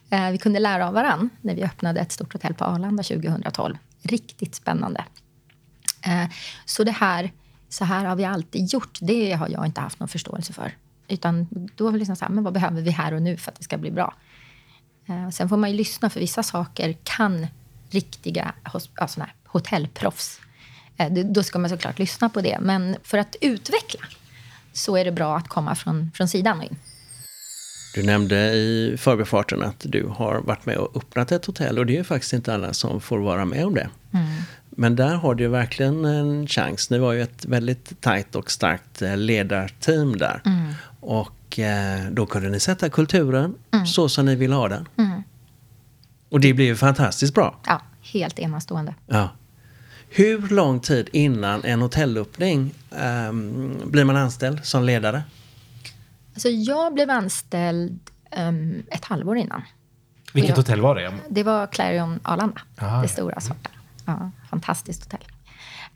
Okay. 0.10 0.20
Eh, 0.20 0.32
vi 0.32 0.38
kunde 0.38 0.60
lära 0.60 0.88
av 0.88 0.94
varann 0.94 1.30
när 1.42 1.56
vi 1.56 1.64
öppnade 1.64 2.00
ett 2.00 2.12
stort 2.12 2.34
hotell 2.34 2.54
på 2.54 2.66
Arlanda 2.66 3.04
2012. 3.04 3.78
Riktigt 4.02 4.56
spännande. 4.56 5.06
Eh, 6.06 6.30
så 6.66 6.84
det 6.84 6.92
här 6.92 7.32
så 7.70 7.86
här 7.86 8.06
har 8.06 8.16
vi 8.16 8.26
alltid 8.26 8.74
gjort. 8.74 8.98
Det 9.02 9.34
har 9.34 9.50
jag 9.50 9.66
inte 9.66 9.82
haft 9.82 10.00
någon 10.00 10.10
förståelse 10.10 10.54
för. 10.54 10.78
Utan 11.08 11.48
då 11.76 11.84
var 11.84 11.92
det 11.92 11.98
liksom 11.98 12.16
så 12.16 12.26
här, 12.26 12.32
men 12.32 12.44
vad 12.44 12.54
behöver 12.54 12.82
vi 12.82 12.92
här 12.92 13.14
och 13.14 13.22
nu 13.22 13.38
för 13.38 13.52
att 13.52 13.58
det 13.58 13.64
ska 13.64 13.78
bli 13.78 13.92
bra? 13.92 14.14
Eh, 15.06 15.30
sen 15.30 15.50
får 15.50 15.58
man 15.58 15.72
ju 15.72 15.78
lyssna, 15.78 16.10
för 16.10 16.20
vissa 16.20 16.44
saker 16.44 16.98
kan 17.04 17.48
riktiga 17.90 18.54
alltså 18.64 19.26
hotellproffs. 19.46 20.42
Eh, 21.02 21.26
då 21.26 21.44
ska 21.44 21.60
man 21.60 21.70
såklart 21.70 22.00
lyssna 22.00 22.30
på 22.30 22.42
det. 22.42 22.58
Men 22.62 22.96
för 23.04 23.18
att 23.18 23.36
utveckla 23.42 24.02
så 24.74 24.98
är 24.98 25.06
det 25.06 25.12
bra 25.12 25.38
att 25.38 25.48
komma 25.48 25.76
från, 25.76 26.12
från 26.14 26.28
sidan 26.28 26.58
och 26.58 26.64
in. 26.64 26.78
Du 27.96 28.04
nämnde 28.04 28.36
i 28.36 28.96
förbifarten 28.98 29.64
att 29.64 29.80
du 29.80 30.08
har 30.08 30.42
varit 30.42 30.66
med 30.66 30.78
och 30.78 30.98
öppnat 30.98 31.32
ett 31.32 31.46
hotell 31.46 31.80
och 31.80 31.86
det 31.86 31.98
är 31.98 32.04
faktiskt 32.04 32.34
inte 32.34 32.54
alla 32.54 32.74
som 32.74 33.02
får 33.02 33.20
vara 33.20 33.46
med 33.46 33.66
om 33.66 33.74
det. 33.74 33.90
Mm. 34.14 34.28
Men 34.70 34.96
där 34.96 35.16
har 35.16 35.36
du 35.36 35.48
verkligen 35.48 36.06
en 36.06 36.48
chans. 36.48 36.90
Ni 36.90 36.98
var 36.98 37.14
ju 37.14 37.22
ett 37.22 37.46
väldigt 37.46 38.02
tajt 38.02 38.36
och 38.36 38.52
starkt 38.52 39.02
eh, 39.02 39.18
ledarteam 39.18 40.18
där. 40.18 40.42
Mm. 40.46 40.74
Och 41.00 41.60
eh, 41.60 42.12
då 42.12 42.26
kunde 42.26 42.50
ni 42.50 42.60
sätta 42.60 42.90
kulturen 42.90 43.56
mm. 43.72 43.86
så 43.86 44.10
som 44.10 44.26
ni 44.26 44.36
ville 44.36 44.56
ha 44.56 44.68
den. 44.68 44.88
Mm. 44.98 45.24
Och 46.30 46.40
det 46.40 46.54
blev 46.54 46.68
ju 46.68 46.76
fantastiskt 46.76 47.34
bra. 47.34 47.56
Ja, 47.66 47.82
helt 48.02 48.40
enastående. 48.40 48.96
Ja. 49.08 49.30
Hur 50.14 50.50
lång 50.50 50.80
tid 50.80 51.10
innan 51.12 51.64
en 51.64 51.82
hotellöppning 51.82 52.74
um, 52.90 53.82
blir 53.86 54.04
man 54.04 54.18
anställd 54.18 54.66
som 54.66 54.84
ledare? 54.84 55.24
Alltså 56.34 56.50
jag 56.50 56.94
blev 56.94 57.10
anställd 57.10 58.00
um, 58.38 58.84
ett 58.92 59.06
halvår 59.06 59.38
innan. 59.38 59.62
Vilket 60.34 60.50
jag, 60.50 60.56
hotell 60.56 60.82
var 60.82 60.96
det? 60.96 61.14
Det 61.30 61.44
var 61.44 61.68
Clarion 61.68 62.20
Arlanda. 62.24 62.62
Ah, 62.78 63.02
det 63.02 63.08
stora 63.08 63.40
svarta. 63.40 63.70
Ja, 64.06 64.32
fantastiskt 64.50 65.04
hotell. 65.04 65.28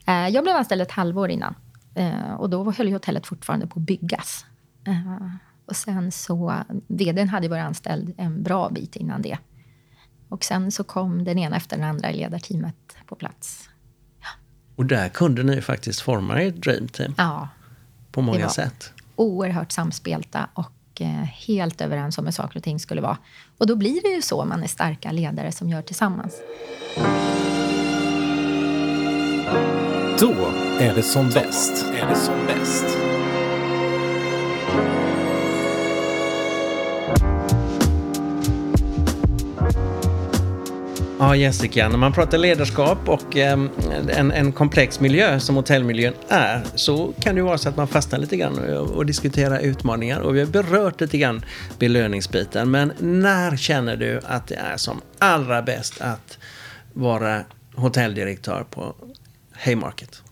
Uh, 0.08 0.28
jag 0.28 0.44
blev 0.44 0.56
anställd 0.56 0.82
ett 0.82 0.90
halvår 0.90 1.30
innan. 1.30 1.54
Uh, 1.98 2.32
och 2.32 2.50
då 2.50 2.72
höll 2.72 2.92
hotellet 2.92 3.26
fortfarande 3.26 3.66
på 3.66 3.80
att 3.80 3.86
byggas. 3.86 4.46
Uh, 4.88 5.30
och 5.66 5.76
sen 5.76 6.12
så, 6.12 6.54
vdn 6.86 7.28
hade 7.28 7.48
varit 7.48 7.64
anställd 7.64 8.14
en 8.16 8.42
bra 8.42 8.70
bit 8.70 8.96
innan 8.96 9.22
det. 9.22 9.38
Och 10.28 10.44
sen 10.44 10.72
så 10.72 10.84
kom 10.84 11.24
den 11.24 11.38
ena 11.38 11.56
efter 11.56 11.76
den 11.76 11.86
andra 11.86 12.10
i 12.10 12.16
ledarteamet 12.16 12.96
på 13.06 13.14
plats. 13.14 13.68
Och 14.76 14.86
där 14.86 15.08
kunde 15.08 15.42
ni 15.42 15.60
faktiskt 15.60 16.00
forma 16.00 16.42
ert 16.42 16.54
dreamteam. 16.54 17.14
Ja. 17.18 17.48
På 18.12 18.22
många 18.22 18.48
sätt 18.48 18.92
oerhört 19.16 19.72
samspelta 19.72 20.48
och 20.54 21.00
eh, 21.00 21.08
helt 21.24 21.80
överens 21.80 22.18
om 22.18 22.24
hur 22.24 22.32
saker 22.32 22.56
och 22.56 22.62
ting 22.62 22.80
skulle 22.80 23.00
vara. 23.00 23.18
Och 23.58 23.66
då 23.66 23.76
blir 23.76 24.02
det 24.02 24.08
ju 24.08 24.22
så 24.22 24.44
man 24.44 24.62
är 24.62 24.66
starka 24.66 25.12
ledare 25.12 25.52
som 25.52 25.68
gör 25.68 25.82
tillsammans. 25.82 26.34
Då 30.20 30.34
är 30.78 30.94
det 30.94 31.02
som 31.02 31.30
bäst. 31.30 31.86
Är 31.94 32.08
det 32.08 32.16
som 32.16 32.46
bäst. 32.46 33.15
Ja, 41.18 41.36
Jessica, 41.36 41.88
när 41.88 41.98
man 41.98 42.12
pratar 42.12 42.38
ledarskap 42.38 43.08
och 43.08 43.36
eh, 43.36 43.52
en, 44.08 44.32
en, 44.32 44.52
komplex 44.52 45.00
miljö 45.00 45.40
som 45.40 45.56
hotellmiljön 45.56 46.14
är 46.28 46.64
så 46.74 47.12
kan 47.20 47.34
det 47.34 47.42
vara 47.42 47.58
så 47.58 47.68
att 47.68 47.76
man 47.76 47.88
fastnar 47.88 48.18
lite 48.18 48.36
grann 48.36 48.58
och, 48.58 48.90
och 48.90 49.06
diskuterar 49.06 49.58
utmaningar. 49.58 50.20
Och 50.20 50.36
vi 50.36 50.40
har 50.40 50.46
berört 50.46 51.00
lite 51.00 51.18
grann 51.18 51.44
belöningsbiten. 51.78 52.70
Men 52.70 52.92
när 52.98 53.56
känner 53.56 53.96
du 53.96 54.20
att 54.26 54.46
det 54.46 54.54
är 54.54 54.76
som 54.76 55.00
allra 55.18 55.62
bäst 55.62 56.00
att 56.00 56.38
vara 56.92 57.44
hotelldirektör 57.74 58.66
på 58.70 58.94
Haymarket? 59.52 60.22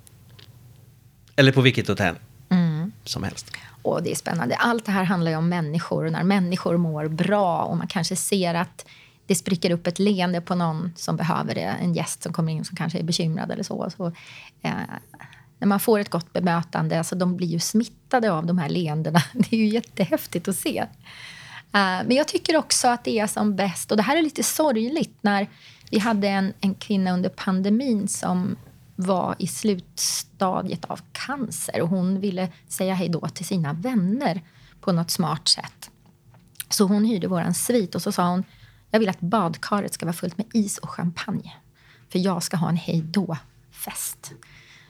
Eller 1.37 1.53
på 1.53 1.61
vilket 1.61 1.89
hotell 1.89 2.15
mm. 2.51 2.93
som 3.05 3.23
helst. 3.23 3.51
Och 3.83 4.03
det 4.03 4.11
är 4.11 4.17
spännande. 4.17 4.57
Allt 4.57 4.87
det 4.87 4.93
här 4.93 5.05
handlar 5.05 5.31
ju 5.31 5.37
om 5.37 5.49
människor 5.49 6.05
och 6.05 6.13
när 6.13 6.25
människor 6.25 6.77
mår 6.77 7.09
bra 7.09 7.63
och 7.63 7.77
man 7.77 7.87
kanske 7.87 8.17
ser 8.17 8.55
att 8.55 8.87
det 9.27 9.35
spricker 9.35 9.71
upp 9.71 9.87
ett 9.87 9.99
leende 9.99 10.41
på 10.41 10.55
någon 10.55 10.93
som 10.97 11.17
behöver 11.17 11.55
det. 11.55 11.61
En 11.61 11.95
gäst 11.95 12.23
som 12.23 12.33
kommer 12.33 12.53
in 12.53 12.65
som 12.65 12.77
kanske 12.77 12.99
är 12.99 13.03
bekymrad 13.03 13.51
eller 13.51 13.63
så. 13.63 13.91
så 13.97 14.07
eh, 14.63 14.73
när 15.59 15.69
man 15.69 15.81
får 15.81 15.99
ett 15.99 16.11
gott 16.11 16.33
bemötande, 16.33 16.99
alltså 16.99 17.15
de 17.15 17.37
blir 17.37 17.49
ju 17.49 17.59
smittade 17.59 18.33
av 18.33 18.47
de 18.47 18.59
här 18.59 18.69
leendena. 18.69 19.23
Det 19.33 19.53
är 19.53 19.61
ju 19.61 19.69
jättehäftigt 19.69 20.49
att 20.49 20.57
se. 20.57 20.79
Eh, 20.79 20.87
men 22.07 22.11
jag 22.11 22.29
tycker 22.29 22.57
också 22.57 22.89
att 22.89 23.05
det 23.05 23.19
är 23.19 23.27
som 23.27 23.57
bäst, 23.57 23.91
och 23.91 23.97
det 23.97 24.03
här 24.03 24.17
är 24.17 24.23
lite 24.23 24.43
sorgligt, 24.43 25.19
när 25.21 25.49
vi 25.91 25.99
hade 25.99 26.29
en, 26.29 26.53
en 26.61 26.75
kvinna 26.75 27.13
under 27.13 27.29
pandemin 27.29 28.09
som 28.09 28.57
var 28.97 29.35
i 29.39 29.47
slutstadiet 29.47 30.85
av 30.85 31.01
cancer 31.13 31.81
och 31.81 31.89
hon 31.89 32.21
ville 32.21 32.49
säga 32.69 32.95
hej 32.95 33.09
då 33.09 33.29
till 33.29 33.45
sina 33.47 33.73
vänner 33.73 34.43
på 34.81 34.93
något 34.93 35.11
smart 35.11 35.49
sätt. 35.49 35.91
Så 36.69 36.85
hon 36.85 37.05
hyrde 37.05 37.29
våran 37.29 37.55
svit 37.55 37.95
och 37.95 38.03
så 38.03 38.13
sa 38.13 38.29
hon 38.29 38.45
jag 38.95 38.99
vill 38.99 39.09
att 39.09 39.21
badkaret 39.21 39.95
ska 39.95 40.07
vara 40.07 40.13
fullt 40.13 40.39
med 40.39 40.47
is 40.53 40.79
och 40.79 40.91
champagne. 40.91 41.53
För 42.09 42.19
jag 42.19 42.43
ska 42.43 42.57
ha 42.57 42.69
en 42.69 42.77
hejdå-fest. 42.77 44.33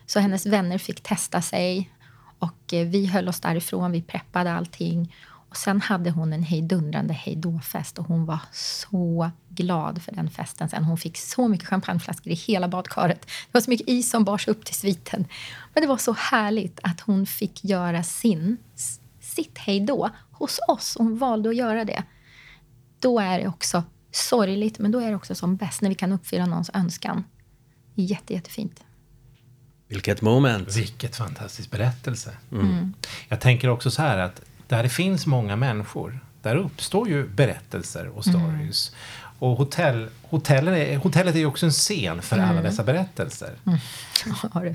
Så 0.07 0.21
hennes 0.21 0.47
vänner 0.47 0.79
fick 0.79 1.03
testa 1.03 1.43
sig 1.43 1.91
och 2.39 2.73
eh, 2.73 2.87
vi 2.87 3.07
höll 3.07 3.29
oss 3.29 3.41
därifrån. 3.41 3.93
Vi 3.93 4.03
preppade 4.03 4.53
allting. 4.53 5.15
Och 5.27 5.57
sen 5.57 5.81
hade 5.81 6.11
hon 6.11 6.33
en 6.33 6.43
hejdundrande 6.43 7.15
hejdå-fest 7.15 7.99
och 7.99 8.07
hon 8.07 8.27
var 8.27 8.39
så 8.53 9.31
glad 9.49 10.03
för 10.03 10.13
den 10.13 10.31
festen 10.31 10.69
sen. 10.69 10.85
Hon 10.85 10.99
fick 10.99 11.19
så 11.19 11.49
mycket 11.49 11.69
champagneflaskor 11.69 12.33
i 12.33 12.37
hela 12.37 12.69
badkaret. 12.69 13.21
Det 13.23 13.53
var 13.53 13.61
så 13.61 13.71
mycket 13.71 13.89
is 13.89 14.11
som 14.11 14.25
bars 14.25 14.49
upp 14.49 14.65
till 14.65 14.75
sviten. 14.75 15.27
Men 15.75 15.83
det 15.83 15.87
var 15.87 15.97
så 15.97 16.13
härligt 16.13 16.81
att 16.83 17.01
hon 17.01 17.27
fick 17.27 17.65
göra 17.65 18.03
sin, 18.03 18.57
sitt 19.21 19.59
hejdå 19.59 20.11
hos 20.31 20.61
oss. 20.69 20.97
Hon 20.99 21.19
valde 21.19 21.49
att 21.49 21.57
göra 21.57 21.85
det. 21.85 22.03
Då 23.01 23.19
är 23.19 23.39
det 23.39 23.49
också 23.49 23.83
sorgligt, 24.15 24.79
men 24.79 24.91
då 24.91 25.01
är 25.01 25.11
det 25.11 25.17
också 25.17 25.35
som 25.35 25.57
bäst 25.57 25.81
när 25.81 25.89
vi 25.89 25.95
kan 25.95 26.13
uppfylla 26.13 26.47
någons 26.47 26.71
önskan. 26.75 27.25
Jätte, 27.95 28.35
jättefint. 28.35 28.85
Vilket 29.89 30.23
moment. 30.23 30.77
Vilket 30.77 31.17
fantastisk 31.17 31.71
berättelse. 31.71 32.31
Mm. 32.53 32.67
Mm. 32.67 32.95
Jag 33.29 33.41
tänker 33.41 33.69
också 33.69 33.91
så 33.91 34.03
här 34.03 34.19
att 34.19 34.41
där 34.69 34.83
det 34.83 34.89
finns 34.89 35.27
många 35.27 35.57
människor, 35.57 36.21
där 36.43 36.57
uppstår 36.57 37.09
ju 37.09 37.29
berättelser 37.29 38.09
och 38.09 38.27
mm. 38.27 38.41
stories. 38.41 38.89
Mm. 38.89 39.01
Och 39.39 39.57
hotell, 39.57 40.09
hotellet, 40.23 40.75
är, 40.75 40.97
hotellet 40.97 41.35
är 41.35 41.39
ju 41.39 41.47
också 41.47 41.67
en 41.67 41.73
scen 41.73 42.23
för 42.23 42.37
alla 42.37 42.51
mm. 42.51 42.65
dessa 42.65 42.85
berättelser. 42.85 43.53
Mm. 43.67 43.79
Har 44.53 44.65
du? 44.65 44.75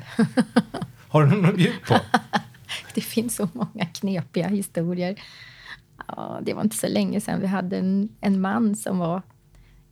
Har 1.10 1.26
du 1.26 1.30
någon 1.30 1.46
att 1.46 1.56
bjuda 1.56 1.76
på? 1.88 2.00
det 2.94 3.02
finns 3.02 3.36
så 3.36 3.50
många 3.54 3.86
knepiga 3.86 4.48
historier 4.48 5.16
ja, 6.08 6.40
det 6.42 6.54
var 6.54 6.62
inte 6.62 6.78
så 6.78 6.88
länge 6.88 7.22
sedan 7.22 7.42
vi 7.42 7.48
hade 7.48 7.78
en, 7.78 8.10
en 8.22 8.42
man 8.42 8.76
som 8.76 8.98
var 8.98 9.22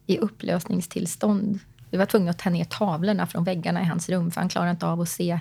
i 0.06 0.18
upplösningstillstånd. 0.18 1.60
Vi 1.90 1.98
var 1.98 2.06
tvungna 2.06 2.32
att 2.32 2.40
ta 2.40 2.50
ner 2.50 2.66
tavlorna 2.66 3.28
från 3.28 3.44
väggarna 3.44 3.82
i 3.82 3.86
hans 3.86 4.10
rum 4.10 4.32
för 4.32 4.42
han 4.42 4.50
klarade 4.50 4.72
inte 4.72 4.86
av 4.86 5.02
att 5.02 5.10
se 5.10 5.40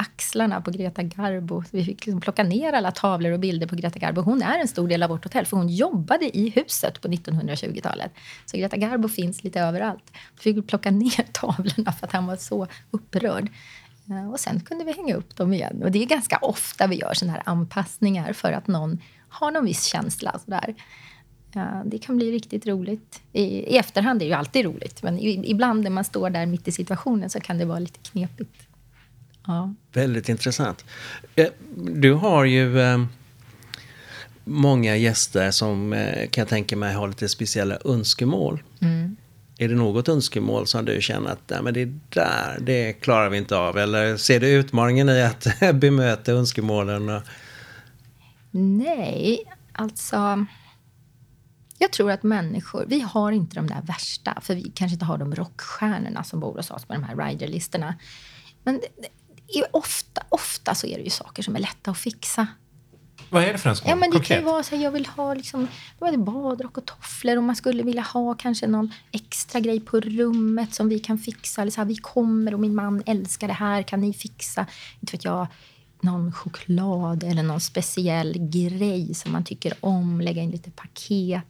axlarna 0.00 0.60
på 0.60 0.70
Greta 0.70 1.02
Garbo. 1.02 1.62
Vi 1.70 1.84
fick 1.84 2.06
liksom 2.06 2.20
plocka 2.20 2.42
ner 2.42 2.72
alla 2.72 2.90
tavlor 2.90 3.32
och 3.32 3.40
bilder 3.40 3.66
på 3.66 3.76
Greta 3.76 3.98
Garbo. 3.98 4.20
Hon 4.20 4.42
är 4.42 4.58
en 4.58 4.68
stor 4.68 4.88
del 4.88 5.02
av 5.02 5.10
vårt 5.10 5.24
hotell, 5.24 5.46
för 5.46 5.56
hon 5.56 5.68
jobbade 5.68 6.38
i 6.38 6.50
huset 6.50 7.00
på 7.00 7.08
1920-talet. 7.08 8.12
Så 8.46 8.56
Greta 8.56 8.76
Garbo 8.76 9.08
finns 9.08 9.44
lite 9.44 9.60
överallt. 9.60 10.12
Vi 10.44 10.54
fick 10.54 10.68
plocka 10.68 10.90
ner 10.90 11.32
tavlorna 11.32 11.92
för 11.92 12.06
att 12.06 12.12
han 12.12 12.26
var 12.26 12.36
så 12.36 12.66
upprörd. 12.90 13.48
Och 14.32 14.40
sen 14.40 14.60
kunde 14.60 14.84
vi 14.84 14.92
hänga 14.92 15.14
upp 15.14 15.36
dem 15.36 15.54
igen. 15.54 15.82
Och 15.82 15.90
det 15.90 16.02
är 16.02 16.06
ganska 16.06 16.38
ofta 16.42 16.86
vi 16.86 16.96
gör 16.96 17.14
såna 17.14 17.32
här 17.32 17.42
anpassningar 17.46 18.32
för 18.32 18.52
att 18.52 18.66
någon 18.66 18.98
har 19.30 19.50
någon 19.50 19.64
viss 19.64 19.84
känsla. 19.84 20.40
Sådär. 20.44 20.74
Ja, 21.52 21.82
det 21.86 21.98
kan 21.98 22.16
bli 22.16 22.32
riktigt 22.32 22.66
roligt. 22.66 23.22
I, 23.32 23.42
I 23.42 23.76
efterhand 23.76 24.22
är 24.22 24.26
det 24.26 24.28
ju 24.28 24.36
alltid 24.36 24.64
roligt, 24.64 25.02
men 25.02 25.18
i, 25.18 25.50
ibland 25.50 25.82
när 25.84 25.90
man 25.90 26.04
står 26.04 26.30
där 26.30 26.46
mitt 26.46 26.68
i 26.68 26.72
situationen 26.72 27.30
så 27.30 27.40
kan 27.40 27.58
det 27.58 27.64
vara 27.64 27.78
lite 27.78 27.98
knepigt. 28.10 28.54
Ja. 29.46 29.74
Väldigt 29.92 30.28
intressant. 30.28 30.84
Eh, 31.36 31.48
du 31.76 32.12
har 32.12 32.44
ju 32.44 32.80
eh, 32.80 33.04
många 34.44 34.96
gäster 34.96 35.50
som 35.50 35.92
eh, 35.92 36.28
kan 36.28 36.42
jag 36.42 36.48
tänka 36.48 36.76
mig 36.76 36.94
har 36.94 37.08
lite 37.08 37.28
speciella 37.28 37.78
önskemål. 37.84 38.62
Mm. 38.80 39.16
Är 39.58 39.68
det 39.68 39.74
något 39.74 40.08
önskemål 40.08 40.66
som 40.66 40.84
du 40.84 41.00
känner 41.00 41.30
att 41.30 41.50
Nej, 41.50 41.62
men 41.62 41.74
det 41.74 41.84
där, 42.08 42.58
det 42.60 42.92
klarar 42.92 43.30
vi 43.30 43.38
inte 43.38 43.56
av? 43.56 43.78
Eller 43.78 44.16
ser 44.16 44.40
du 44.40 44.48
utmaningen 44.48 45.08
i 45.08 45.22
att 45.22 45.46
bemöta 45.74 46.32
önskemålen? 46.32 47.20
Nej, 48.50 49.42
alltså... 49.72 50.46
Jag 51.78 51.92
tror 51.92 52.10
att 52.10 52.22
människor, 52.22 52.84
vi 52.88 53.00
har 53.00 53.32
inte 53.32 53.54
de 53.54 53.66
där 53.66 53.82
värsta, 53.82 54.38
för 54.40 54.54
vi 54.54 54.72
kanske 54.74 54.94
inte 54.94 55.04
har 55.04 55.18
de 55.18 55.34
rockstjärnorna 55.34 56.24
som 56.24 56.40
bor 56.40 56.56
hos 56.56 56.70
oss 56.70 56.84
på 56.84 56.92
de 56.92 57.04
här 57.04 57.16
riderlistorna. 57.16 57.94
Men 58.64 58.80
ofta, 59.70 60.22
ofta 60.28 60.74
så 60.74 60.86
är 60.86 60.96
det 60.96 61.04
ju 61.04 61.10
saker 61.10 61.42
som 61.42 61.56
är 61.56 61.60
lätta 61.60 61.90
att 61.90 61.98
fixa. 61.98 62.46
Vad 63.30 63.42
är 63.42 63.52
det 63.52 63.58
för 63.58 63.70
en 63.70 63.76
Ja, 63.84 63.96
men 63.96 64.10
det 64.10 64.20
kan 64.20 64.36
ju 64.36 64.42
vara 64.42 64.62
så 64.62 64.76
här, 64.76 64.84
jag 64.84 64.90
vill 64.90 65.06
ha 65.06 65.34
liksom, 65.34 65.68
badrock 66.16 66.78
och 66.78 66.86
tofflor 66.86 67.36
och 67.36 67.42
man 67.42 67.56
skulle 67.56 67.82
vilja 67.82 68.02
ha 68.02 68.34
kanske 68.34 68.66
någon 68.66 68.92
extra 69.12 69.60
grej 69.60 69.80
på 69.80 70.00
rummet 70.00 70.74
som 70.74 70.88
vi 70.88 70.98
kan 70.98 71.18
fixa. 71.18 71.62
Eller 71.62 71.72
så 71.72 71.80
här, 71.80 71.88
vi 71.88 71.96
kommer 71.96 72.54
och 72.54 72.60
min 72.60 72.74
man 72.74 73.02
älskar 73.06 73.48
det 73.48 73.54
här, 73.54 73.82
kan 73.82 74.00
ni 74.00 74.12
fixa? 74.12 74.66
Inte 75.00 75.12
vet 75.12 75.24
jag, 75.24 75.46
någon 76.02 76.32
choklad 76.32 77.24
eller 77.24 77.42
någon 77.42 77.60
speciell 77.60 78.36
grej 78.38 79.14
som 79.14 79.32
man 79.32 79.44
tycker 79.44 79.74
om. 79.80 80.20
Lägga 80.20 80.42
in 80.42 80.50
lite 80.50 80.70
paket 80.70 81.44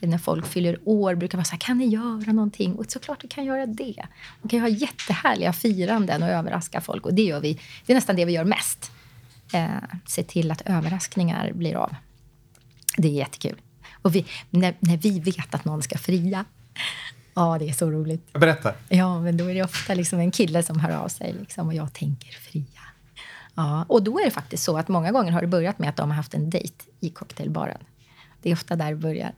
när 0.00 0.18
folk 0.18 0.46
fyller 0.46 0.78
år 0.84 1.14
brukar 1.14 1.42
så 1.42 1.50
här, 1.50 1.58
kan 1.58 1.78
ni 1.78 1.86
göra 1.86 2.32
någonting? 2.32 2.74
Och 2.74 2.90
såklart 2.90 3.24
vi 3.24 3.28
kan 3.28 3.44
göra 3.44 3.66
det. 3.66 4.06
Man 4.42 4.48
kan 4.48 4.58
ju 4.58 4.60
ha 4.60 4.68
jättehärliga 4.68 5.52
firanden 5.52 6.22
och 6.22 6.28
överraska 6.28 6.80
folk. 6.80 7.06
Och 7.06 7.14
det 7.14 7.22
gör 7.22 7.40
vi. 7.40 7.60
Det 7.86 7.92
är 7.92 7.94
nästan 7.94 8.16
det 8.16 8.24
vi 8.24 8.32
gör 8.32 8.44
mest. 8.44 8.90
Eh, 9.52 9.68
se 10.06 10.22
till 10.22 10.50
att 10.50 10.62
överraskningar 10.64 11.52
blir 11.52 11.74
av. 11.74 11.94
Det 12.96 13.08
är 13.08 13.12
jättekul. 13.12 13.60
Och 14.02 14.14
vi, 14.14 14.26
när, 14.50 14.74
när 14.80 14.96
vi 14.96 15.20
vet 15.20 15.54
att 15.54 15.64
någon 15.64 15.82
ska 15.82 15.98
fria, 15.98 16.44
ja, 17.34 17.58
det 17.58 17.68
är 17.68 17.72
så 17.72 17.90
roligt. 17.90 18.32
Berätta. 18.32 18.72
Ja, 18.88 19.20
men 19.20 19.36
då 19.36 19.44
är 19.44 19.54
det 19.54 19.62
ofta 19.62 19.94
liksom 19.94 20.18
en 20.18 20.30
kille 20.30 20.62
som 20.62 20.80
hör 20.80 20.90
av 20.90 21.08
sig 21.08 21.34
liksom, 21.40 21.66
och 21.66 21.74
jag 21.74 21.92
tänker 21.92 22.32
fria. 22.32 22.77
Ja, 23.58 23.84
och 23.88 24.02
då 24.02 24.18
är 24.20 24.24
det 24.24 24.30
faktiskt 24.30 24.62
så 24.62 24.78
att 24.78 24.88
många 24.88 25.12
gånger 25.12 25.32
har 25.32 25.40
det 25.40 25.46
börjat 25.46 25.78
med 25.78 25.88
att 25.88 25.96
de 25.96 26.10
har 26.10 26.16
haft 26.16 26.34
en 26.34 26.50
dejt 26.50 26.84
i 27.00 27.10
cocktailbaren. 27.10 27.78
Det 28.42 28.50
är 28.50 28.54
ofta 28.54 28.76
där 28.76 28.90
det 28.90 28.96
börjar. 28.96 29.32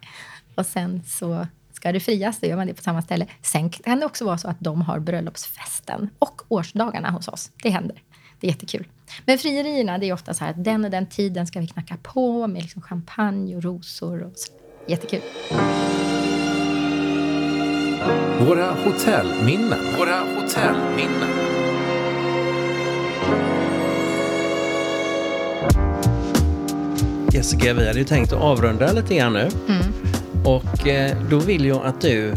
Och 0.55 0.67
sen 0.67 1.03
så 1.07 1.47
ska 1.73 1.93
det 1.93 2.01
frias, 2.01 2.41
då 2.41 2.47
gör 2.47 2.57
man 2.57 2.67
det 2.67 2.75
på 2.75 2.83
samma 2.83 3.03
ställe. 3.03 3.27
Sen 3.43 3.71
kan 3.71 4.01
det 4.01 4.07
också 4.07 4.25
vara 4.25 4.39
så 4.39 4.49
att 4.49 4.61
de 4.61 4.83
har 4.83 4.99
bröllopsfesten 4.99 6.11
och 6.19 6.43
årsdagarna 6.49 7.11
hos 7.11 7.29
oss. 7.29 7.51
Det 7.63 7.71
händer. 7.71 8.03
Det 8.41 8.47
är 8.47 8.51
jättekul. 8.51 8.87
Men 9.25 9.39
frierierna, 9.39 9.99
det 9.99 10.09
är 10.09 10.13
ofta 10.13 10.35
så 10.35 10.45
här 10.45 10.51
att 10.51 10.65
den 10.65 10.85
och 10.85 10.91
den 10.91 11.07
tiden 11.07 11.47
ska 11.47 11.61
vi 11.61 11.67
knacka 11.67 11.97
på 12.03 12.47
med 12.47 12.63
liksom 12.63 12.83
champagne 12.83 13.57
och 13.57 13.63
rosor. 13.63 14.23
Och 14.23 14.33
så. 14.35 14.53
Jättekul. 14.87 15.21
Våra 18.39 18.71
hotellminnen. 18.73 19.79
Våra 19.99 20.21
hotellminnen. 20.21 21.60
Jessica, 27.33 27.75
vi 27.75 27.87
hade 27.87 27.99
ju 27.99 28.05
tänkt 28.05 28.33
att 28.33 28.41
avrunda 28.41 28.93
lite 28.93 29.15
grann 29.15 29.33
nu. 29.33 29.49
Mm. 29.69 29.93
Och 30.45 30.87
eh, 30.87 31.17
då 31.31 31.39
vill 31.39 31.65
jag 31.65 31.87
att 31.87 32.01
du 32.01 32.35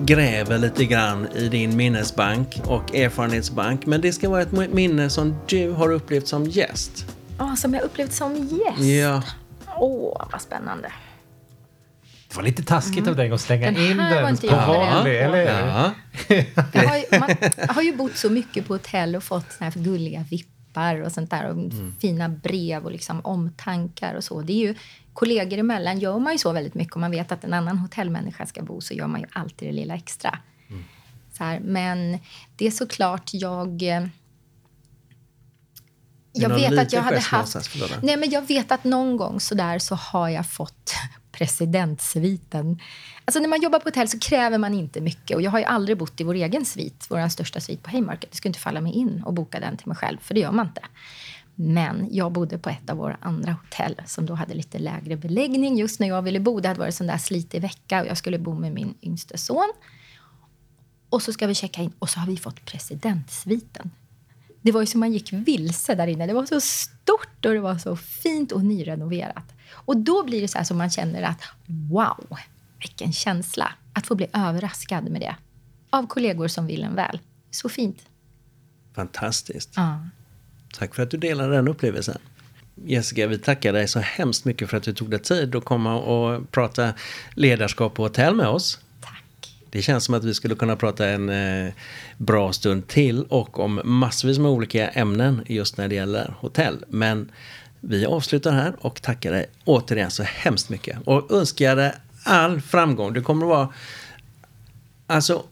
gräver 0.00 0.58
lite 0.58 0.84
grann 0.84 1.28
i 1.34 1.48
din 1.48 1.76
minnesbank 1.76 2.60
och 2.64 2.94
erfarenhetsbank. 2.94 3.86
Men 3.86 4.00
det 4.00 4.12
ska 4.12 4.28
vara 4.28 4.42
ett 4.42 4.72
minne 4.72 5.10
som 5.10 5.36
du 5.46 5.70
har 5.70 5.92
upplevt 5.92 6.28
som 6.28 6.44
gäst. 6.44 7.06
Ja, 7.38 7.44
oh, 7.44 7.54
som 7.54 7.74
jag 7.74 7.82
upplevt 7.82 8.12
som 8.12 8.34
gäst? 8.34 8.82
Ja. 8.82 9.22
Åh, 9.76 10.12
oh, 10.12 10.28
vad 10.32 10.40
spännande. 10.40 10.92
Det 12.28 12.36
var 12.36 12.42
lite 12.42 12.62
taskigt 12.62 12.98
mm. 12.98 13.10
av 13.10 13.16
dig 13.16 13.30
att 13.30 13.40
slänga 13.40 13.70
den 13.70 13.90
in 13.90 13.96
den 13.96 14.36
på 14.36 14.46
vanlig, 14.46 15.20
eller 15.20 15.38
ja. 15.38 15.90
jag, 16.72 16.82
har, 16.82 17.18
man 17.18 17.30
har 17.68 17.82
ju 17.82 17.96
bott 17.96 18.16
så 18.16 18.30
mycket 18.30 18.66
på 18.66 18.74
hotell 18.74 19.16
och 19.16 19.22
fått 19.22 19.52
såna 19.52 19.70
här 19.70 19.80
gulliga 19.80 20.24
vippar 20.74 21.00
och 21.00 21.12
sånt 21.12 21.30
där. 21.30 21.44
Och 21.44 21.52
mm. 21.52 21.94
Fina 22.00 22.28
brev 22.28 22.84
och 22.84 22.92
liksom 22.92 23.20
omtankar 23.24 24.14
och 24.14 24.24
så. 24.24 24.42
Det 24.42 24.52
är 24.52 24.66
ju 24.68 24.74
kollegor 25.12 25.58
emellan 25.58 25.98
gör 25.98 26.18
man 26.18 26.32
ju 26.32 26.38
så 26.38 26.52
väldigt 26.52 26.74
mycket. 26.74 26.94
Om 26.94 27.00
man 27.00 27.10
vet 27.10 27.32
att 27.32 27.44
en 27.44 27.52
annan 27.52 27.78
hotellmänniska 27.78 28.46
ska 28.46 28.62
bo 28.62 28.80
så 28.80 28.94
gör 28.94 29.06
man 29.06 29.20
ju 29.20 29.26
alltid 29.32 29.68
det 29.68 29.72
lilla 29.72 29.94
extra. 29.94 30.38
Mm. 30.68 30.84
Så 31.32 31.44
här, 31.44 31.60
men 31.60 32.18
det 32.56 32.66
är 32.66 32.70
såklart 32.70 33.30
jag... 33.32 33.82
Eh, 33.82 34.06
jag 36.36 36.48
vet 36.48 36.78
att 36.78 36.92
jag 36.92 37.02
hade 37.02 37.20
haft... 37.20 37.56
Nej, 38.02 38.16
men 38.16 38.30
jag 38.30 38.42
vet 38.48 38.72
att 38.72 38.84
någon 38.84 39.16
gång 39.16 39.40
så 39.40 39.54
där 39.54 39.78
så 39.78 39.94
har 39.94 40.28
jag 40.28 40.46
fått 40.46 40.94
presidentsviten. 41.34 42.80
Alltså 43.24 43.40
när 43.40 43.48
man 43.48 43.62
jobbar 43.62 43.78
på 43.78 43.88
hotell 43.88 44.08
så 44.08 44.18
kräver 44.18 44.58
man 44.58 44.74
inte 44.74 45.00
mycket. 45.00 45.36
Och 45.36 45.42
jag 45.42 45.50
har 45.50 45.58
ju 45.58 45.64
aldrig 45.64 45.98
bott 45.98 46.20
i 46.20 46.24
vår 46.24 46.34
egen 46.34 46.64
svit, 46.64 47.06
vår 47.08 47.28
största 47.28 47.60
svit 47.60 47.82
på 47.82 47.90
Haymarket. 47.90 48.30
Det 48.30 48.36
skulle 48.36 48.50
inte 48.50 48.60
falla 48.60 48.80
mig 48.80 48.92
in 48.92 49.22
och 49.26 49.34
boka 49.34 49.60
den 49.60 49.76
till 49.76 49.88
mig 49.88 49.96
själv, 49.96 50.18
för 50.20 50.34
det 50.34 50.40
gör 50.40 50.52
man 50.52 50.66
inte. 50.66 50.82
Men 51.54 52.08
jag 52.10 52.32
bodde 52.32 52.58
på 52.58 52.70
ett 52.70 52.90
av 52.90 52.96
våra 52.96 53.16
andra 53.20 53.52
hotell 53.52 54.02
som 54.06 54.26
då 54.26 54.34
hade 54.34 54.54
lite 54.54 54.78
lägre 54.78 55.16
beläggning 55.16 55.76
just 55.76 56.00
när 56.00 56.08
jag 56.08 56.22
ville 56.22 56.40
bo. 56.40 56.60
Det 56.60 56.68
hade 56.68 56.80
varit 56.80 56.88
en 56.88 56.96
sån 56.96 57.06
där 57.06 57.18
slitig 57.18 57.60
vecka 57.60 58.00
och 58.00 58.06
jag 58.06 58.16
skulle 58.16 58.38
bo 58.38 58.54
med 58.54 58.72
min 58.72 58.94
yngste 59.02 59.38
son. 59.38 59.72
Och 61.08 61.22
så 61.22 61.32
ska 61.32 61.46
vi 61.46 61.54
checka 61.54 61.82
in 61.82 61.92
och 61.98 62.10
så 62.10 62.20
har 62.20 62.26
vi 62.26 62.36
fått 62.36 62.64
presidentsviten. 62.64 63.90
Det 64.62 64.72
var 64.72 64.80
ju 64.80 64.86
som 64.86 65.00
man 65.00 65.12
gick 65.12 65.32
vilse 65.32 65.94
där 65.94 66.06
inne. 66.06 66.26
Det 66.26 66.34
var 66.34 66.46
så 66.46 66.60
stort 66.60 67.46
och 67.46 67.52
det 67.52 67.60
var 67.60 67.78
så 67.78 67.96
fint 67.96 68.52
och 68.52 68.64
nyrenoverat. 68.64 69.53
Och 69.74 69.96
då 69.96 70.24
blir 70.24 70.40
det 70.40 70.48
så 70.48 70.58
här 70.58 70.64
som 70.64 70.78
man 70.78 70.90
känner 70.90 71.22
att 71.22 71.42
wow, 71.66 72.38
vilken 72.78 73.12
känsla 73.12 73.72
att 73.92 74.06
få 74.06 74.14
bli 74.14 74.26
överraskad 74.32 75.10
med 75.10 75.20
det. 75.20 75.36
Av 75.90 76.06
kollegor 76.06 76.48
som 76.48 76.66
vill 76.66 76.82
en 76.82 76.94
väl. 76.94 77.20
Så 77.50 77.68
fint. 77.68 77.98
Fantastiskt. 78.94 79.70
Ja. 79.76 79.98
Tack 80.78 80.94
för 80.94 81.02
att 81.02 81.10
du 81.10 81.16
delade 81.16 81.54
den 81.54 81.68
upplevelsen. 81.68 82.18
Jessica, 82.74 83.26
vi 83.26 83.38
tackar 83.38 83.72
dig 83.72 83.88
så 83.88 83.98
hemskt 83.98 84.44
mycket 84.44 84.70
för 84.70 84.76
att 84.76 84.82
du 84.82 84.92
tog 84.92 85.10
dig 85.10 85.18
tid 85.18 85.56
att 85.56 85.64
komma 85.64 85.96
och 85.96 86.50
prata 86.50 86.92
ledarskap 87.34 87.94
på 87.94 88.02
hotell 88.02 88.34
med 88.34 88.46
oss. 88.46 88.78
Tack. 89.00 89.54
Det 89.70 89.82
känns 89.82 90.04
som 90.04 90.14
att 90.14 90.24
vi 90.24 90.34
skulle 90.34 90.54
kunna 90.54 90.76
prata 90.76 91.08
en 91.08 91.28
eh, 91.28 91.72
bra 92.18 92.52
stund 92.52 92.88
till 92.88 93.24
och 93.24 93.60
om 93.60 93.80
massvis 93.84 94.38
med 94.38 94.50
olika 94.50 94.88
ämnen 94.88 95.44
just 95.46 95.76
när 95.76 95.88
det 95.88 95.94
gäller 95.94 96.34
hotell. 96.40 96.84
Men 96.88 97.30
vi 97.88 98.06
avslutar 98.06 98.52
här 98.52 98.72
och 98.80 99.02
tackar 99.02 99.32
dig 99.32 99.46
återigen 99.64 100.10
så 100.10 100.22
hemskt 100.22 100.68
mycket 100.68 100.98
och 101.04 101.30
önskar 101.32 101.76
dig 101.76 101.92
all 102.24 102.60
framgång. 102.60 103.12
Du 103.12 103.22
kommer 103.22 103.46
att 103.46 103.50
vara 103.50 103.68
Alltså, 105.06 105.42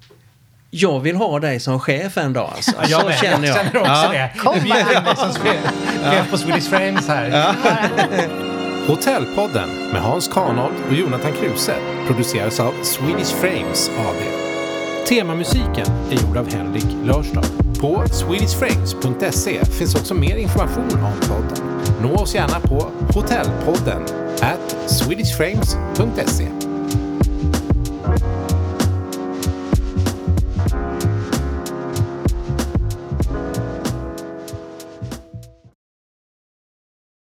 jag 0.71 1.01
vill 1.01 1.17
ha 1.17 1.41
dig 1.41 1.61
som 1.61 1.81
chef 1.81 2.17
en 2.17 2.33
dag. 2.33 2.53
Alltså. 2.57 2.73
Ja, 2.77 2.87
jag 2.89 3.03
så 3.03 3.11
känner 3.11 3.49
jag. 3.49 3.57
jag 3.57 3.65
känner 3.65 3.77
också 3.77 3.91
ja. 3.91 4.13
det. 4.13 4.31
Kom 4.39 4.59
bara. 5.05 5.17
som 5.17 5.43
chef 6.11 6.31
på 6.31 6.39
Swedish 6.39 6.71
Frames 6.71 7.09
här. 7.09 7.29
Ja. 7.31 7.55
Hotellpodden 8.87 9.69
med 9.93 10.03
Hans 10.03 10.29
Kanold 10.29 10.75
och 10.89 10.95
Jonathan 10.95 11.33
Kruse 11.33 11.75
produceras 12.07 12.61
av 12.61 12.75
Swedish 12.83 13.35
Frames 13.41 13.89
AB. 13.89 14.42
Temamusiken 15.09 15.87
är 16.11 16.27
gjord 16.27 16.37
av 16.37 16.53
Henrik 16.53 16.87
Lörstad. 17.05 17.45
På 17.81 18.05
swedishframes.se 18.09 19.65
finns 19.65 19.95
också 19.95 20.15
mer 20.15 20.37
information 20.37 21.05
om 21.05 21.29
podden. 21.29 21.81
Nå 22.03 22.15
oss 22.15 22.35
gärna 22.35 22.61
på 22.61 22.91
hotellpodden 23.15 24.03
at 24.41 24.91
swedishframes.se. 24.91 26.49